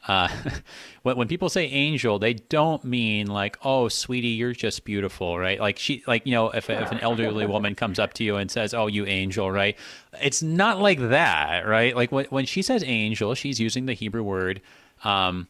Uh, 0.08 0.30
when, 1.04 1.18
when 1.18 1.28
people 1.28 1.50
say 1.50 1.66
angel, 1.66 2.20
they 2.20 2.34
don't 2.34 2.84
mean 2.84 3.28
like, 3.28 3.58
"Oh, 3.64 3.88
sweetie, 3.88 4.30
you're 4.30 4.54
just 4.54 4.84
beautiful," 4.86 5.38
right? 5.38 5.60
Like 5.60 5.78
she, 5.78 6.04
like 6.08 6.26
you 6.26 6.32
know, 6.32 6.50
if 6.50 6.70
if 6.70 6.92
an 6.92 7.00
elderly 7.00 7.46
woman 7.46 7.76
comes 7.76 8.00
up 8.00 8.14
to 8.14 8.24
you 8.24 8.36
and 8.38 8.50
says, 8.50 8.74
"Oh, 8.74 8.88
you 8.88 9.06
angel," 9.06 9.52
right? 9.52 9.78
It's 10.22 10.42
not 10.42 10.80
like 10.80 11.00
that, 11.00 11.68
right? 11.68 11.96
Like 11.96 12.12
when 12.12 12.26
when 12.26 12.46
she 12.46 12.62
says 12.62 12.84
angel, 12.86 13.34
she's 13.36 13.60
using 13.60 13.86
the 13.86 13.94
Hebrew 13.94 14.24
word. 14.24 14.62
Um, 15.04 15.48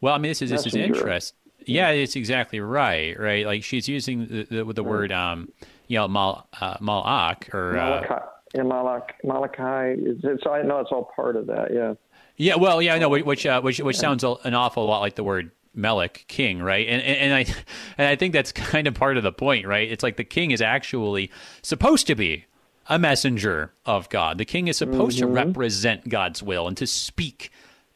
well, 0.00 0.14
I 0.14 0.18
mean, 0.18 0.30
this 0.30 0.42
is 0.42 0.50
this 0.50 0.66
is 0.66 0.74
interest. 0.74 1.34
Yeah, 1.66 1.90
it's 1.90 2.16
exactly 2.16 2.60
right, 2.60 3.18
right? 3.18 3.44
Like 3.44 3.64
she's 3.64 3.88
using 3.88 4.26
the 4.26 4.44
the, 4.44 4.72
the 4.72 4.84
word, 4.84 5.12
um, 5.12 5.50
you 5.86 5.98
know, 5.98 6.08
mal 6.08 6.46
uh, 6.60 6.76
malak 6.80 7.52
or. 7.52 7.76
Uh, 7.76 8.20
yeah, 8.54 8.62
Malak, 8.62 9.14
Malachi. 9.24 10.00
It's, 10.00 10.20
it's, 10.24 10.44
I 10.46 10.62
know 10.62 10.78
it's 10.78 10.90
all 10.90 11.10
part 11.14 11.36
of 11.36 11.46
that. 11.48 11.72
Yeah. 11.72 11.94
Yeah, 12.38 12.54
well, 12.54 12.80
yeah, 12.80 12.94
I 12.94 12.98
know, 12.98 13.08
which 13.08 13.44
uh, 13.44 13.60
which 13.60 13.80
which 13.80 13.96
sounds 13.96 14.24
an 14.24 14.54
awful 14.54 14.86
lot 14.86 15.00
like 15.00 15.16
the 15.16 15.24
word 15.24 15.50
Melech, 15.74 16.24
king, 16.28 16.62
right? 16.62 16.86
And, 16.88 17.02
and, 17.02 17.16
and 17.18 17.34
I 17.34 17.40
and 17.98 18.08
I 18.08 18.16
think 18.16 18.32
that's 18.32 18.52
kind 18.72 18.86
of 18.86 18.94
part 18.94 19.16
of 19.16 19.22
the 19.22 19.32
point, 19.32 19.66
right? 19.66 19.90
It's 19.90 20.02
like 20.02 20.16
the 20.16 20.24
king 20.24 20.52
is 20.52 20.62
actually 20.62 21.30
supposed 21.62 22.06
to 22.06 22.14
be 22.14 22.46
a 22.88 22.98
messenger 22.98 23.72
of 23.84 24.08
God. 24.08 24.38
The 24.38 24.44
king 24.44 24.68
is 24.68 24.78
supposed 24.78 25.18
mm-hmm. 25.18 25.26
to 25.26 25.32
represent 25.32 26.08
God's 26.08 26.42
will 26.42 26.66
and 26.66 26.76
to 26.78 26.86
speak 26.86 27.50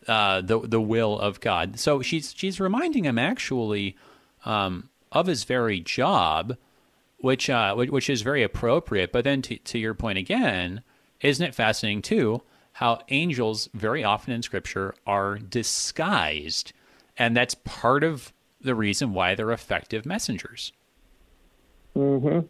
uh, 0.07 0.41
the 0.41 0.61
the 0.61 0.81
will 0.81 1.19
of 1.19 1.41
God. 1.41 1.79
So 1.79 2.03
she's 2.03 2.35
she's 2.37 2.61
reminding 2.61 3.05
him 3.05 3.19
actually 3.19 3.97
um, 4.45 4.91
of 5.11 5.27
his 5.27 5.45
very 5.45 5.81
job, 5.81 6.57
which 7.19 7.49
uh, 7.49 7.75
which 7.75 8.11
is 8.11 8.23
very 8.23 8.43
appropriate. 8.43 9.13
But 9.13 9.25
then 9.25 9.43
to, 9.43 9.57
to 9.57 9.79
your 9.79 9.95
point 9.95 10.19
again, 10.19 10.83
isn't 11.21 11.45
it 11.45 11.55
fascinating 11.55 12.03
too? 12.03 12.43
How 12.83 13.01
angels 13.11 13.69
very 13.75 14.03
often 14.03 14.35
in 14.35 14.43
Scripture 14.43 14.93
are 15.07 15.39
disguised. 15.39 16.73
And 17.17 17.37
that's 17.37 17.55
part 17.55 18.03
of 18.03 18.33
the 18.61 18.75
reason 18.75 19.15
why 19.15 19.37
they're 19.37 19.53
effective 19.53 20.05
messengers. 20.05 20.73
Hmm. 21.95 22.41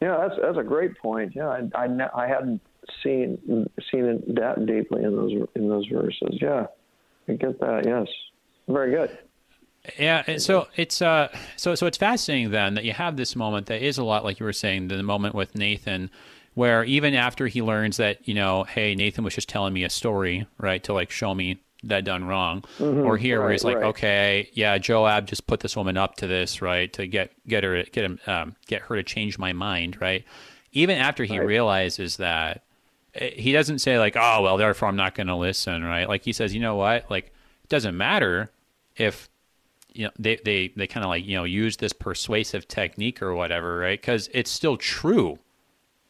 Yeah, 0.00 0.26
that's 0.26 0.40
that's 0.42 0.58
a 0.58 0.64
great 0.64 0.98
point. 0.98 1.32
Yeah, 1.36 1.46
I, 1.48 1.68
I, 1.76 2.24
I 2.24 2.26
hadn't 2.26 2.60
seen 3.04 3.38
seen 3.88 4.04
it 4.04 4.34
that 4.34 4.66
deeply 4.66 5.04
in 5.04 5.14
those 5.14 5.48
in 5.54 5.68
those 5.68 5.86
verses. 5.86 6.38
Yeah, 6.40 6.66
I 7.28 7.34
get 7.34 7.60
that. 7.60 7.84
Yes, 7.86 8.08
very 8.66 8.90
good. 8.90 9.16
Yeah, 9.96 10.38
so 10.38 10.66
it's 10.74 11.00
uh, 11.00 11.28
so 11.56 11.76
so 11.76 11.86
it's 11.86 11.98
fascinating 11.98 12.50
then 12.50 12.74
that 12.74 12.84
you 12.84 12.94
have 12.94 13.16
this 13.16 13.36
moment 13.36 13.66
that 13.66 13.80
is 13.80 13.96
a 13.98 14.04
lot 14.04 14.24
like 14.24 14.40
you 14.40 14.46
were 14.46 14.52
saying 14.52 14.88
the 14.88 15.02
moment 15.04 15.36
with 15.36 15.54
Nathan 15.54 16.10
where 16.54 16.84
even 16.84 17.14
after 17.14 17.46
he 17.46 17.62
learns 17.62 17.96
that 17.96 18.26
you 18.26 18.34
know 18.34 18.64
hey 18.64 18.94
nathan 18.94 19.24
was 19.24 19.34
just 19.34 19.48
telling 19.48 19.72
me 19.72 19.84
a 19.84 19.90
story 19.90 20.46
right 20.58 20.84
to 20.84 20.92
like 20.92 21.10
show 21.10 21.34
me 21.34 21.60
that 21.84 22.04
done 22.04 22.24
wrong 22.24 22.62
mm-hmm, 22.78 23.00
or 23.00 23.16
here 23.16 23.38
right, 23.38 23.44
where 23.44 23.52
he's 23.52 23.64
like 23.64 23.76
right. 23.76 23.86
okay 23.86 24.48
yeah 24.52 24.78
joab 24.78 25.26
just 25.26 25.46
put 25.46 25.60
this 25.60 25.76
woman 25.76 25.96
up 25.96 26.14
to 26.16 26.26
this 26.26 26.62
right 26.62 26.92
to 26.92 27.06
get 27.06 27.32
get 27.46 27.64
her 27.64 27.82
get 27.84 28.04
him 28.04 28.18
um, 28.26 28.54
get 28.66 28.82
her 28.82 28.96
to 28.96 29.02
change 29.02 29.38
my 29.38 29.52
mind 29.52 30.00
right? 30.00 30.24
Even 30.74 30.96
after 30.96 31.24
he 31.24 31.38
right. 31.38 31.46
realizes 31.46 32.16
that 32.16 32.62
eh, 33.14 33.30
he 33.30 33.52
doesn't 33.52 33.80
say 33.80 33.98
like 33.98 34.16
oh 34.16 34.42
well 34.42 34.56
therefore 34.56 34.88
i'm 34.88 34.96
not 34.96 35.14
going 35.14 35.26
to 35.26 35.36
listen 35.36 35.82
right? 35.82 36.08
Like 36.08 36.22
he 36.24 36.32
says 36.32 36.54
you 36.54 36.60
know 36.60 36.76
what? 36.76 37.10
Like 37.10 37.26
it 37.64 37.68
doesn't 37.68 37.96
matter 37.96 38.50
if 38.96 39.28
you 39.92 40.04
know 40.04 40.12
they 40.18 40.36
they, 40.36 40.72
they 40.76 40.86
kind 40.86 41.04
of 41.04 41.10
like 41.10 41.24
you 41.26 41.36
know 41.36 41.44
use 41.44 41.78
this 41.78 41.92
persuasive 41.92 42.68
technique 42.68 43.20
or 43.20 43.34
whatever 43.34 43.78
right? 43.78 44.00
Because 44.00 44.30
it's 44.32 44.50
still 44.50 44.76
true 44.76 45.38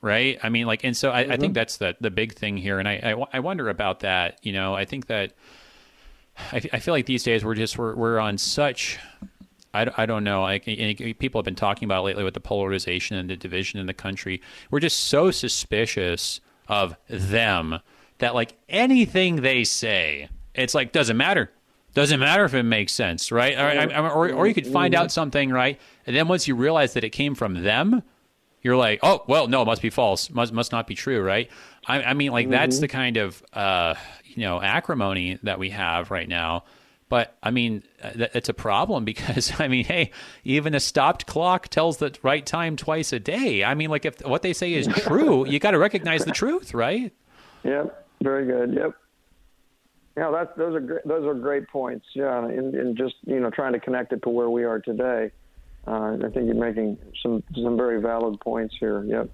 right? 0.02 0.38
I 0.42 0.50
mean, 0.50 0.66
like, 0.66 0.84
and 0.84 0.94
so 0.94 1.10
I, 1.10 1.22
mm-hmm. 1.22 1.32
I 1.32 1.36
think 1.38 1.54
that's 1.54 1.78
the 1.78 1.96
the 2.00 2.10
big 2.10 2.34
thing 2.34 2.58
here, 2.58 2.78
and 2.78 2.86
I, 2.86 3.14
I, 3.16 3.38
I 3.38 3.40
wonder 3.40 3.70
about 3.70 4.00
that. 4.00 4.38
You 4.42 4.52
know, 4.52 4.74
I 4.74 4.84
think 4.84 5.06
that 5.06 5.32
I, 6.52 6.60
I 6.72 6.78
feel 6.80 6.92
like 6.92 7.06
these 7.06 7.22
days 7.22 7.44
we're 7.44 7.54
just 7.54 7.78
we're 7.78 7.94
we're 7.94 8.18
on 8.18 8.36
such 8.36 8.98
I, 9.74 9.90
I 9.96 10.06
don't 10.06 10.24
know. 10.24 10.42
Like 10.42 10.64
people 10.64 11.38
have 11.38 11.44
been 11.44 11.54
talking 11.54 11.86
about 11.86 12.04
lately 12.04 12.24
with 12.24 12.34
the 12.34 12.40
polarization 12.40 13.16
and 13.16 13.30
the 13.30 13.36
division 13.36 13.80
in 13.80 13.86
the 13.86 13.94
country. 13.94 14.42
We're 14.70 14.80
just 14.80 15.06
so 15.06 15.30
suspicious 15.30 16.40
of 16.68 16.96
them 17.08 17.78
that 18.18 18.34
like 18.34 18.54
anything 18.68 19.36
they 19.36 19.64
say, 19.64 20.28
it's 20.54 20.74
like 20.74 20.92
doesn't 20.92 21.16
matter. 21.16 21.50
Doesn't 21.94 22.20
matter 22.20 22.44
if 22.44 22.54
it 22.54 22.62
makes 22.62 22.92
sense, 22.92 23.30
right? 23.30 23.54
Or, 23.92 24.08
or, 24.08 24.32
or 24.32 24.46
you 24.46 24.54
could 24.54 24.66
find 24.66 24.94
out 24.94 25.12
something, 25.12 25.50
right? 25.50 25.78
And 26.06 26.16
then 26.16 26.26
once 26.26 26.48
you 26.48 26.54
realize 26.54 26.94
that 26.94 27.04
it 27.04 27.10
came 27.10 27.34
from 27.34 27.62
them, 27.64 28.02
you're 28.62 28.76
like, 28.76 29.00
oh, 29.02 29.24
well, 29.26 29.48
no, 29.48 29.62
it 29.62 29.66
must 29.66 29.82
be 29.82 29.90
false. 29.90 30.30
Must 30.30 30.52
must 30.52 30.72
not 30.72 30.86
be 30.86 30.94
true, 30.94 31.20
right? 31.20 31.50
I, 31.86 32.02
I 32.02 32.14
mean, 32.14 32.32
like 32.32 32.44
mm-hmm. 32.44 32.52
that's 32.52 32.78
the 32.78 32.88
kind 32.88 33.16
of 33.16 33.42
uh, 33.52 33.94
you 34.24 34.42
know 34.42 34.60
acrimony 34.60 35.38
that 35.42 35.58
we 35.58 35.70
have 35.70 36.10
right 36.10 36.28
now. 36.28 36.64
But 37.08 37.36
I 37.42 37.50
mean, 37.50 37.82
uh, 38.02 38.28
it's 38.32 38.48
a 38.48 38.54
problem 38.54 39.04
because 39.12 39.60
I 39.60 39.68
mean, 39.68 39.84
hey, 39.84 40.12
even 40.44 40.74
a 40.74 40.80
stopped 40.80 41.26
clock 41.26 41.68
tells 41.68 41.98
the 41.98 42.16
right 42.22 42.44
time 42.46 42.76
twice 42.76 43.12
a 43.12 43.20
day. 43.20 43.64
I 43.64 43.74
mean, 43.74 43.90
like 43.90 44.04
if 44.04 44.24
what 44.24 44.42
they 44.42 44.52
say 44.52 44.72
is 44.72 44.86
true, 44.96 45.46
you 45.46 45.58
got 45.58 45.72
to 45.72 45.78
recognize 45.78 46.24
the 46.24 46.32
truth, 46.32 46.72
right? 46.72 47.12
Yep, 47.64 48.06
very 48.22 48.46
good. 48.46 48.74
Yep. 48.74 48.94
Yeah, 50.16 50.30
that's 50.30 50.56
those 50.56 50.74
are 50.74 50.80
great, 50.80 51.08
those 51.08 51.26
are 51.26 51.34
great 51.34 51.68
points. 51.68 52.06
Yeah, 52.14 52.44
and, 52.44 52.74
and 52.74 52.96
just 52.96 53.14
you 53.24 53.40
know 53.40 53.50
trying 53.50 53.72
to 53.72 53.80
connect 53.80 54.12
it 54.12 54.22
to 54.22 54.28
where 54.28 54.50
we 54.50 54.64
are 54.64 54.78
today. 54.78 55.32
Uh, 55.86 56.16
I 56.24 56.28
think 56.32 56.46
you're 56.46 56.54
making 56.54 56.98
some 57.22 57.42
some 57.54 57.76
very 57.76 58.00
valid 58.00 58.40
points 58.40 58.74
here. 58.78 59.04
Yep. 59.04 59.30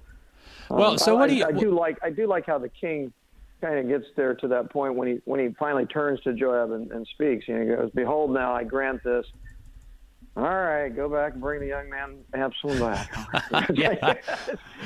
Well, 0.71 0.93
um, 0.93 0.99
so 0.99 1.17
what 1.17 1.29
do 1.29 1.37
you? 1.37 1.45
I 1.45 1.53
do 1.53 1.71
like 1.71 1.99
I 2.03 2.11
do 2.11 2.27
like 2.27 2.47
how 2.47 2.59
the 2.59 2.69
king 2.69 3.13
kind 3.61 3.79
of 3.79 3.89
gets 3.89 4.07
there 4.17 4.35
to 4.35 4.49
that 4.49 4.71
point 4.71 4.95
when 4.95 5.09
he 5.09 5.21
when 5.25 5.41
he 5.41 5.55
finally 5.59 5.87
turns 5.87 6.21
to 6.21 6.33
Joab 6.33 6.73
and, 6.73 6.91
and 6.91 7.07
speaks. 7.09 7.49
You 7.49 7.55
know, 7.55 7.61
he 7.61 7.67
goes, 7.67 7.91
"Behold, 7.95 8.33
now 8.33 8.55
I 8.55 8.65
grant 8.65 9.03
this." 9.05 9.27
All 10.37 10.45
right, 10.45 10.89
go 10.95 11.09
back 11.09 11.33
and 11.33 11.41
bring 11.41 11.61
the 11.61 11.67
young 11.67 11.91
man 11.91 12.19
Absalom 12.33 12.79
back. 12.79 13.11
yeah. 13.75 14.15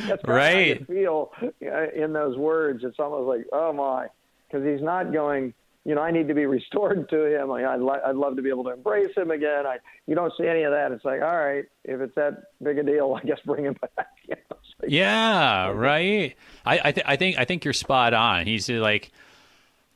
that's 0.06 0.24
right. 0.26 0.86
Feel 0.86 1.30
in 1.60 2.12
those 2.14 2.38
words. 2.38 2.82
It's 2.84 2.98
almost 2.98 3.28
like, 3.28 3.46
oh 3.52 3.72
my, 3.72 4.08
because 4.48 4.66
he's 4.66 4.82
not 4.82 5.12
going 5.12 5.52
you 5.84 5.94
know, 5.94 6.00
I 6.00 6.10
need 6.10 6.28
to 6.28 6.34
be 6.34 6.46
restored 6.58 7.08
to 7.10 7.24
him. 7.24 7.50
I, 7.50 7.64
I'd, 7.74 7.80
li- 7.80 8.00
I'd 8.04 8.16
love 8.16 8.36
to 8.36 8.42
be 8.42 8.48
able 8.50 8.64
to 8.64 8.70
embrace 8.70 9.16
him 9.16 9.30
again. 9.30 9.66
I, 9.66 9.78
you 10.06 10.14
don't 10.14 10.32
see 10.38 10.46
any 10.46 10.62
of 10.62 10.72
that. 10.72 10.92
It's 10.92 11.04
like, 11.04 11.22
all 11.22 11.36
right, 11.36 11.64
if 11.84 12.00
it's 12.00 12.14
that 12.14 12.44
big 12.62 12.78
a 12.78 12.82
deal, 12.82 13.18
I 13.22 13.26
guess 13.26 13.38
bring 13.44 13.64
him 13.64 13.76
back. 13.80 14.08
You 14.28 14.36
know, 14.36 14.56
like, 14.82 14.90
yeah, 14.90 15.68
right. 15.74 16.36
I, 16.64 16.80
I, 16.84 16.92
th- 16.92 17.06
I 17.06 17.16
think, 17.16 17.38
I 17.38 17.44
think 17.44 17.64
you're 17.64 17.74
spot 17.74 18.14
on. 18.14 18.46
He's 18.46 18.68
like, 18.68 19.10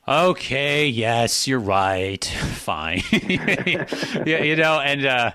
okay, 0.08 0.86
yes, 0.88 1.46
you're 1.48 1.58
right, 1.60 2.24
fine. 2.24 3.02
yeah, 3.12 4.42
you 4.42 4.56
know, 4.56 4.80
and 4.80 5.04
uh, 5.06 5.30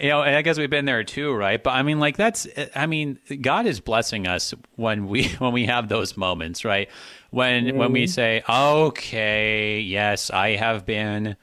you 0.00 0.08
know, 0.08 0.22
and 0.22 0.36
I 0.36 0.42
guess 0.42 0.58
we've 0.58 0.70
been 0.70 0.84
there 0.84 1.04
too, 1.04 1.32
right? 1.32 1.62
But 1.62 1.70
I 1.70 1.82
mean, 1.82 1.98
like 1.98 2.16
that's, 2.16 2.46
I 2.74 2.86
mean, 2.86 3.18
God 3.40 3.66
is 3.66 3.80
blessing 3.80 4.26
us 4.26 4.54
when 4.76 5.08
we 5.08 5.28
when 5.38 5.52
we 5.52 5.66
have 5.66 5.88
those 5.88 6.16
moments, 6.16 6.64
right? 6.64 6.88
When 7.30 7.66
mm. 7.66 7.76
when 7.76 7.92
we 7.92 8.04
mm-hmm. 8.04 8.10
say, 8.10 8.42
okay, 8.48 9.80
yes, 9.80 10.30
I 10.30 10.56
have 10.56 10.86
been, 10.86 11.36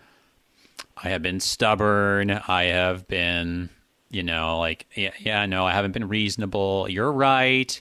I 0.98 1.10
have 1.10 1.22
been 1.22 1.40
stubborn, 1.40 2.32
I 2.32 2.64
have 2.66 3.08
been, 3.08 3.70
you 4.10 4.24
know, 4.24 4.60
like, 4.60 4.88
yeah, 4.96 5.12
yeah, 5.20 5.46
no, 5.46 5.66
I 5.66 5.74
haven't 5.74 5.92
been 5.92 6.08
reasonable. 6.08 6.88
You're 6.90 7.12
right. 7.12 7.80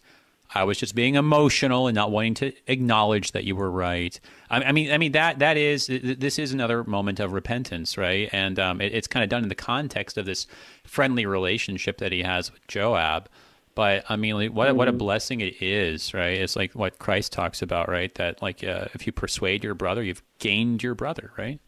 I 0.55 0.65
was 0.65 0.79
just 0.79 0.95
being 0.95 1.15
emotional 1.15 1.87
and 1.87 1.95
not 1.95 2.11
wanting 2.11 2.35
to 2.35 2.53
acknowledge 2.67 3.33
that 3.33 3.45
you 3.45 3.57
were 3.57 3.71
right. 3.71 4.19
I, 4.51 4.63
I 4.63 4.73
mean, 4.73 4.93
I 4.93 4.99
mean 4.99 5.13
that 5.13 5.39
that 5.39 5.57
is 5.57 5.87
this 5.87 6.39
is 6.39 6.53
another 6.53 6.85
moment 6.85 7.21
of 7.21 7.33
repentance, 7.33 7.97
right? 7.97 8.29
And 8.33 8.59
um, 8.59 8.81
it, 8.81 8.93
it's 8.95 9.07
kind 9.07 9.25
of 9.25 9.31
done 9.31 9.43
in 9.43 9.49
the 9.49 9.55
context 9.55 10.19
of 10.19 10.27
this 10.27 10.47
friendly 10.85 11.27
relationship 11.27 11.99
that 11.99 12.13
he 12.13 12.23
has 12.23 12.53
with 12.53 12.67
Joab. 12.69 13.29
But 13.75 14.05
I 14.09 14.17
mean, 14.17 14.35
like, 14.35 14.53
what 14.53 14.69
mm-hmm. 14.69 14.77
what 14.77 14.89
a 14.89 14.91
mm-hmm. 14.91 14.99
blessing 14.99 15.41
it 15.41 15.63
is, 15.63 16.13
right? 16.13 16.39
It's 16.39 16.57
like 16.57 16.73
what 16.75 16.99
Christ 16.99 17.33
talks 17.33 17.63
about, 17.63 17.89
right? 17.89 18.15
That 18.17 18.43
like 18.43 18.63
uh, 18.63 18.87
if 18.95 19.07
you 19.07 19.13
persuade 19.13 19.65
your 19.65 19.75
brother, 19.75 20.03
you've 20.03 20.23
gained 20.39 20.83
your 20.83 20.95
brother, 20.95 21.33
right? 21.39 21.59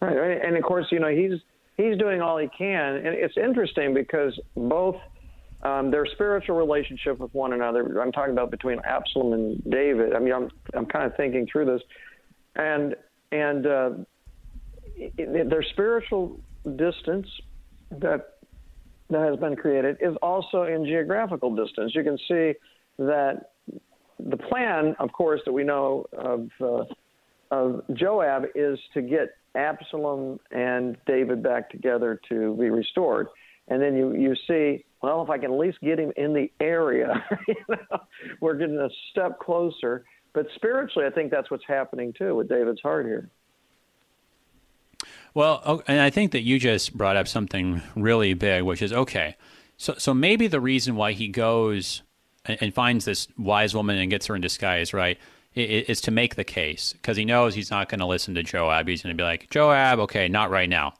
Right, 0.00 0.16
right. 0.16 0.44
And 0.44 0.56
of 0.56 0.62
course, 0.62 0.86
you 0.90 1.00
know 1.00 1.08
he's 1.08 1.40
he's 1.76 1.98
doing 1.98 2.20
all 2.22 2.38
he 2.38 2.48
can, 2.56 2.96
and 2.96 3.08
it's 3.08 3.36
interesting 3.36 3.92
because 3.94 4.38
both 4.56 4.96
um, 5.62 5.90
their 5.90 6.06
spiritual 6.06 6.56
relationship 6.56 7.18
with 7.18 7.32
one 7.34 7.52
another. 7.52 8.00
I'm 8.00 8.12
talking 8.12 8.32
about 8.32 8.50
between 8.50 8.78
Absalom 8.84 9.32
and 9.32 9.62
David. 9.70 10.14
I 10.14 10.18
mean, 10.18 10.32
I'm 10.32 10.50
I'm 10.74 10.86
kind 10.86 11.04
of 11.04 11.16
thinking 11.16 11.46
through 11.50 11.66
this, 11.66 11.82
and 12.56 12.96
and 13.32 13.66
uh, 13.66 13.90
their 15.16 15.64
spiritual 15.72 16.40
distance 16.76 17.26
that 17.90 18.38
that 19.10 19.28
has 19.28 19.36
been 19.38 19.56
created 19.56 19.96
is 20.00 20.16
also 20.22 20.62
in 20.62 20.84
geographical 20.84 21.54
distance. 21.54 21.92
You 21.94 22.04
can 22.04 22.18
see 22.28 22.54
that 22.98 23.52
the 24.18 24.36
plan, 24.36 24.94
of 24.98 25.12
course, 25.12 25.40
that 25.44 25.52
we 25.52 25.64
know 25.64 26.06
of 26.16 26.48
uh, 26.60 26.84
of 27.50 27.82
Joab 27.94 28.44
is 28.54 28.78
to 28.94 29.02
get 29.02 29.36
Absalom 29.54 30.38
and 30.52 30.96
David 31.06 31.42
back 31.42 31.70
together 31.70 32.20
to 32.28 32.56
be 32.56 32.70
restored. 32.70 33.26
And 33.68 33.82
then 33.82 33.96
you, 33.96 34.14
you 34.14 34.34
see 34.46 34.84
well, 35.02 35.22
if 35.22 35.30
I 35.30 35.38
can 35.38 35.52
at 35.52 35.58
least 35.58 35.80
get 35.80 35.98
him 35.98 36.12
in 36.16 36.34
the 36.34 36.50
area, 36.60 37.24
you 37.48 37.54
know, 37.68 38.00
we're 38.40 38.54
getting 38.54 38.78
a 38.78 38.90
step 39.10 39.38
closer. 39.38 40.04
But 40.32 40.46
spiritually, 40.54 41.06
I 41.06 41.10
think 41.10 41.30
that's 41.30 41.50
what's 41.50 41.64
happening 41.66 42.12
too 42.16 42.34
with 42.36 42.48
David's 42.48 42.80
heart 42.80 43.06
here. 43.06 43.30
Well, 45.32 45.62
oh, 45.64 45.82
and 45.86 46.00
I 46.00 46.10
think 46.10 46.32
that 46.32 46.42
you 46.42 46.58
just 46.58 46.96
brought 46.96 47.16
up 47.16 47.28
something 47.28 47.82
really 47.94 48.34
big, 48.34 48.62
which 48.62 48.82
is 48.82 48.92
okay. 48.92 49.36
So, 49.76 49.94
so 49.96 50.12
maybe 50.12 50.46
the 50.46 50.60
reason 50.60 50.96
why 50.96 51.12
he 51.12 51.28
goes 51.28 52.02
and, 52.44 52.74
finds 52.74 53.04
this 53.04 53.28
wise 53.38 53.74
woman 53.74 53.96
and 53.96 54.10
gets 54.10 54.26
her 54.26 54.34
in 54.34 54.42
disguise, 54.42 54.92
right, 54.92 55.18
is 55.54 56.00
to 56.02 56.10
make 56.10 56.34
the 56.34 56.44
case 56.44 56.92
because 56.94 57.16
he 57.16 57.24
knows 57.24 57.54
he's 57.54 57.70
not 57.70 57.88
going 57.88 58.00
to 58.00 58.06
listen 58.06 58.34
to 58.34 58.42
Joab. 58.42 58.88
He's 58.88 59.02
going 59.02 59.16
to 59.16 59.20
be 59.20 59.24
like, 59.24 59.48
Joab, 59.50 59.98
okay, 60.00 60.28
not 60.28 60.50
right 60.50 60.68
now. 60.68 60.94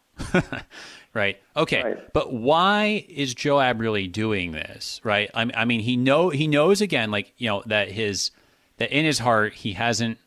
right? 1.14 1.40
Okay, 1.56 1.82
right. 1.82 2.12
but 2.12 2.32
why 2.32 3.04
is 3.08 3.34
Joab 3.34 3.80
really 3.80 4.06
doing 4.06 4.52
this? 4.52 5.00
Right? 5.04 5.30
I, 5.34 5.50
I 5.54 5.64
mean, 5.64 5.80
he 5.80 5.96
know 5.96 6.30
he 6.30 6.46
knows 6.46 6.80
again, 6.80 7.10
like 7.10 7.32
you 7.36 7.48
know, 7.48 7.62
that 7.66 7.90
his 7.90 8.30
that 8.76 8.90
in 8.92 9.04
his 9.04 9.18
heart 9.18 9.54
he 9.54 9.72
hasn't 9.72 10.18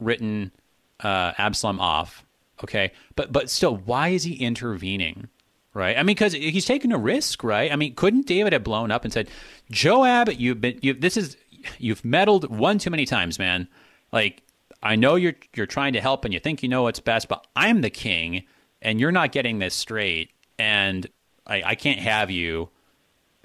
written 0.00 0.52
uh, 1.00 1.32
Absalom 1.38 1.80
off. 1.80 2.24
Okay, 2.62 2.92
but 3.14 3.32
but 3.32 3.50
still, 3.50 3.76
why 3.76 4.08
is 4.08 4.24
he 4.24 4.34
intervening? 4.34 5.28
Right? 5.74 5.96
I 5.96 6.00
mean, 6.02 6.16
because 6.16 6.32
he's 6.32 6.64
taking 6.64 6.90
a 6.90 6.98
risk, 6.98 7.44
right? 7.44 7.70
I 7.70 7.76
mean, 7.76 7.94
couldn't 7.94 8.26
David 8.26 8.52
have 8.52 8.64
blown 8.64 8.90
up 8.90 9.04
and 9.04 9.12
said, 9.12 9.28
"Joab, 9.70 10.30
you've 10.30 10.60
been 10.60 10.78
you 10.82 10.94
this 10.94 11.16
is 11.16 11.36
you've 11.78 12.04
meddled 12.04 12.50
one 12.50 12.78
too 12.78 12.90
many 12.90 13.06
times, 13.06 13.38
man. 13.38 13.68
Like, 14.10 14.42
I 14.82 14.96
know 14.96 15.14
you're 15.14 15.36
you're 15.54 15.66
trying 15.66 15.92
to 15.92 16.00
help 16.00 16.24
and 16.24 16.34
you 16.34 16.40
think 16.40 16.62
you 16.62 16.68
know 16.68 16.82
what's 16.82 17.00
best, 17.00 17.28
but 17.28 17.46
I'm 17.54 17.82
the 17.82 17.90
king." 17.90 18.44
And 18.82 19.00
you're 19.00 19.12
not 19.12 19.32
getting 19.32 19.58
this 19.58 19.74
straight, 19.74 20.30
and 20.58 21.06
I, 21.46 21.62
I 21.64 21.74
can't 21.74 22.00
have 22.00 22.30
you 22.30 22.68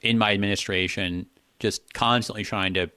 in 0.02 0.18
my 0.18 0.34
administration 0.34 1.28
just 1.60 1.94
constantly 1.94 2.44
trying 2.44 2.74
to, 2.74 2.92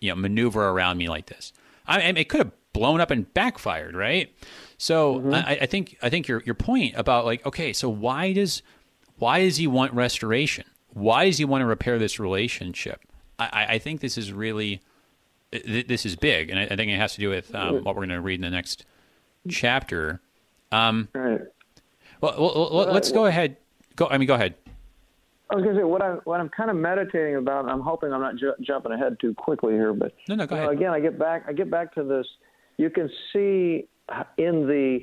you 0.00 0.10
know, 0.10 0.16
maneuver 0.16 0.68
around 0.68 0.98
me 0.98 1.08
like 1.08 1.26
this. 1.26 1.52
I, 1.86 2.00
I 2.00 2.04
it 2.10 2.28
could 2.28 2.40
have 2.40 2.52
blown 2.72 3.00
up 3.00 3.10
and 3.10 3.32
backfired, 3.32 3.94
right? 3.94 4.32
So 4.76 5.16
mm-hmm. 5.16 5.34
I, 5.34 5.58
I, 5.62 5.66
think 5.66 5.96
I 6.02 6.10
think 6.10 6.28
your 6.28 6.42
your 6.44 6.54
point 6.54 6.94
about 6.96 7.24
like 7.24 7.44
okay, 7.46 7.72
so 7.72 7.88
why 7.88 8.32
does 8.32 8.62
why 9.18 9.40
does 9.40 9.56
he 9.56 9.66
want 9.66 9.92
restoration? 9.94 10.64
Why 10.90 11.26
does 11.26 11.38
he 11.38 11.44
want 11.44 11.62
to 11.62 11.66
repair 11.66 11.98
this 11.98 12.18
relationship? 12.18 13.00
I, 13.38 13.66
I 13.70 13.78
think 13.78 14.00
this 14.00 14.18
is 14.18 14.32
really 14.32 14.80
this 15.50 16.04
is 16.04 16.16
big, 16.16 16.50
and 16.50 16.58
I, 16.58 16.76
think 16.76 16.90
it 16.90 16.96
has 16.96 17.14
to 17.14 17.20
do 17.20 17.30
with 17.30 17.54
um, 17.54 17.82
what 17.84 17.94
we're 17.94 18.06
going 18.06 18.10
to 18.10 18.20
read 18.20 18.34
in 18.34 18.42
the 18.42 18.50
next 18.50 18.84
chapter. 19.48 20.20
Um, 20.70 21.08
right. 21.14 21.40
Well, 22.20 22.70
well 22.72 22.92
let's 22.92 23.12
go 23.12 23.26
ahead. 23.26 23.56
Go. 23.96 24.06
I 24.08 24.18
mean, 24.18 24.26
go 24.28 24.34
ahead. 24.34 24.54
I 25.50 25.54
was 25.54 25.64
going 25.64 25.76
to 25.76 25.80
say 25.80 25.84
what 25.84 26.02
I 26.02 26.14
what 26.24 26.40
I'm 26.40 26.50
kind 26.50 26.70
of 26.70 26.76
meditating 26.76 27.36
about. 27.36 27.68
I'm 27.68 27.80
hoping 27.80 28.12
I'm 28.12 28.20
not 28.20 28.36
ju- 28.36 28.54
jumping 28.60 28.92
ahead 28.92 29.16
too 29.20 29.34
quickly 29.34 29.72
here, 29.72 29.94
but 29.94 30.14
no, 30.28 30.34
no, 30.34 30.46
go 30.46 30.56
ahead. 30.56 30.66
Know, 30.66 30.72
again, 30.72 30.90
I 30.90 31.00
get 31.00 31.18
back. 31.18 31.44
I 31.48 31.52
get 31.52 31.70
back 31.70 31.94
to 31.94 32.04
this. 32.04 32.26
You 32.76 32.90
can 32.90 33.08
see 33.32 33.88
in 34.36 34.66
the 34.66 35.00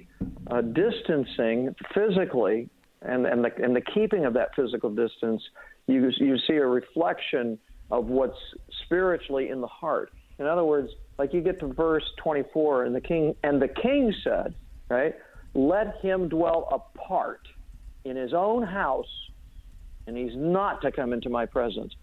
uh, 0.51 0.61
distancing 0.61 1.76
physically 1.93 2.70
and 3.01 3.26
and 3.26 3.43
the 3.43 3.51
and 3.63 3.76
the 3.76 3.82
keeping 3.82 4.26
of 4.26 4.34
that 4.34 4.49
physical 4.55 4.89
distance, 4.89 5.41
you 5.88 6.11
you 6.18 6.38
see 6.47 6.55
a 6.55 6.66
reflection 6.66 7.57
of 7.91 8.07
what's 8.07 8.38
spiritually 8.84 9.49
in 9.49 9.61
the 9.61 9.68
heart. 9.68 10.11
In 10.39 10.47
other 10.47 10.63
words, 10.63 10.91
like 11.18 11.34
you 11.34 11.41
get 11.41 11.59
to 11.59 11.68
verse 11.68 12.03
24, 12.18 12.86
and 12.86 12.95
the 12.95 13.01
king 13.01 13.36
and 13.43 13.61
the 13.61 13.68
king 13.68 14.13
said, 14.24 14.55
right, 14.89 15.16
let 15.56 15.97
him 16.01 16.30
dwell 16.30 16.68
apart 16.72 17.41
in 18.03 18.16
his 18.16 18.34
own 18.34 18.62
house, 18.62 19.08
and 20.06 20.16
he's 20.16 20.36
not 20.36 20.82
to 20.82 20.91
come 20.91 21.14
into 21.14 21.30
my 21.30 21.45
presence. 21.45 21.93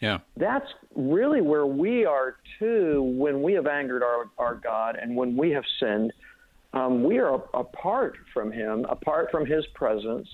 Yeah. 0.00 0.18
That's 0.36 0.66
really 0.94 1.40
where 1.40 1.66
we 1.66 2.04
are 2.04 2.36
too 2.58 3.02
when 3.18 3.42
we 3.42 3.52
have 3.54 3.66
angered 3.66 4.02
our, 4.02 4.30
our 4.38 4.54
God 4.54 4.96
and 5.00 5.16
when 5.16 5.36
we 5.36 5.50
have 5.50 5.64
sinned. 5.80 6.12
Um, 6.72 7.02
we 7.02 7.18
are 7.18 7.34
apart 7.54 8.16
from 8.32 8.52
Him, 8.52 8.84
apart 8.88 9.28
from 9.30 9.44
His 9.44 9.66
presence, 9.74 10.28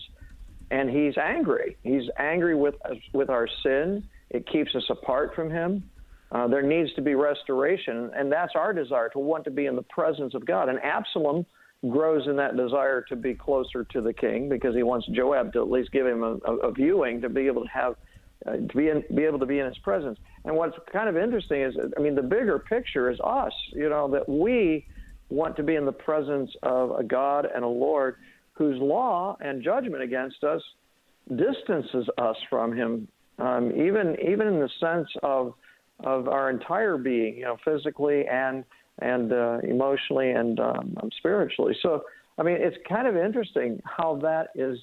and 0.70 0.90
He's 0.90 1.16
angry. 1.16 1.76
He's 1.82 2.11
angry 2.18 2.55
with 2.55 2.74
us, 2.84 2.97
with 3.12 3.30
our 3.30 3.49
sin. 3.62 4.05
It 4.30 4.47
keeps 4.51 4.74
us 4.74 4.84
apart 4.90 5.34
from 5.34 5.49
Him. 5.51 5.88
Uh, 6.32 6.49
there 6.49 6.62
needs 6.62 6.92
to 6.95 7.03
be 7.03 7.14
restoration, 7.14 8.11
and 8.14 8.30
that's 8.30 8.53
our 8.57 8.72
desire 8.72 9.09
to 9.11 9.20
want 9.20 9.45
to 9.45 9.51
be 9.51 9.66
in 9.66 9.76
the 9.76 9.82
presence 9.82 10.34
of 10.34 10.45
God. 10.45 10.68
And 10.68 10.78
Absalom 10.80 11.47
grows 11.89 12.26
in 12.26 12.37
that 12.37 12.57
desire 12.57 13.03
to 13.03 13.16
be 13.16 13.35
closer 13.35 13.85
to 13.85 14.01
the 14.01 14.12
king 14.12 14.49
because 14.49 14.74
he 14.74 14.82
wants 14.82 15.07
Joab 15.12 15.53
to 15.53 15.61
at 15.61 15.70
least 15.70 15.93
give 15.93 16.07
him 16.07 16.22
a, 16.22 16.37
a, 16.53 16.72
viewing 16.72 17.20
to 17.20 17.28
be 17.28 17.47
able 17.47 17.62
to 17.62 17.68
have 17.68 17.95
uh, 18.47 18.53
to 18.53 18.76
be 18.76 18.89
in, 18.89 19.03
be 19.14 19.24
able 19.24 19.39
to 19.39 19.47
be 19.47 19.59
in 19.59 19.66
his 19.66 19.78
presence. 19.78 20.18
And 20.45 20.55
what's 20.55 20.76
kind 20.93 21.09
of 21.09 21.16
interesting 21.16 21.62
is, 21.62 21.74
I 21.97 22.01
mean, 22.01 22.14
the 22.14 22.22
bigger 22.22 22.59
picture 22.59 23.11
is 23.11 23.18
us. 23.24 23.53
You 23.72 23.89
know 23.89 24.09
that 24.11 24.28
we 24.28 24.87
want 25.30 25.57
to 25.57 25.62
be 25.62 25.74
in 25.74 25.85
the 25.85 25.93
presence 25.93 26.51
of 26.62 26.91
a 26.93 27.03
God 27.03 27.47
and 27.53 27.64
a 27.64 27.68
Lord 27.68 28.16
whose 28.53 28.78
law 28.80 29.37
and 29.41 29.62
judgment 29.62 30.03
against 30.03 30.45
us 30.45 30.62
distances 31.37 32.07
us 32.18 32.37
from 32.51 32.74
Him, 32.76 33.09
um, 33.39 33.70
even 33.72 34.16
even 34.26 34.47
in 34.47 34.61
the 34.61 34.70
sense 34.80 35.09
of 35.22 35.55
of 36.01 36.28
our 36.28 36.51
entire 36.51 36.99
being, 36.99 37.37
you 37.37 37.45
know, 37.45 37.57
physically 37.64 38.26
and 38.26 38.64
and 39.01 39.32
uh, 39.32 39.59
emotionally 39.62 40.30
and 40.30 40.61
um, 40.61 40.97
spiritually. 41.18 41.76
So, 41.82 42.05
I 42.38 42.42
mean, 42.42 42.57
it's 42.59 42.76
kind 42.88 43.07
of 43.07 43.16
interesting 43.16 43.80
how 43.84 44.16
that 44.22 44.49
is 44.55 44.78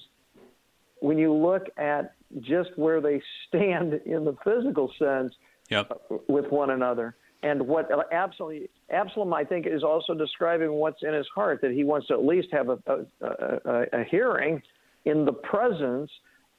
when 1.00 1.18
you 1.18 1.32
look 1.32 1.66
at 1.76 2.14
just 2.40 2.70
where 2.76 3.00
they 3.00 3.20
stand 3.48 3.94
in 4.06 4.24
the 4.24 4.36
physical 4.44 4.92
sense 4.98 5.34
yep. 5.68 5.90
with 6.28 6.50
one 6.50 6.70
another. 6.70 7.16
And 7.42 7.66
what 7.66 7.90
Absalom, 8.12 8.66
Absalom, 8.90 9.34
I 9.34 9.42
think, 9.42 9.66
is 9.66 9.82
also 9.82 10.14
describing 10.14 10.72
what's 10.72 11.02
in 11.02 11.12
his 11.12 11.26
heart 11.34 11.60
that 11.62 11.72
he 11.72 11.82
wants 11.82 12.06
to 12.06 12.14
at 12.14 12.24
least 12.24 12.48
have 12.52 12.68
a, 12.68 12.78
a, 12.86 12.98
a, 13.20 13.84
a 14.00 14.04
hearing 14.08 14.62
in 15.04 15.24
the 15.24 15.32
presence 15.32 16.10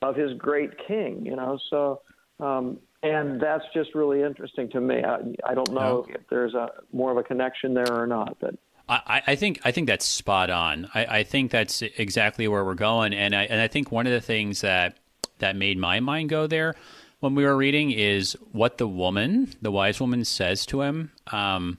of 0.01 0.15
his 0.17 0.33
great 0.37 0.71
king. 0.85 1.25
You 1.25 1.37
know, 1.37 1.57
so 1.69 2.01
um, 2.41 2.79
and 3.03 3.39
that's 3.39 3.65
just 3.73 3.93
really 3.93 4.23
interesting 4.23 4.69
to 4.69 4.81
me. 4.81 5.03
I, 5.03 5.19
I 5.45 5.53
don't 5.53 5.71
know 5.71 6.05
if 6.09 6.21
there's 6.29 6.53
a 6.53 6.69
more 6.91 7.11
of 7.11 7.17
a 7.17 7.23
connection 7.23 7.73
there 7.73 7.91
or 7.91 8.07
not, 8.07 8.37
but. 8.39 8.55
I, 8.89 9.21
I 9.27 9.35
think 9.37 9.61
I 9.63 9.71
think 9.71 9.87
that's 9.87 10.05
spot 10.05 10.49
on. 10.49 10.89
I, 10.93 11.05
I 11.19 11.23
think 11.23 11.51
that's 11.51 11.81
exactly 11.81 12.49
where 12.49 12.65
we're 12.65 12.73
going, 12.73 13.13
and 13.13 13.33
I 13.33 13.43
and 13.43 13.61
I 13.61 13.69
think 13.69 13.93
one 13.93 14.07
of 14.07 14.11
the 14.11 14.19
things 14.19 14.59
that 14.59 14.97
that 15.39 15.55
made 15.55 15.77
my 15.77 16.01
mind 16.01 16.29
go 16.29 16.47
there 16.47 16.75
when 17.23 17.33
we 17.33 17.45
were 17.45 17.55
reading 17.55 17.91
is 17.91 18.35
what 18.51 18.77
the 18.77 18.87
woman, 18.87 19.53
the 19.61 19.71
wise 19.71 20.01
woman, 20.01 20.25
says 20.25 20.65
to 20.65 20.81
him. 20.81 21.11
Um, 21.31 21.77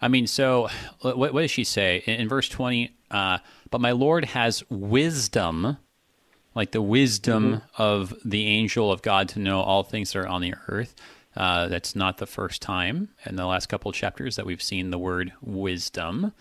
I 0.00 0.08
mean, 0.08 0.26
so 0.26 0.68
what, 1.02 1.18
what, 1.18 1.42
does 1.42 1.50
she 1.50 1.64
say 1.64 2.02
in, 2.06 2.20
in 2.20 2.28
verse 2.30 2.48
twenty? 2.48 2.96
Uh, 3.10 3.38
but 3.70 3.82
my 3.82 3.92
Lord 3.92 4.24
has 4.24 4.64
wisdom, 4.70 5.76
like 6.60 6.72
the 6.72 6.82
wisdom 6.82 7.54
mm-hmm. 7.54 7.82
of 7.82 8.12
the 8.22 8.46
angel 8.46 8.92
of 8.92 9.00
God 9.00 9.30
to 9.30 9.38
know 9.38 9.62
all 9.62 9.82
things 9.82 10.12
that 10.12 10.18
are 10.18 10.28
on 10.28 10.42
the 10.42 10.52
earth. 10.68 10.94
Uh, 11.34 11.68
that's 11.68 11.96
not 11.96 12.18
the 12.18 12.26
first 12.26 12.60
time 12.60 13.08
in 13.24 13.36
the 13.36 13.46
last 13.46 13.70
couple 13.70 13.88
of 13.88 13.94
chapters 13.94 14.36
that 14.36 14.44
we've 14.44 14.60
seen 14.60 14.90
the 14.90 14.98
word 14.98 15.32
wisdom. 15.40 16.34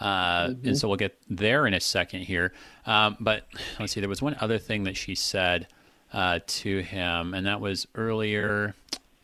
Uh, 0.00 0.46
mm-hmm. 0.46 0.68
And 0.68 0.78
so 0.78 0.88
we'll 0.88 0.96
get 0.96 1.18
there 1.28 1.66
in 1.66 1.74
a 1.74 1.80
second 1.80 2.22
here. 2.22 2.54
Um, 2.86 3.18
but 3.20 3.44
let's 3.78 3.92
see, 3.92 4.00
there 4.00 4.08
was 4.08 4.22
one 4.22 4.34
other 4.40 4.56
thing 4.56 4.84
that 4.84 4.96
she 4.96 5.14
said 5.14 5.66
uh, 6.10 6.40
to 6.46 6.78
him, 6.78 7.34
and 7.34 7.46
that 7.46 7.60
was 7.60 7.86
earlier. 7.94 8.74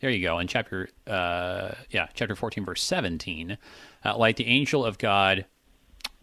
There 0.01 0.11
you 0.11 0.21
go 0.21 0.37
in 0.37 0.47
chapter, 0.47 0.89
uh, 1.07 1.71
yeah, 1.89 2.09
chapter 2.13 2.35
fourteen, 2.35 2.63
verse 2.63 2.83
seventeen. 2.83 3.57
Uh, 4.05 4.17
like 4.17 4.35
the 4.35 4.45
angel 4.45 4.85
of 4.85 4.99
God 4.99 5.45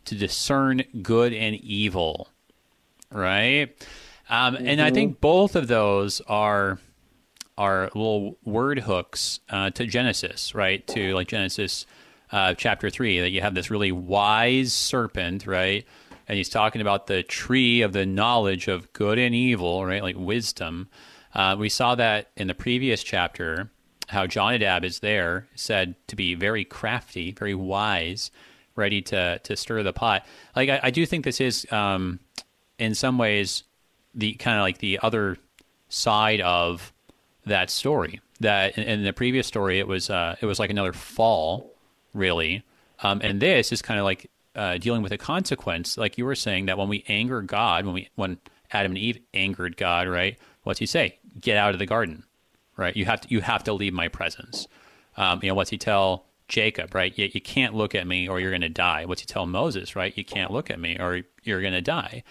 to 0.05 0.15
discern 0.15 0.85
good 1.03 1.33
and 1.33 1.57
evil, 1.57 2.29
right? 3.11 3.75
Um, 4.31 4.55
mm-hmm. 4.55 4.67
And 4.67 4.81
I 4.81 4.87
mm-hmm. 4.87 4.95
think 4.95 5.21
both 5.21 5.57
of 5.57 5.69
those 5.69 6.21
are 6.23 6.79
are 7.59 7.91
little 7.95 8.39
word 8.43 8.79
hooks 8.79 9.41
uh, 9.51 9.69
to 9.71 9.85
Genesis, 9.85 10.55
right? 10.55 10.87
To 10.87 11.15
like 11.15 11.29
Genesis 11.29 11.85
uh, 12.33 12.55
chapter 12.55 12.89
three, 12.89 13.21
that 13.21 13.31
you 13.31 13.43
have 13.43 13.55
this 13.55 13.71
really 13.71 13.93
wise 13.93 14.73
serpent, 14.73 15.47
right? 15.47 15.85
and 16.31 16.37
he's 16.37 16.49
talking 16.49 16.81
about 16.81 17.09
the 17.09 17.25
tree 17.25 17.83
of 17.83 17.93
the 17.93 18.07
knowledge 18.07 18.69
of 18.69 18.93
good 18.93 19.19
and 19.19 19.35
evil, 19.35 19.85
right? 19.85 20.01
Like 20.01 20.15
wisdom. 20.17 20.89
Uh, 21.35 21.57
we 21.59 21.69
saw 21.69 21.97
that 21.97 22.31
in 22.37 22.47
the 22.47 22.55
previous 22.55 23.03
chapter, 23.03 23.69
how 24.07 24.29
Jonadab 24.29 24.85
is 24.85 25.01
there, 25.01 25.49
said 25.57 25.97
to 26.07 26.15
be 26.15 26.37
very 26.37 26.65
crafty, 26.65 27.33
very 27.33 27.57
wise, 27.57 28.31
ready 28.77 29.03
to 29.03 29.41
to 29.41 29.57
stir 29.57 29.83
the 29.83 29.93
pot. 29.93 30.25
Like 30.55 30.69
I, 30.69 30.79
I 30.85 30.91
do 30.93 31.05
think 31.05 31.25
this 31.25 31.41
is, 31.41 31.67
um, 31.73 32.21
in 32.79 32.95
some 32.95 33.19
ways, 33.19 33.65
the 34.15 34.35
kind 34.35 34.59
of 34.59 34.63
like 34.63 34.79
the 34.79 34.99
other 35.03 35.37
side 35.89 36.41
of 36.41 36.93
that 37.47 37.71
story. 37.71 38.21
That 38.41 38.79
in, 38.79 38.85
in 38.85 39.05
the 39.05 39.13
previous 39.13 39.47
story, 39.47 39.79
it 39.79 39.87
was 39.87 40.11
uh, 40.11 40.37
it 40.41 40.47
was 40.47 40.59
like 40.59 40.71
another 40.71 40.93
fall, 40.93 41.75
really, 42.15 42.63
um, 43.03 43.21
and 43.23 43.41
this 43.41 43.73
is 43.73 43.83
kind 43.83 43.99
of 43.99 44.05
like 44.05 44.31
uh, 44.55 44.79
dealing 44.79 45.03
with 45.03 45.13
a 45.13 45.19
consequence, 45.19 45.97
like 45.97 46.19
you 46.19 46.25
were 46.25 46.35
saying, 46.35 46.67
that 46.67 46.79
when 46.79 46.89
we 46.89 47.05
anger 47.09 47.43
God, 47.43 47.85
when 47.85 47.95
we 47.95 48.09
when 48.15 48.39
Adam 48.73 48.93
and 48.93 48.99
Eve 48.99 49.19
angered 49.35 49.77
God, 49.77 50.09
right? 50.09 50.39
What's 50.63 50.79
he 50.79 50.87
say? 50.87 51.19
Get 51.41 51.57
out 51.57 51.73
of 51.73 51.79
the 51.79 51.87
garden, 51.87 52.25
right? 52.77 52.97
You 52.97 53.05
have 53.07 53.21
to 53.23 53.31
you 53.31 53.41
have 53.41 53.65
to 53.65 53.73
leave 53.73 53.93
my 53.93 54.09
presence. 54.09 54.67
Um, 55.17 55.41
you 55.43 55.49
know, 55.49 55.55
what's 55.55 55.71
he 55.71 55.79
tell 55.79 56.27
Jacob, 56.49 56.95
right? 56.95 57.17
You, 57.17 57.31
you 57.33 57.41
can't 57.41 57.75
look 57.75 57.95
at 57.95 58.07
me 58.07 58.29
or 58.29 58.41
you're 58.41 58.51
going 58.51 58.61
to 58.61 58.69
die. 58.69 59.05
What's 59.05 59.21
he 59.21 59.27
tell 59.27 59.47
Moses, 59.47 59.97
right? 59.97 60.17
You 60.17 60.25
can't 60.25 60.51
look 60.51 60.71
at 60.71 60.81
me 60.81 60.99
or 60.99 61.23
you're 61.43 61.61
going 61.61 61.73
to 61.73 61.81
die. 61.81 62.23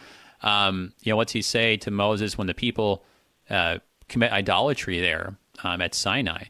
Um, 0.41 0.93
you 1.01 1.11
know, 1.11 1.17
what's 1.17 1.33
he 1.33 1.41
say 1.41 1.77
to 1.77 1.91
Moses 1.91 2.37
when 2.37 2.47
the 2.47 2.53
people 2.53 3.03
uh, 3.49 3.79
commit 4.07 4.31
idolatry 4.31 4.99
there 4.99 5.35
um, 5.63 5.81
at 5.81 5.93
Sinai? 5.93 6.45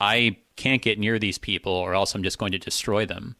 I 0.00 0.38
can't 0.56 0.82
get 0.82 0.98
near 0.98 1.18
these 1.18 1.38
people 1.38 1.72
or 1.72 1.94
else 1.94 2.14
I'm 2.14 2.22
just 2.22 2.38
going 2.38 2.52
to 2.52 2.58
destroy 2.58 3.06
them 3.06 3.36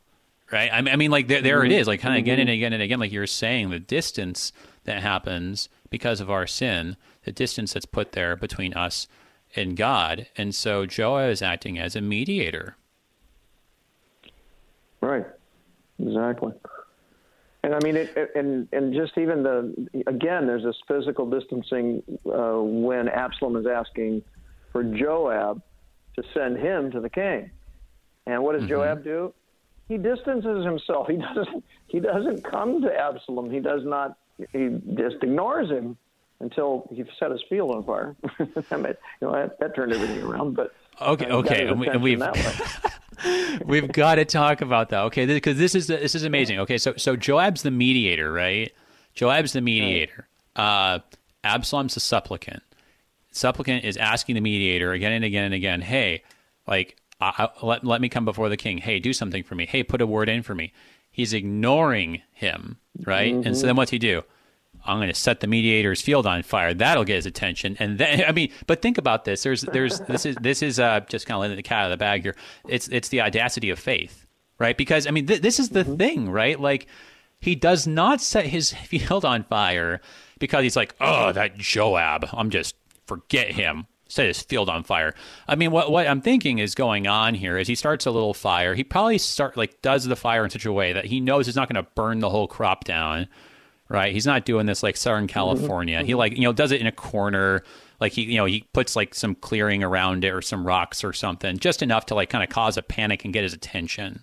right? 0.50 0.70
I 0.72 0.96
mean, 0.96 1.10
like 1.10 1.28
there, 1.28 1.42
there 1.42 1.64
it 1.64 1.70
mm-hmm. 1.70 1.88
like 1.88 2.00
kind 2.00 2.14
of 2.14 2.18
again 2.18 2.38
and 2.38 2.48
mm-hmm. 2.48 2.54
again 2.54 2.72
and 2.72 2.82
again, 2.82 3.00
like 3.00 3.12
you're 3.12 3.26
saying, 3.26 3.70
the 3.70 3.78
distance 3.78 4.52
that 4.84 5.02
happens 5.02 5.68
because 5.90 6.20
of 6.20 6.30
our 6.30 6.46
sin, 6.46 6.96
the 7.24 7.32
distance 7.32 7.72
that's 7.72 7.86
put 7.86 8.12
there 8.12 8.36
between 8.36 8.74
us 8.74 9.08
and 9.54 9.76
God, 9.76 10.26
and 10.36 10.54
so 10.54 10.86
Joab 10.86 11.30
is 11.30 11.42
acting 11.42 11.78
as 11.78 11.96
a 11.96 12.00
mediator. 12.00 12.76
Right. 15.00 15.24
Exactly. 15.98 16.52
And 17.66 17.74
I 17.74 17.80
mean, 17.80 17.96
it, 17.96 18.30
and 18.36 18.68
and 18.72 18.94
just 18.94 19.18
even 19.18 19.42
the 19.42 19.88
again, 20.06 20.46
there's 20.46 20.62
this 20.62 20.76
physical 20.86 21.28
distancing 21.28 22.02
uh, 22.24 22.62
when 22.62 23.08
Absalom 23.08 23.56
is 23.56 23.66
asking 23.66 24.22
for 24.70 24.84
Joab 24.84 25.60
to 26.14 26.22
send 26.32 26.58
him 26.58 26.92
to 26.92 27.00
the 27.00 27.10
king. 27.10 27.50
And 28.26 28.42
what 28.42 28.52
does 28.52 28.62
mm-hmm. 28.62 28.70
Joab 28.70 29.04
do? 29.04 29.34
he 29.88 29.96
distances 29.96 30.64
himself. 30.64 31.08
He 31.08 31.16
doesn't 31.16 31.64
he 31.88 32.00
doesn't 32.00 32.44
come 32.44 32.82
to 32.82 32.92
Absalom. 32.92 33.50
He 33.50 33.60
does 33.60 33.82
not. 33.84 34.16
He 34.52 34.68
just 34.94 35.16
ignores 35.22 35.70
him 35.70 35.96
until 36.40 36.88
he 36.92 37.04
set 37.18 37.30
his 37.30 37.42
field 37.48 37.70
on 37.70 37.84
fire. 37.84 38.16
I 38.70 38.76
mean, 38.76 38.94
you 39.20 39.28
know, 39.28 39.32
that, 39.32 39.58
that, 39.60 39.74
turned 39.74 39.94
everything 39.94 40.22
around. 40.22 40.54
But 40.54 40.74
okay, 41.00 41.26
okay, 41.26 41.66
and, 41.66 41.80
we, 41.80 41.88
and 41.88 42.02
we've 42.02 42.22
we've 43.64 43.90
got 43.92 44.16
to 44.16 44.24
talk 44.24 44.60
about 44.60 44.90
that. 44.90 45.02
Okay, 45.04 45.26
because 45.26 45.58
this 45.58 45.74
is 45.74 45.86
this 45.86 46.14
is 46.14 46.24
amazing. 46.24 46.60
Okay, 46.60 46.78
so 46.78 46.94
so 46.96 47.16
Joab's 47.16 47.62
the 47.62 47.70
mediator, 47.70 48.32
right? 48.32 48.72
Joab's 49.14 49.52
the 49.52 49.60
mediator. 49.60 50.28
Uh, 50.54 51.00
Absalom's 51.44 51.94
the 51.94 52.00
supplicant. 52.00 52.62
Supplicant 53.32 53.84
is 53.84 53.96
asking 53.96 54.34
the 54.34 54.40
mediator 54.40 54.92
again 54.92 55.12
and 55.12 55.24
again 55.24 55.44
and 55.44 55.54
again, 55.54 55.80
"Hey, 55.80 56.22
like 56.66 56.96
I, 57.20 57.48
let, 57.62 57.84
let 57.84 58.00
me 58.00 58.08
come 58.08 58.24
before 58.24 58.48
the 58.48 58.56
king. 58.56 58.78
Hey, 58.78 58.98
do 58.98 59.12
something 59.12 59.42
for 59.42 59.54
me. 59.54 59.66
Hey, 59.66 59.82
put 59.82 60.00
a 60.00 60.06
word 60.06 60.28
in 60.28 60.42
for 60.42 60.54
me. 60.54 60.72
He's 61.10 61.32
ignoring 61.32 62.22
him, 62.32 62.78
right? 63.04 63.32
Mm-hmm. 63.32 63.46
And 63.46 63.56
so 63.56 63.66
then 63.66 63.76
what's 63.76 63.90
he 63.90 63.98
do? 63.98 64.22
I'm 64.86 64.98
going 64.98 65.08
to 65.08 65.14
set 65.14 65.40
the 65.40 65.46
mediator's 65.46 66.00
field 66.00 66.26
on 66.26 66.42
fire. 66.42 66.74
That'll 66.74 67.04
get 67.04 67.16
his 67.16 67.26
attention. 67.26 67.76
And 67.78 67.98
then, 67.98 68.24
I 68.28 68.32
mean, 68.32 68.50
but 68.66 68.82
think 68.82 68.98
about 68.98 69.24
this. 69.24 69.42
There's, 69.42 69.62
there's, 69.62 70.00
this 70.00 70.26
is, 70.26 70.36
this 70.40 70.62
is 70.62 70.78
uh, 70.80 71.00
just 71.08 71.26
kind 71.26 71.36
of 71.36 71.40
letting 71.42 71.56
the 71.56 71.62
cat 71.62 71.80
out 71.80 71.84
of 71.86 71.90
the 71.90 71.96
bag 71.96 72.22
here. 72.22 72.36
It's, 72.68 72.88
it's 72.88 73.08
the 73.08 73.20
audacity 73.20 73.70
of 73.70 73.78
faith, 73.78 74.26
right? 74.58 74.76
Because 74.76 75.06
I 75.06 75.10
mean, 75.10 75.26
th- 75.26 75.42
this 75.42 75.58
is 75.58 75.70
the 75.70 75.84
mm-hmm. 75.84 75.96
thing, 75.96 76.30
right? 76.30 76.58
Like, 76.58 76.86
he 77.40 77.54
does 77.54 77.86
not 77.86 78.20
set 78.20 78.46
his 78.46 78.72
field 78.86 79.24
on 79.24 79.44
fire 79.44 80.00
because 80.38 80.62
he's 80.62 80.76
like, 80.76 80.94
oh, 81.00 81.32
that 81.32 81.56
Joab. 81.58 82.28
I'm 82.32 82.50
just 82.50 82.74
forget 83.06 83.52
him 83.52 83.86
set 84.08 84.26
his 84.26 84.42
field 84.42 84.68
on 84.68 84.82
fire. 84.82 85.14
I 85.48 85.56
mean, 85.56 85.70
what 85.70 85.90
what 85.90 86.06
I'm 86.06 86.20
thinking 86.20 86.58
is 86.58 86.74
going 86.74 87.06
on 87.06 87.34
here 87.34 87.58
is 87.58 87.68
he 87.68 87.74
starts 87.74 88.06
a 88.06 88.10
little 88.10 88.34
fire. 88.34 88.74
He 88.74 88.84
probably 88.84 89.18
start 89.18 89.56
like 89.56 89.82
does 89.82 90.04
the 90.04 90.16
fire 90.16 90.44
in 90.44 90.50
such 90.50 90.66
a 90.66 90.72
way 90.72 90.92
that 90.92 91.06
he 91.06 91.20
knows 91.20 91.46
he's 91.46 91.56
not 91.56 91.68
going 91.68 91.82
to 91.82 91.90
burn 91.94 92.20
the 92.20 92.30
whole 92.30 92.46
crop 92.46 92.84
down. 92.84 93.28
Right? 93.88 94.12
He's 94.12 94.26
not 94.26 94.44
doing 94.44 94.66
this 94.66 94.82
like 94.82 94.96
Southern 94.96 95.28
California. 95.28 96.02
He 96.02 96.14
like 96.14 96.36
you 96.36 96.42
know 96.42 96.52
does 96.52 96.72
it 96.72 96.80
in 96.80 96.86
a 96.86 96.92
corner 96.92 97.62
like 98.00 98.12
he 98.12 98.22
you 98.22 98.36
know 98.36 98.44
he 98.44 98.64
puts 98.72 98.96
like 98.96 99.14
some 99.14 99.34
clearing 99.34 99.82
around 99.82 100.24
it 100.24 100.30
or 100.30 100.42
some 100.42 100.66
rocks 100.66 101.04
or 101.04 101.12
something 101.12 101.58
just 101.58 101.82
enough 101.82 102.06
to 102.06 102.14
like 102.14 102.30
kind 102.30 102.44
of 102.44 102.50
cause 102.50 102.76
a 102.76 102.82
panic 102.82 103.24
and 103.24 103.34
get 103.34 103.42
his 103.42 103.54
attention 103.54 104.22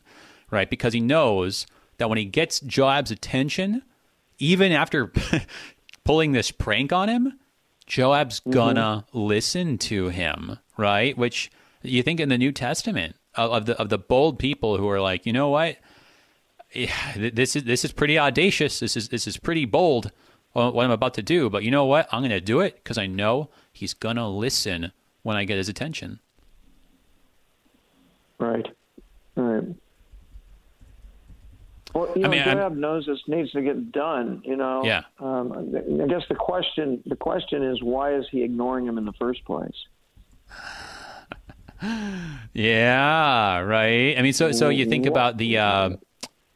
right 0.52 0.70
because 0.70 0.94
he 0.94 1.00
knows 1.00 1.66
that 1.98 2.10
when 2.10 2.18
he 2.18 2.26
gets 2.26 2.60
joab's 2.62 3.12
attention 3.12 3.82
even 4.40 4.72
after 4.72 5.12
pulling 6.04 6.32
this 6.32 6.52
prank 6.52 6.92
on 6.92 7.10
him 7.10 7.40
joab's 7.88 8.40
gonna 8.42 9.06
mm-hmm. 9.08 9.20
listen 9.20 9.78
to 9.78 10.10
him 10.10 10.58
right 10.78 11.18
which 11.18 11.52
you 11.82 12.04
think 12.04 12.20
in 12.20 12.30
the 12.30 12.38
new 12.38 12.52
testament 12.52 13.16
of, 13.36 13.52
of 13.52 13.66
the 13.66 13.80
of 13.80 13.90
the 13.90 13.98
bold 13.98 14.40
people 14.40 14.78
who 14.78 14.90
are 14.90 15.02
like 15.02 15.26
you 15.26 15.34
know 15.34 15.50
what 15.50 15.78
yeah, 16.74 17.14
this 17.16 17.56
is 17.56 17.64
this 17.64 17.86
is 17.86 17.92
pretty 17.92 18.18
audacious 18.18 18.80
this 18.80 18.98
is 18.98 19.10
this 19.10 19.28
is 19.28 19.38
pretty 19.38 19.66
bold 19.66 20.12
what 20.54 20.86
I'm 20.86 20.92
about 20.92 21.16
to 21.16 21.24
do, 21.24 21.50
but 21.50 21.64
you 21.64 21.72
know 21.72 21.86
what? 21.86 22.08
I'm 22.12 22.22
going 22.22 22.32
to 22.32 22.42
do 22.42 22.60
it 22.60 22.76
because 22.76 22.98
I 22.98 23.08
know 23.08 23.50
he's 23.72 23.94
going 23.94 24.18
to 24.18 24.28
listen 24.28 24.92
when 25.24 25.36
I 25.36 25.46
get 25.46 25.58
his 25.58 25.70
attention. 25.70 26.20
Right. 28.40 28.68
Right. 29.36 29.64
Well, 31.94 32.12
you 32.16 32.22
know, 32.24 32.28
I 32.28 32.32
mean, 32.32 32.44
Joab 32.44 32.76
knows 32.76 33.06
this 33.06 33.20
needs 33.28 33.52
to 33.52 33.62
get 33.62 33.92
done. 33.92 34.42
You 34.44 34.56
know. 34.56 34.84
Yeah. 34.84 35.04
Um, 35.20 35.76
I 36.02 36.08
guess 36.08 36.24
the 36.28 36.36
question 36.36 37.04
the 37.06 37.16
question 37.16 37.64
is 37.64 37.82
why 37.84 38.16
is 38.16 38.26
he 38.32 38.44
ignoring 38.44 38.86
him 38.88 38.98
in 38.98 39.06
the 39.06 39.14
first 39.14 39.46
place? 39.46 39.76
yeah. 42.54 43.60
Right. 43.60 44.18
I 44.18 44.22
mean, 44.22 44.34
so 44.34 44.52
so 44.52 44.70
you 44.70 44.86
think 44.86 45.06
about 45.06 45.38
the. 45.38 45.58
Uh, 45.58 45.90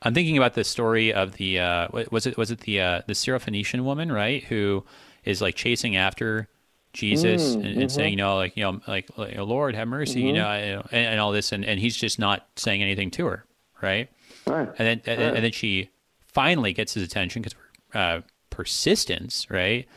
I'm 0.02 0.14
thinking 0.14 0.38
about 0.38 0.54
the 0.54 0.64
story 0.64 1.14
of 1.14 1.34
the 1.34 1.60
uh, 1.60 1.88
was 2.12 2.28
it 2.28 2.38
was 2.38 2.52
it 2.52 2.62
the 2.62 2.82
uh, 2.82 3.02
the 3.08 3.14
Syrophoenician 3.14 3.82
woman 3.82 4.12
right 4.12 4.44
who 4.44 4.86
is 5.24 5.42
like 5.42 5.56
chasing 5.56 5.96
after 5.96 6.48
Jesus 6.94 7.52
mm, 7.52 7.56
and, 7.56 7.66
and 7.66 7.78
mm-hmm. 7.78 7.88
saying 7.88 8.12
you 8.12 8.18
know 8.18 8.36
like 8.36 8.56
you 8.56 8.64
know 8.64 8.80
like, 8.88 9.10
like 9.18 9.38
Lord 9.38 9.76
have 9.76 9.88
mercy 9.88 10.20
mm-hmm. 10.20 10.28
you 10.28 10.34
know 10.34 10.48
and, 10.48 10.84
and, 10.92 11.20
all 11.20 11.32
this 11.32 11.52
and, 11.52 11.66
and 11.66 11.80
he's 11.80 11.96
just 11.96 12.20
not 12.20 12.48
saying 12.56 12.82
anything 12.82 13.12
to 13.12 13.26
her 13.26 13.46
right, 13.82 14.10
right. 14.46 14.70
and 14.78 14.88
then 14.88 15.02
and, 15.06 15.22
right. 15.22 15.36
and 15.36 15.44
then 15.44 15.52
she 15.52 15.90
finally 16.22 16.74
gets 16.74 16.94
his 16.94 17.04
attention 17.04 17.42
because 17.42 17.56
uh, 17.94 18.22
persistence 18.50 19.48
right 19.50 19.88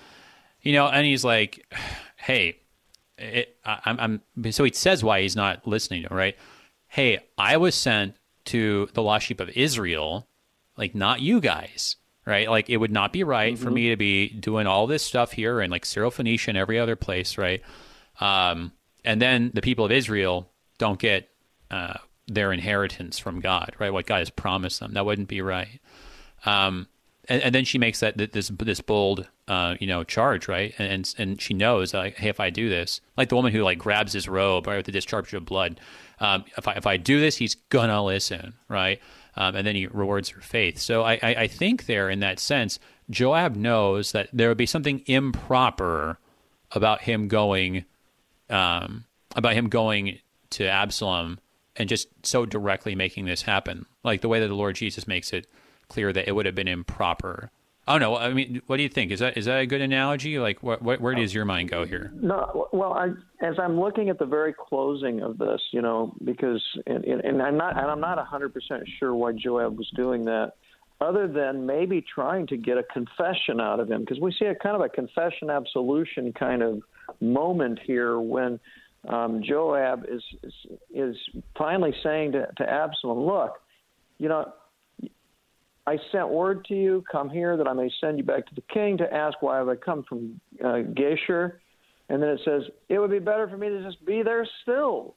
you 0.62 0.72
know 0.72 0.88
and 0.88 1.06
he's 1.06 1.24
like 1.24 1.66
hey 2.16 2.58
it, 3.18 3.56
I, 3.66 3.80
I'm, 3.84 4.20
I'm 4.36 4.52
so 4.52 4.64
he 4.64 4.72
says 4.72 5.04
why 5.04 5.20
he's 5.20 5.36
not 5.36 5.66
listening 5.66 6.02
to 6.02 6.08
him, 6.08 6.16
right 6.16 6.36
hey 6.88 7.18
I 7.38 7.58
was 7.58 7.74
sent 7.74 8.14
to 8.50 8.88
the 8.94 9.02
lost 9.02 9.26
sheep 9.26 9.40
of 9.40 9.48
Israel, 9.50 10.28
like 10.76 10.94
not 10.94 11.20
you 11.20 11.40
guys, 11.40 11.96
right? 12.26 12.48
Like 12.50 12.68
it 12.68 12.78
would 12.78 12.90
not 12.90 13.12
be 13.12 13.24
right 13.24 13.54
mm-hmm. 13.54 13.62
for 13.62 13.70
me 13.70 13.90
to 13.90 13.96
be 13.96 14.28
doing 14.28 14.66
all 14.66 14.86
this 14.86 15.02
stuff 15.02 15.32
here 15.32 15.60
and 15.60 15.70
like 15.70 15.84
Syrophoenicia 15.84 16.48
and 16.48 16.58
every 16.58 16.78
other 16.78 16.96
place, 16.96 17.38
right? 17.38 17.62
Um, 18.20 18.72
and 19.04 19.22
then 19.22 19.50
the 19.54 19.62
people 19.62 19.84
of 19.84 19.92
Israel 19.92 20.50
don't 20.78 20.98
get 20.98 21.28
uh, 21.70 21.98
their 22.26 22.52
inheritance 22.52 23.18
from 23.18 23.40
God, 23.40 23.74
right? 23.78 23.92
What 23.92 24.06
God 24.06 24.18
has 24.18 24.30
promised 24.30 24.80
them. 24.80 24.94
That 24.94 25.06
wouldn't 25.06 25.28
be 25.28 25.42
right. 25.42 25.80
Um, 26.44 26.88
and, 27.28 27.42
and, 27.42 27.54
then 27.54 27.64
she 27.64 27.78
makes 27.78 28.00
that 28.00 28.16
this 28.16 28.48
this 28.48 28.80
bold, 28.80 29.28
uh, 29.50 29.74
you 29.80 29.86
know, 29.88 30.04
charge, 30.04 30.46
right? 30.46 30.72
And 30.78 30.92
and, 30.92 31.14
and 31.18 31.42
she 31.42 31.54
knows, 31.54 31.92
like, 31.92 32.14
hey, 32.14 32.28
if 32.28 32.38
I 32.38 32.50
do 32.50 32.68
this, 32.68 33.00
like 33.16 33.30
the 33.30 33.34
woman 33.34 33.52
who 33.52 33.64
like 33.64 33.78
grabs 33.78 34.12
his 34.12 34.28
robe, 34.28 34.68
right, 34.68 34.76
with 34.76 34.86
the 34.86 34.92
discharge 34.92 35.34
of 35.34 35.44
blood, 35.44 35.80
um, 36.20 36.44
if 36.56 36.68
I 36.68 36.74
if 36.74 36.86
I 36.86 36.96
do 36.96 37.18
this, 37.18 37.36
he's 37.36 37.56
gonna 37.56 38.02
listen, 38.04 38.54
right? 38.68 39.00
Um, 39.36 39.56
and 39.56 39.66
then 39.66 39.74
he 39.74 39.88
rewards 39.88 40.28
her 40.30 40.40
faith. 40.40 40.78
So 40.78 41.02
I, 41.02 41.14
I, 41.14 41.34
I 41.34 41.46
think 41.48 41.86
there, 41.86 42.08
in 42.08 42.20
that 42.20 42.38
sense, 42.38 42.78
Joab 43.10 43.56
knows 43.56 44.12
that 44.12 44.28
there 44.32 44.48
would 44.48 44.58
be 44.58 44.66
something 44.66 45.02
improper 45.06 46.18
about 46.70 47.02
him 47.02 47.26
going, 47.26 47.84
um, 48.50 49.04
about 49.34 49.54
him 49.54 49.68
going 49.68 50.18
to 50.50 50.68
Absalom 50.68 51.40
and 51.74 51.88
just 51.88 52.08
so 52.24 52.44
directly 52.44 52.94
making 52.94 53.24
this 53.24 53.42
happen, 53.42 53.86
like 54.04 54.20
the 54.20 54.28
way 54.28 54.38
that 54.38 54.48
the 54.48 54.54
Lord 54.54 54.76
Jesus 54.76 55.08
makes 55.08 55.32
it 55.32 55.46
clear 55.88 56.12
that 56.12 56.28
it 56.28 56.32
would 56.32 56.46
have 56.46 56.54
been 56.54 56.68
improper 56.68 57.50
I 57.90 57.98
don't. 57.98 58.22
I 58.22 58.32
mean, 58.32 58.62
what 58.66 58.76
do 58.76 58.84
you 58.84 58.88
think? 58.88 59.10
Is 59.10 59.18
that 59.18 59.36
is 59.36 59.46
that 59.46 59.58
a 59.58 59.66
good 59.66 59.80
analogy? 59.80 60.38
Like, 60.38 60.62
what, 60.62 60.80
what 60.80 61.00
where 61.00 61.14
does 61.14 61.34
your 61.34 61.44
mind 61.44 61.70
go 61.70 61.84
here? 61.84 62.12
No, 62.14 62.68
well, 62.72 62.92
I, 62.92 63.08
as 63.44 63.56
I'm 63.58 63.80
looking 63.80 64.10
at 64.10 64.18
the 64.20 64.26
very 64.26 64.54
closing 64.54 65.22
of 65.22 65.38
this, 65.38 65.60
you 65.72 65.82
know, 65.82 66.14
because 66.24 66.62
and, 66.86 67.04
and 67.04 67.42
I'm 67.42 67.56
not 67.56 67.76
and 67.76 67.90
I'm 67.90 68.00
not 68.00 68.16
100 68.16 68.54
percent 68.54 68.84
sure 69.00 69.12
why 69.14 69.32
Joab 69.32 69.76
was 69.76 69.90
doing 69.96 70.24
that, 70.26 70.52
other 71.00 71.26
than 71.26 71.66
maybe 71.66 72.00
trying 72.02 72.46
to 72.46 72.56
get 72.56 72.78
a 72.78 72.84
confession 72.84 73.60
out 73.60 73.80
of 73.80 73.90
him, 73.90 74.02
because 74.02 74.20
we 74.20 74.32
see 74.38 74.44
a 74.44 74.54
kind 74.54 74.76
of 74.76 74.82
a 74.82 74.88
confession 74.88 75.50
absolution 75.50 76.32
kind 76.32 76.62
of 76.62 76.82
moment 77.20 77.80
here 77.84 78.20
when 78.20 78.60
um, 79.08 79.42
Joab 79.42 80.04
is, 80.08 80.22
is 80.44 80.52
is 80.94 81.16
finally 81.58 81.94
saying 82.04 82.32
to, 82.32 82.46
to 82.58 82.70
Absalom, 82.70 83.18
look, 83.18 83.54
you 84.18 84.28
know, 84.28 84.52
I 85.90 85.98
sent 86.12 86.28
word 86.28 86.64
to 86.66 86.74
you, 86.74 87.02
come 87.10 87.28
here 87.28 87.56
that 87.56 87.66
I 87.66 87.72
may 87.72 87.90
send 88.00 88.16
you 88.16 88.22
back 88.22 88.46
to 88.46 88.54
the 88.54 88.62
king 88.72 88.96
to 88.98 89.12
ask 89.12 89.42
why 89.42 89.56
have 89.56 89.68
I 89.68 89.74
come 89.74 90.04
from 90.08 90.40
uh, 90.62 90.84
Geshur. 90.94 91.54
And 92.08 92.22
then 92.22 92.28
it 92.28 92.40
says, 92.44 92.62
it 92.88 93.00
would 93.00 93.10
be 93.10 93.18
better 93.18 93.48
for 93.48 93.56
me 93.56 93.70
to 93.70 93.82
just 93.82 94.04
be 94.06 94.22
there 94.22 94.46
still. 94.62 95.16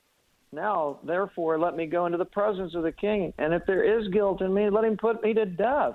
Now, 0.51 0.97
therefore, 1.03 1.59
let 1.59 1.75
me 1.75 1.85
go 1.85 2.07
into 2.07 2.17
the 2.17 2.25
presence 2.25 2.73
of 2.73 2.81
the 2.81 2.91
king. 2.91 3.35
And 3.37 3.53
if 3.53 3.61
there 3.67 3.83
is 3.83 4.07
guilt 4.07 4.41
in 4.41 4.51
me, 4.51 4.71
let 4.71 4.83
him 4.83 4.97
put 4.97 5.21
me 5.21 5.35
to 5.35 5.45
death. 5.45 5.93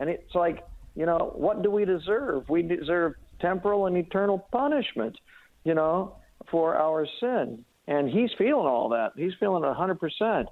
And 0.00 0.10
it's 0.10 0.34
like, 0.34 0.66
you 0.96 1.06
know, 1.06 1.32
what 1.36 1.62
do 1.62 1.70
we 1.70 1.84
deserve? 1.84 2.48
We 2.48 2.62
deserve 2.62 3.12
temporal 3.40 3.86
and 3.86 3.96
eternal 3.96 4.48
punishment, 4.50 5.16
you 5.62 5.74
know, 5.74 6.16
for 6.50 6.74
our 6.74 7.06
sin. 7.20 7.64
And 7.86 8.10
he's 8.10 8.30
feeling 8.36 8.66
all 8.66 8.88
that. 8.88 9.12
He's 9.16 9.34
feeling 9.38 9.62
it 9.62 9.76
100%. 9.76 10.46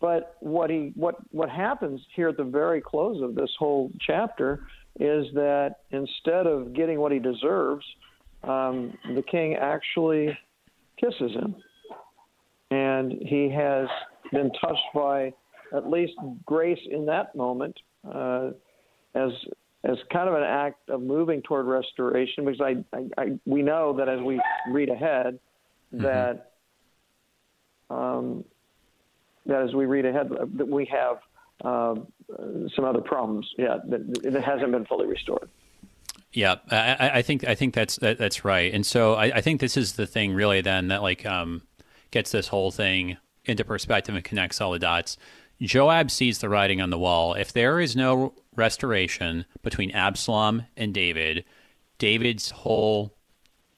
But 0.00 0.36
what 0.40 0.70
he 0.70 0.92
what 0.94 1.16
what 1.30 1.50
happens 1.50 2.00
here 2.14 2.28
at 2.28 2.36
the 2.36 2.44
very 2.44 2.80
close 2.80 3.22
of 3.22 3.34
this 3.34 3.50
whole 3.58 3.90
chapter 4.00 4.60
is 4.98 5.26
that 5.34 5.76
instead 5.90 6.46
of 6.46 6.72
getting 6.72 6.98
what 6.98 7.12
he 7.12 7.18
deserves, 7.18 7.84
um, 8.42 8.96
the 9.14 9.22
king 9.30 9.56
actually 9.56 10.36
kisses 10.98 11.32
him, 11.32 11.54
and 12.70 13.12
he 13.12 13.50
has 13.50 13.88
been 14.32 14.50
touched 14.60 14.80
by 14.94 15.32
at 15.74 15.88
least 15.88 16.14
grace 16.46 16.80
in 16.90 17.06
that 17.06 17.34
moment 17.34 17.76
uh, 18.12 18.50
as 19.14 19.30
as 19.84 19.96
kind 20.12 20.28
of 20.28 20.34
an 20.34 20.42
act 20.42 20.88
of 20.90 21.00
moving 21.00 21.40
toward 21.42 21.66
restoration 21.66 22.44
because 22.44 22.60
I, 22.60 22.96
I, 22.96 23.08
I 23.18 23.38
we 23.46 23.62
know 23.62 23.94
that 23.96 24.08
as 24.08 24.20
we 24.20 24.40
read 24.70 24.88
ahead 24.88 25.38
mm-hmm. 25.92 26.02
that 26.02 26.52
um, 27.88 28.44
that 29.46 29.62
as 29.62 29.74
we 29.74 29.86
read 29.86 30.06
ahead, 30.06 30.30
that 30.54 30.68
we 30.68 30.84
have 30.86 31.18
uh, 31.64 31.94
some 32.74 32.84
other 32.84 33.00
problems. 33.00 33.48
Yeah, 33.58 33.78
that 33.88 34.20
it 34.24 34.42
hasn't 34.42 34.72
been 34.72 34.86
fully 34.86 35.06
restored. 35.06 35.48
Yeah, 36.32 36.56
I, 36.70 37.10
I, 37.14 37.22
think 37.22 37.44
I 37.44 37.56
think 37.56 37.74
that's 37.74 37.96
that, 37.96 38.18
that's 38.18 38.44
right, 38.44 38.72
and 38.72 38.86
so 38.86 39.14
I, 39.14 39.24
I, 39.36 39.40
think 39.40 39.60
this 39.60 39.76
is 39.76 39.94
the 39.94 40.06
thing 40.06 40.32
really 40.32 40.60
then 40.60 40.86
that 40.88 41.02
like 41.02 41.26
um, 41.26 41.62
gets 42.12 42.30
this 42.30 42.48
whole 42.48 42.70
thing 42.70 43.16
into 43.44 43.64
perspective 43.64 44.14
and 44.14 44.24
connects 44.24 44.60
all 44.60 44.70
the 44.70 44.78
dots. 44.78 45.16
Joab 45.60 46.10
sees 46.10 46.38
the 46.38 46.48
writing 46.48 46.80
on 46.80 46.90
the 46.90 46.98
wall. 46.98 47.34
If 47.34 47.52
there 47.52 47.80
is 47.80 47.96
no 47.96 48.34
restoration 48.54 49.44
between 49.62 49.90
Absalom 49.90 50.66
and 50.76 50.94
David, 50.94 51.44
David's 51.98 52.50
whole 52.50 53.14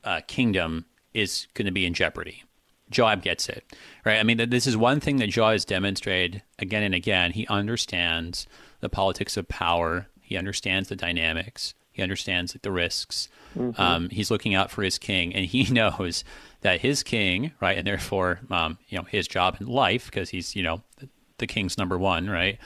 uh, 0.04 0.20
kingdom 0.26 0.84
is 1.14 1.48
going 1.54 1.66
to 1.66 1.72
be 1.72 1.86
in 1.86 1.94
jeopardy. 1.94 2.44
Joab 2.92 3.22
gets 3.22 3.48
it, 3.48 3.64
right? 4.04 4.18
I 4.18 4.22
mean, 4.22 4.48
this 4.50 4.66
is 4.66 4.76
one 4.76 5.00
thing 5.00 5.16
that 5.16 5.28
Joab 5.28 5.52
has 5.52 5.64
demonstrated 5.64 6.42
again 6.58 6.82
and 6.82 6.94
again. 6.94 7.32
He 7.32 7.46
understands 7.48 8.46
the 8.80 8.88
politics 8.88 9.36
of 9.36 9.48
power. 9.48 10.08
He 10.20 10.36
understands 10.36 10.88
the 10.88 10.96
dynamics. 10.96 11.74
He 11.90 12.02
understands 12.02 12.56
the 12.60 12.72
risks. 12.72 13.28
Mm-hmm. 13.56 13.80
Um, 13.80 14.08
he's 14.08 14.30
looking 14.30 14.54
out 14.54 14.70
for 14.70 14.82
his 14.82 14.98
king, 14.98 15.34
and 15.34 15.44
he 15.44 15.64
knows 15.70 16.24
that 16.62 16.80
his 16.80 17.02
king, 17.02 17.52
right, 17.60 17.76
and 17.76 17.86
therefore, 17.86 18.40
um, 18.50 18.78
you 18.88 18.98
know, 18.98 19.04
his 19.04 19.28
job 19.28 19.56
in 19.60 19.66
life, 19.66 20.06
because 20.06 20.30
he's, 20.30 20.56
you 20.56 20.62
know, 20.62 20.82
the, 20.98 21.08
the 21.38 21.46
king's 21.46 21.76
number 21.76 21.98
one, 21.98 22.30
right, 22.30 22.58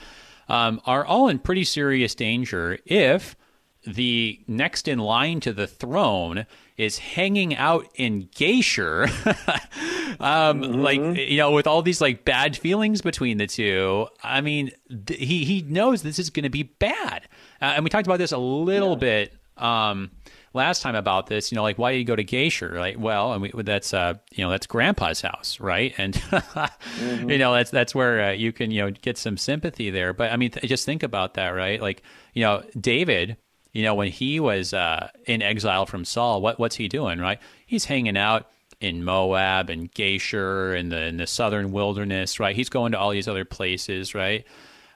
um, 0.48 0.80
are 0.84 1.04
all 1.04 1.28
in 1.28 1.38
pretty 1.38 1.64
serious 1.64 2.14
danger 2.14 2.78
if 2.84 3.36
the 3.86 4.40
next 4.46 4.88
in 4.88 4.98
line 4.98 5.40
to 5.40 5.52
the 5.52 5.66
throne 5.66 6.46
is 6.76 6.98
hanging 6.98 7.56
out 7.56 7.86
in 7.94 8.26
Geshur, 8.28 9.08
um, 10.20 10.62
mm-hmm. 10.62 10.80
like 10.80 11.00
you 11.00 11.38
know, 11.38 11.52
with 11.52 11.66
all 11.66 11.82
these 11.82 12.00
like 12.00 12.24
bad 12.24 12.56
feelings 12.56 13.02
between 13.02 13.38
the 13.38 13.46
two. 13.46 14.06
I 14.22 14.40
mean, 14.40 14.70
th- 15.06 15.18
he 15.18 15.44
he 15.44 15.62
knows 15.62 16.02
this 16.02 16.18
is 16.18 16.30
going 16.30 16.44
to 16.44 16.50
be 16.50 16.64
bad, 16.64 17.28
uh, 17.60 17.72
and 17.76 17.84
we 17.84 17.90
talked 17.90 18.06
about 18.06 18.18
this 18.18 18.32
a 18.32 18.38
little 18.38 18.92
yeah. 18.92 18.96
bit 18.96 19.34
um, 19.56 20.10
last 20.52 20.82
time 20.82 20.94
about 20.94 21.28
this. 21.28 21.50
You 21.50 21.56
know, 21.56 21.62
like 21.62 21.78
why 21.78 21.92
do 21.92 21.98
you 21.98 22.04
go 22.04 22.16
to 22.16 22.24
Geshur? 22.24 22.78
Like, 22.78 22.96
well, 22.98 23.32
and 23.32 23.42
we, 23.42 23.62
that's 23.62 23.94
uh, 23.94 24.14
you 24.34 24.44
know, 24.44 24.50
that's 24.50 24.66
Grandpa's 24.66 25.22
house, 25.22 25.58
right? 25.60 25.94
And 25.96 26.14
mm-hmm. 26.14 27.30
you 27.30 27.38
know, 27.38 27.54
that's 27.54 27.70
that's 27.70 27.94
where 27.94 28.28
uh, 28.28 28.32
you 28.32 28.52
can 28.52 28.70
you 28.70 28.82
know 28.82 28.90
get 28.90 29.16
some 29.16 29.38
sympathy 29.38 29.90
there. 29.90 30.12
But 30.12 30.30
I 30.30 30.36
mean, 30.36 30.50
th- 30.50 30.66
just 30.68 30.84
think 30.84 31.02
about 31.02 31.34
that, 31.34 31.50
right? 31.50 31.80
Like, 31.80 32.02
you 32.34 32.42
know, 32.42 32.62
David 32.78 33.38
you 33.76 33.82
know, 33.82 33.94
when 33.94 34.10
he 34.10 34.40
was 34.40 34.72
uh, 34.72 35.10
in 35.26 35.42
exile 35.42 35.84
from 35.84 36.06
Saul, 36.06 36.40
what 36.40 36.58
what's 36.58 36.76
he 36.76 36.88
doing? 36.88 37.18
Right, 37.18 37.38
he's 37.66 37.84
hanging 37.84 38.16
out 38.16 38.48
in 38.80 39.04
Moab 39.04 39.68
and 39.68 39.92
Geshur 39.92 40.74
and 40.78 40.90
the 40.90 41.02
in 41.02 41.18
the 41.18 41.26
southern 41.26 41.72
wilderness. 41.72 42.40
Right, 42.40 42.56
he's 42.56 42.70
going 42.70 42.92
to 42.92 42.98
all 42.98 43.10
these 43.10 43.28
other 43.28 43.44
places. 43.44 44.14
Right. 44.14 44.46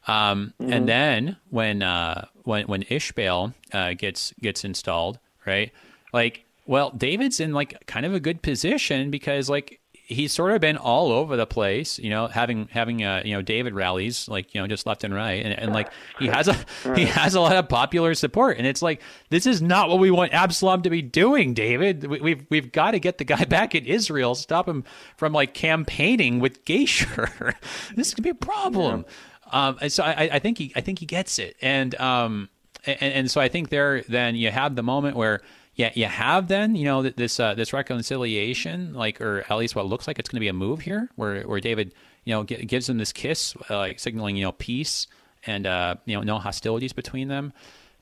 Um, 0.06 0.54
mm-hmm. 0.58 0.72
And 0.72 0.88
then 0.88 1.36
when 1.50 1.82
uh, 1.82 2.28
when 2.44 2.66
when 2.68 2.84
Ishbaal 2.84 3.52
uh, 3.74 3.92
gets 3.92 4.32
gets 4.40 4.64
installed, 4.64 5.18
right? 5.46 5.72
Like, 6.14 6.46
well, 6.66 6.88
David's 6.90 7.38
in 7.38 7.52
like 7.52 7.86
kind 7.86 8.06
of 8.06 8.14
a 8.14 8.20
good 8.20 8.40
position 8.40 9.10
because 9.10 9.50
like 9.50 9.79
he's 10.10 10.32
sort 10.32 10.52
of 10.52 10.60
been 10.60 10.76
all 10.76 11.12
over 11.12 11.36
the 11.36 11.46
place, 11.46 11.98
you 11.98 12.10
know, 12.10 12.26
having 12.26 12.68
having 12.72 13.04
uh, 13.04 13.22
you 13.24 13.34
know 13.34 13.42
David 13.42 13.74
rallies 13.74 14.28
like 14.28 14.54
you 14.54 14.60
know 14.60 14.66
just 14.66 14.86
left 14.86 15.04
and 15.04 15.14
right, 15.14 15.44
and, 15.44 15.58
and 15.58 15.72
like 15.72 15.90
he 16.18 16.26
has 16.26 16.48
a 16.48 16.56
he 16.94 17.06
has 17.06 17.34
a 17.34 17.40
lot 17.40 17.56
of 17.56 17.68
popular 17.68 18.14
support, 18.14 18.58
and 18.58 18.66
it's 18.66 18.82
like 18.82 19.00
this 19.30 19.46
is 19.46 19.62
not 19.62 19.88
what 19.88 19.98
we 19.98 20.10
want 20.10 20.32
Absalom 20.34 20.82
to 20.82 20.90
be 20.90 21.00
doing, 21.00 21.54
David. 21.54 22.04
We, 22.04 22.20
we've 22.20 22.46
we've 22.50 22.72
got 22.72 22.90
to 22.90 23.00
get 23.00 23.18
the 23.18 23.24
guy 23.24 23.44
back 23.48 23.74
in 23.74 23.86
Israel, 23.86 24.34
stop 24.34 24.68
him 24.68 24.84
from 25.16 25.32
like 25.32 25.54
campaigning 25.54 26.40
with 26.40 26.64
Geshur. 26.64 27.54
this 27.94 28.12
could 28.12 28.24
be 28.24 28.30
a 28.30 28.34
problem. 28.34 29.04
Yeah. 29.06 29.68
Um, 29.68 29.78
and 29.80 29.92
so 29.92 30.04
I, 30.04 30.30
I 30.32 30.38
think 30.38 30.58
he 30.58 30.72
I 30.76 30.80
think 30.80 30.98
he 30.98 31.06
gets 31.06 31.38
it, 31.38 31.56
and 31.62 31.94
um 32.00 32.48
and, 32.84 33.02
and 33.02 33.30
so 33.30 33.40
I 33.40 33.48
think 33.48 33.68
there 33.68 34.02
then 34.08 34.34
you 34.34 34.50
have 34.50 34.76
the 34.76 34.82
moment 34.82 35.16
where 35.16 35.40
yeah, 35.74 35.90
you 35.94 36.06
have 36.06 36.48
then 36.48 36.74
you 36.74 36.84
know 36.84 37.02
this 37.02 37.38
uh, 37.40 37.54
this 37.54 37.72
reconciliation, 37.72 38.92
like 38.94 39.20
or 39.20 39.44
at 39.48 39.56
least 39.56 39.74
what 39.76 39.86
looks 39.86 40.06
like 40.06 40.18
it's 40.18 40.28
going 40.28 40.36
to 40.36 40.40
be 40.40 40.48
a 40.48 40.52
move 40.52 40.80
here, 40.80 41.08
where 41.16 41.42
where 41.42 41.60
David 41.60 41.94
you 42.24 42.34
know 42.34 42.44
g- 42.44 42.64
gives 42.64 42.88
him 42.88 42.98
this 42.98 43.12
kiss, 43.12 43.54
uh, 43.70 43.78
like 43.78 43.98
signaling 43.98 44.36
you 44.36 44.44
know 44.44 44.52
peace 44.52 45.06
and 45.46 45.66
uh, 45.66 45.94
you 46.04 46.16
know 46.16 46.22
no 46.22 46.38
hostilities 46.38 46.92
between 46.92 47.28
them. 47.28 47.52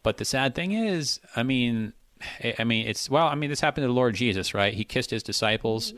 But 0.03 0.17
the 0.17 0.25
sad 0.25 0.55
thing 0.55 0.73
is, 0.73 1.21
I 1.37 1.43
mean, 1.43 1.93
I 2.59 2.65
mean 2.65 2.87
it's 2.87 3.11
well, 3.11 3.27
I 3.27 3.35
mean 3.35 3.51
this 3.51 3.61
happened 3.61 3.85
to 3.85 3.89
the 3.89 3.95
Lord 3.95 4.15
Jesus, 4.15 4.55
right? 4.55 4.73
He 4.73 4.85
kissed 4.85 5.11
his 5.11 5.23
disciples 5.23 5.93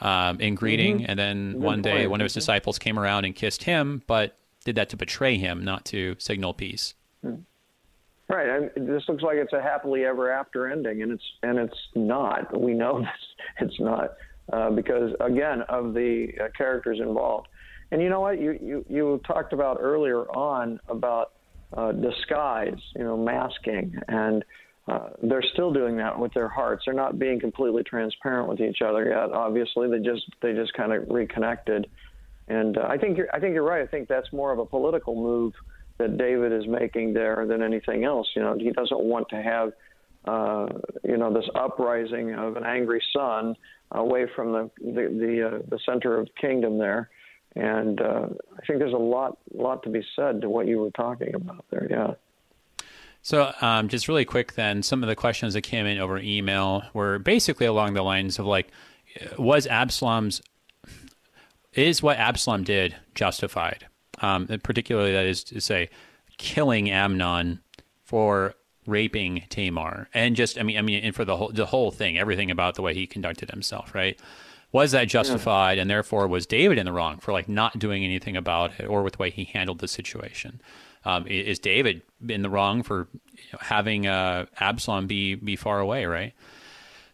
um, 0.00 0.40
in 0.40 0.54
greeting, 0.54 0.98
mm-hmm. 0.98 1.10
and 1.10 1.18
then 1.18 1.52
Good 1.52 1.60
one 1.60 1.82
day 1.82 1.98
point. 1.98 2.10
one 2.10 2.20
of 2.20 2.24
his 2.24 2.34
disciples 2.34 2.78
came 2.78 2.98
around 2.98 3.24
and 3.24 3.34
kissed 3.34 3.64
him, 3.64 4.02
but 4.06 4.38
did 4.64 4.76
that 4.76 4.88
to 4.90 4.96
betray 4.96 5.36
him, 5.36 5.64
not 5.64 5.84
to 5.86 6.16
signal 6.18 6.54
peace. 6.54 6.94
Right, 8.28 8.70
and 8.76 8.88
this 8.88 9.04
looks 9.08 9.22
like 9.22 9.36
it's 9.36 9.52
a 9.52 9.62
happily 9.62 10.04
ever 10.04 10.32
after 10.32 10.66
ending, 10.66 11.02
and 11.02 11.12
it's 11.12 11.22
and 11.44 11.58
it's 11.58 11.78
not. 11.94 12.58
We 12.58 12.74
know 12.74 12.98
this, 13.00 13.08
it's 13.60 13.80
not 13.80 14.14
uh, 14.52 14.70
because 14.70 15.12
again 15.20 15.62
of 15.68 15.94
the 15.94 16.28
uh, 16.40 16.48
characters 16.56 16.98
involved. 17.00 17.48
And 17.92 18.02
you 18.02 18.08
know 18.08 18.20
what? 18.20 18.40
You 18.40 18.58
you 18.60 18.84
you 18.88 19.20
talked 19.26 19.52
about 19.52 19.78
earlier 19.80 20.22
on 20.30 20.80
about 20.88 21.34
uh, 21.76 21.92
disguise, 21.92 22.78
you 22.96 23.04
know, 23.04 23.16
masking, 23.16 23.94
and 24.08 24.44
uh, 24.88 25.10
they're 25.22 25.44
still 25.52 25.72
doing 25.72 25.96
that 25.96 26.18
with 26.18 26.32
their 26.34 26.48
hearts. 26.48 26.84
They're 26.86 26.94
not 26.94 27.18
being 27.18 27.38
completely 27.38 27.82
transparent 27.82 28.48
with 28.48 28.60
each 28.60 28.82
other 28.82 29.08
yet. 29.08 29.32
Obviously, 29.32 29.88
they 29.88 29.98
just 29.98 30.24
they 30.42 30.52
just 30.52 30.72
kind 30.74 30.92
of 30.92 31.08
reconnected, 31.08 31.88
and 32.48 32.76
uh, 32.76 32.86
I 32.88 32.98
think 32.98 33.18
you're 33.18 33.28
I 33.32 33.38
think 33.38 33.54
you're 33.54 33.62
right. 33.62 33.82
I 33.82 33.86
think 33.86 34.08
that's 34.08 34.32
more 34.32 34.52
of 34.52 34.58
a 34.58 34.66
political 34.66 35.14
move 35.14 35.52
that 35.98 36.18
David 36.18 36.52
is 36.52 36.66
making 36.66 37.14
there 37.14 37.46
than 37.46 37.62
anything 37.62 38.04
else. 38.04 38.28
You 38.34 38.42
know, 38.42 38.56
he 38.58 38.70
doesn't 38.70 39.00
want 39.00 39.28
to 39.30 39.42
have, 39.42 39.72
uh, 40.24 40.66
you 41.04 41.16
know, 41.16 41.32
this 41.32 41.48
uprising 41.54 42.34
of 42.34 42.56
an 42.56 42.64
angry 42.64 43.02
son 43.12 43.56
away 43.92 44.26
from 44.34 44.52
the 44.52 44.70
the 44.80 45.08
the, 45.08 45.46
uh, 45.46 45.58
the 45.68 45.78
center 45.86 46.18
of 46.18 46.26
the 46.26 46.32
kingdom 46.40 46.78
there. 46.78 47.10
And 47.54 48.00
uh, 48.00 48.26
I 48.58 48.66
think 48.66 48.80
there's 48.80 48.92
a 48.92 48.98
lot 48.98 49.38
lot 49.54 49.82
to 49.84 49.88
be 49.88 50.02
said 50.14 50.42
to 50.42 50.50
what 50.50 50.66
you 50.66 50.78
were 50.78 50.90
talking 50.90 51.34
about 51.34 51.64
there. 51.70 51.86
Yeah. 51.90 52.14
So, 53.22 53.52
um, 53.60 53.88
just 53.88 54.06
really 54.06 54.24
quick, 54.24 54.52
then, 54.52 54.84
some 54.84 55.02
of 55.02 55.08
the 55.08 55.16
questions 55.16 55.54
that 55.54 55.62
came 55.62 55.84
in 55.84 55.98
over 55.98 56.16
email 56.16 56.84
were 56.94 57.18
basically 57.18 57.66
along 57.66 57.94
the 57.94 58.02
lines 58.02 58.38
of 58.38 58.46
like, 58.46 58.68
was 59.36 59.66
Absalom's 59.66 60.42
is 61.72 62.02
what 62.02 62.18
Absalom 62.18 62.62
did 62.62 62.96
justified? 63.14 63.86
Um, 64.22 64.46
particularly 64.62 65.12
that 65.12 65.26
is 65.26 65.44
to 65.44 65.60
say, 65.60 65.90
killing 66.38 66.90
Amnon 66.90 67.60
for 68.04 68.54
raping 68.86 69.44
Tamar, 69.48 70.08
and 70.14 70.36
just 70.36 70.58
I 70.58 70.62
mean 70.62 70.78
I 70.78 70.82
mean, 70.82 71.04
and 71.04 71.14
for 71.14 71.24
the 71.24 71.36
whole 71.36 71.50
the 71.52 71.66
whole 71.66 71.90
thing, 71.90 72.18
everything 72.18 72.50
about 72.50 72.74
the 72.74 72.82
way 72.82 72.94
he 72.94 73.06
conducted 73.06 73.50
himself, 73.50 73.94
right? 73.94 74.18
Was 74.72 74.92
that 74.92 75.08
justified, 75.08 75.78
yeah. 75.78 75.82
and 75.82 75.90
therefore 75.90 76.26
was 76.26 76.44
David 76.46 76.76
in 76.78 76.84
the 76.84 76.92
wrong 76.92 77.18
for 77.18 77.32
like 77.32 77.48
not 77.48 77.78
doing 77.78 78.04
anything 78.04 78.36
about 78.36 78.78
it, 78.78 78.86
or 78.86 79.02
with 79.02 79.14
the 79.14 79.18
way 79.18 79.30
he 79.30 79.44
handled 79.44 79.78
the 79.78 79.88
situation? 79.88 80.60
Um, 81.04 81.24
is 81.28 81.60
David 81.60 82.02
in 82.28 82.42
the 82.42 82.50
wrong 82.50 82.82
for 82.82 83.06
you 83.32 83.44
know, 83.52 83.58
having 83.60 84.06
uh, 84.06 84.46
Absalom 84.58 85.06
be 85.06 85.36
be 85.36 85.56
far 85.56 85.78
away, 85.78 86.04
right? 86.04 86.32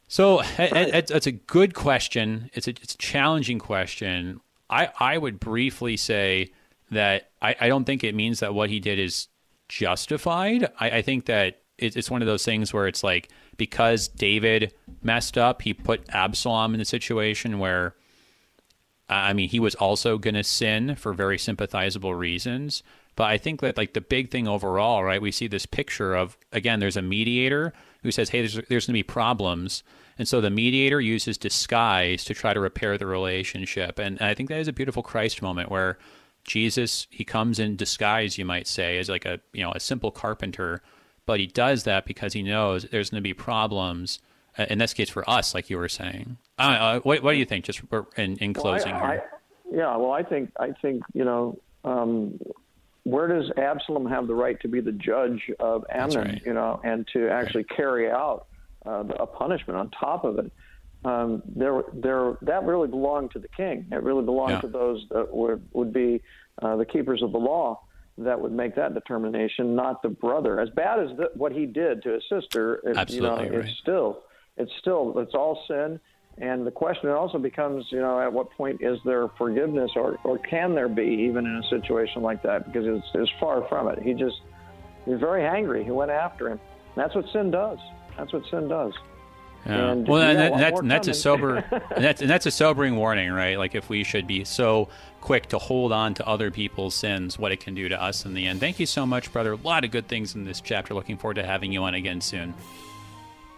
So 0.09 0.41
it, 0.59 1.11
it's 1.11 1.27
a 1.27 1.33
good 1.33 1.75
question. 1.75 2.51
It's 2.53 2.69
a, 2.69 2.73
it's 2.73 2.95
a 2.95 2.99
challenging 2.99 3.59
question. 3.59 4.41
I, 4.69 4.91
I 5.01 5.17
would 5.17 5.41
briefly 5.41 5.97
say 5.97 6.53
that 6.93 7.31
I, 7.41 7.57
I 7.61 7.69
don't 7.69 7.85
think 7.85 8.05
it 8.05 8.15
means 8.15 8.41
that 8.41 8.55
what 8.55 8.71
he 8.71 8.81
did 8.81 8.99
is 8.99 9.29
justified. 9.69 10.71
I, 10.79 10.91
I 10.91 11.03
think 11.03 11.27
that 11.27 11.63
it, 11.79 11.97
it's 11.97 12.11
one 12.11 12.23
of 12.23 12.27
those 12.27 12.45
things 12.45 12.73
where 12.73 12.87
it's 12.87 13.03
like 13.03 13.29
because 13.57 14.09
David 14.09 14.75
messed 15.03 15.37
up, 15.37 15.63
he 15.63 15.75
put 15.75 16.09
Absalom 16.11 16.75
in 16.75 16.81
a 16.81 16.85
situation 16.85 17.59
where, 17.59 17.95
I 19.09 19.33
mean, 19.33 19.49
he 19.49 19.61
was 19.61 19.75
also 19.75 20.19
going 20.19 20.35
to 20.35 20.45
sin 20.45 20.95
for 20.95 21.13
very 21.13 21.39
sympathizable 21.39 22.15
reasons. 22.15 22.83
But 23.15 23.25
I 23.25 23.37
think 23.37 23.61
that 23.61 23.77
like 23.77 23.93
the 23.93 24.01
big 24.01 24.31
thing 24.31 24.49
overall, 24.49 25.05
right? 25.05 25.21
We 25.21 25.33
see 25.33 25.47
this 25.47 25.67
picture 25.67 26.15
of 26.15 26.39
again, 26.51 26.81
there's 26.81 26.97
a 26.97 27.03
mediator 27.03 27.75
who 28.03 28.11
says, 28.11 28.31
"Hey, 28.31 28.41
there's 28.41 28.55
there's 28.69 28.87
going 28.87 28.95
to 28.95 28.99
be 28.99 29.03
problems," 29.03 29.83
and 30.19 30.27
so 30.27 30.41
the 30.41 30.49
mediator 30.49 30.99
uses 30.99 31.37
disguise 31.37 32.25
to 32.25 32.33
try 32.33 32.55
to 32.55 32.61
repair 32.61 32.97
the 32.97 33.07
relationship. 33.07 33.99
And, 33.99 34.19
and 34.19 34.31
I 34.31 34.35
think 34.35 34.49
that 34.49 34.61
is 34.61 34.69
a 34.69 34.73
beautiful 34.73 35.03
Christ 35.03 35.43
moment 35.43 35.71
where 35.71 35.99
Jesus, 36.45 37.07
he 37.11 37.25
comes 37.25 37.59
in 37.59 37.77
disguise, 37.77 38.39
you 38.39 38.45
might 38.45 38.67
say, 38.67 38.99
as 38.99 39.09
like 39.09 39.25
a 39.25 39.41
you 39.53 39.63
know 39.63 39.73
a 39.73 39.81
simple 39.81 40.11
carpenter, 40.11 40.83
but 41.27 41.41
he 41.41 41.47
does 41.47 41.85
that 41.85 42.05
because 42.05 42.33
he 42.33 42.43
knows 42.43 42.85
there's 42.85 43.11
going 43.11 43.23
to 43.23 43.23
be 43.23 43.35
problems. 43.35 44.19
Uh, 44.59 44.67
in 44.69 44.79
this 44.79 44.93
case, 44.93 45.09
for 45.09 45.29
us, 45.31 45.55
like 45.55 45.71
you 45.71 45.79
were 45.79 45.89
saying. 45.89 46.37
Uh, 46.59 46.63
uh, 46.63 47.01
what, 47.01 47.23
what, 47.23 47.33
do 47.33 47.39
you 47.39 47.47
think? 47.47 47.65
Just 47.65 47.81
in, 48.19 48.37
in 48.37 48.53
closing 48.53 48.93
well, 48.93 49.03
I, 49.03 49.13
here. 49.13 49.25
I, 49.33 49.77
yeah, 49.77 49.97
well, 49.97 50.13
I 50.13 50.23
think 50.23 50.53
I 50.59 50.73
think 50.83 51.03
you 51.15 51.25
know. 51.25 51.59
Um, 51.85 52.39
where 53.05 53.27
does 53.27 53.51
Absalom 53.57 54.07
have 54.07 54.29
the 54.29 54.35
right 54.35 54.61
to 54.61 54.69
be 54.69 54.81
the 54.81 54.93
judge 54.93 55.51
of 55.59 55.85
Amnon, 55.91 56.29
right. 56.29 56.43
you 56.47 56.53
know, 56.53 56.81
and 56.85 57.05
to 57.13 57.29
actually 57.29 57.65
carry 57.65 58.09
out 58.09 58.47
uh, 58.87 59.03
a 59.19 59.27
punishment 59.27 59.77
on 59.77 59.91
top 59.91 60.25
of 60.25 60.39
it? 60.39 60.53
Um, 61.05 61.43
there, 61.57 61.83
there, 61.93 62.39
that 62.43 62.65
really 62.65 62.89
belonged 62.89 63.31
to 63.33 63.39
the 63.39 63.49
king. 63.49 63.87
It 63.91 64.03
really 64.03 64.25
belonged 64.25 64.53
yeah. 64.53 64.61
to 64.61 64.69
those 64.69 65.05
that 65.11 65.35
would, 65.35 65.67
would 65.73 65.93
be 65.93 66.23
uh, 66.61 66.77
the 66.77 66.85
keepers 66.85 67.23
of 67.23 67.33
the 67.33 67.39
law 67.39 67.81
that 68.19 68.41
would 68.41 68.53
make 68.53 68.77
that 68.77 68.95
determination, 68.95 69.75
not 69.75 70.03
the 70.03 70.11
brother. 70.11 70.61
As 70.61 70.69
bad 70.71 71.01
as 71.01 71.17
the, 71.17 71.31
what 71.35 71.53
he 71.53 71.67
did 71.67 72.03
to 72.03 72.11
his 72.15 72.23
sister, 72.29 72.81
it, 72.85 73.11
you 73.11 73.23
know, 73.23 73.37
right. 73.37 73.53
it's 73.53 73.79
still, 73.81 74.23
it's 74.57 74.73
still, 74.81 75.19
it's 75.19 75.35
all 75.35 75.65
sin. 75.67 75.99
And 76.39 76.67
the 76.67 76.71
question 76.71 77.11
also 77.11 77.39
becomes, 77.39 77.85
you 77.91 78.01
know, 78.01 78.21
at 78.21 78.33
what 78.33 78.51
point 78.53 78.81
is 78.83 78.99
there 79.05 79.29
forgiveness, 79.37 79.91
or, 79.97 80.19
or 80.25 80.39
can 80.39 80.75
there 80.75 80.89
be 80.89 81.27
even 81.29 81.47
in 81.47 81.57
a 81.57 81.69
situation 81.69 82.23
like 82.23 82.43
that? 82.43 82.67
Because 82.67 82.87
it's, 82.87 83.07
it's 83.15 83.31
far 83.39 83.67
from 83.69 83.89
it. 83.89 83.99
He 84.03 84.15
just, 84.15 84.41
he's 85.05 85.19
very 85.19 85.45
angry. 85.45 85.85
He 85.85 85.91
went 85.91 86.11
after 86.11 86.49
him. 86.49 86.61
That's 86.97 87.15
what 87.15 87.25
sin 87.33 87.51
does. 87.51 87.79
That's 88.17 88.33
what 88.33 88.45
sin 88.51 88.69
does. 88.69 88.93
Yeah. 89.67 89.93
And, 89.93 90.09
well, 90.09 90.23
and, 90.23 90.39
that, 90.39 90.59
that's, 90.59 90.81
and 90.81 90.91
that's 90.91 91.09
a 91.09 91.15
sober, 91.15 91.57
and 91.95 92.05
that's 92.05 92.21
and 92.21 92.29
that's 92.29 92.47
a 92.47 92.51
sobering 92.51 92.97
warning, 92.97 93.31
right? 93.31 93.59
Like 93.59 93.75
if 93.75 93.89
we 93.89 94.05
should 94.05 94.27
be 94.27 94.45
so 94.45 94.89
quick 95.21 95.49
to 95.51 95.59
hold 95.59 95.93
on 95.93 96.15
to 96.15 96.27
other 96.27 96.51
people's 96.51 96.95
sins, 96.95 97.39
what 97.39 97.53
it 97.53 97.61
can 97.61 97.75
do 97.75 97.89
to 97.89 98.03
us 98.03 98.25
in 98.25 98.35
the 98.35 98.47
end. 98.47 98.61
Thank 98.61 98.81
you 98.81 98.87
so 98.87 99.07
much, 99.07 99.33
brother. 99.33 99.53
A 99.53 99.57
lot 99.57 99.85
of 99.85 99.91
good 99.91 100.09
things 100.09 100.35
in 100.35 100.45
this 100.45 100.61
chapter. 100.61 100.95
Looking 100.95 101.17
forward 101.17 101.35
to 101.35 101.45
having 101.45 101.73
you 101.73 101.83
on 101.85 101.95
again 101.95 102.21
soon. 102.21 102.55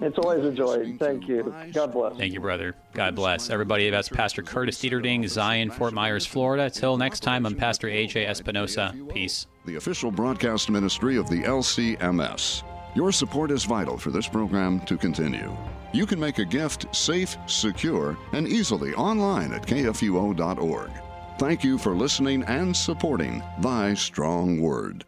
It's 0.01 0.19
always 0.19 0.45
a 0.45 0.53
joy. 0.53 0.97
Thank 0.99 1.29
you. 1.29 1.55
God 1.73 1.93
bless. 1.93 2.17
Thank 2.17 2.33
you, 2.33 2.41
brother. 2.41 2.75
God 2.95 3.15
bless. 3.15 3.49
Everybody, 3.49 3.91
that's 3.91 4.09
Pastor 4.09 4.43
Curtis 4.43 4.79
Dieterding, 4.83 5.27
Zion, 5.29 5.71
Fort 5.71 5.95
Myers, 5.95 6.27
Florida. 6.27 6.69
Till 6.69 6.97
next 6.97 7.21
time, 7.21 7.47
I'm 7.47 7.55
Pastor 7.55 7.87
AJ 7.87 8.27
Espinosa. 8.27 8.95
Peace. 9.09 9.47
The 9.67 9.77
official 9.77 10.11
broadcast 10.11 10.69
ministry 10.69 11.17
of 11.17 11.31
the 11.31 11.43
LCMS. 11.43 12.65
Your 12.95 13.13
support 13.13 13.51
is 13.51 13.65
vital 13.65 13.97
for 13.97 14.11
this 14.11 14.29
program 14.29 14.81
to 14.81 14.97
continue. 14.97 15.57
You 15.95 16.07
can 16.07 16.19
make 16.19 16.41
a 16.41 16.45
gift 16.45 16.93
safe, 16.93 17.39
secure, 17.47 18.19
and 18.33 18.49
easily 18.49 18.93
online 18.95 19.53
at 19.53 19.65
kfuo.org. 19.65 20.91
Thank 21.39 21.63
you 21.63 21.79
for 21.79 21.95
listening 21.95 22.43
and 22.45 22.77
supporting 22.77 23.41
Thy 23.61 23.95
Strong 23.95 24.61
Word. 24.61 25.05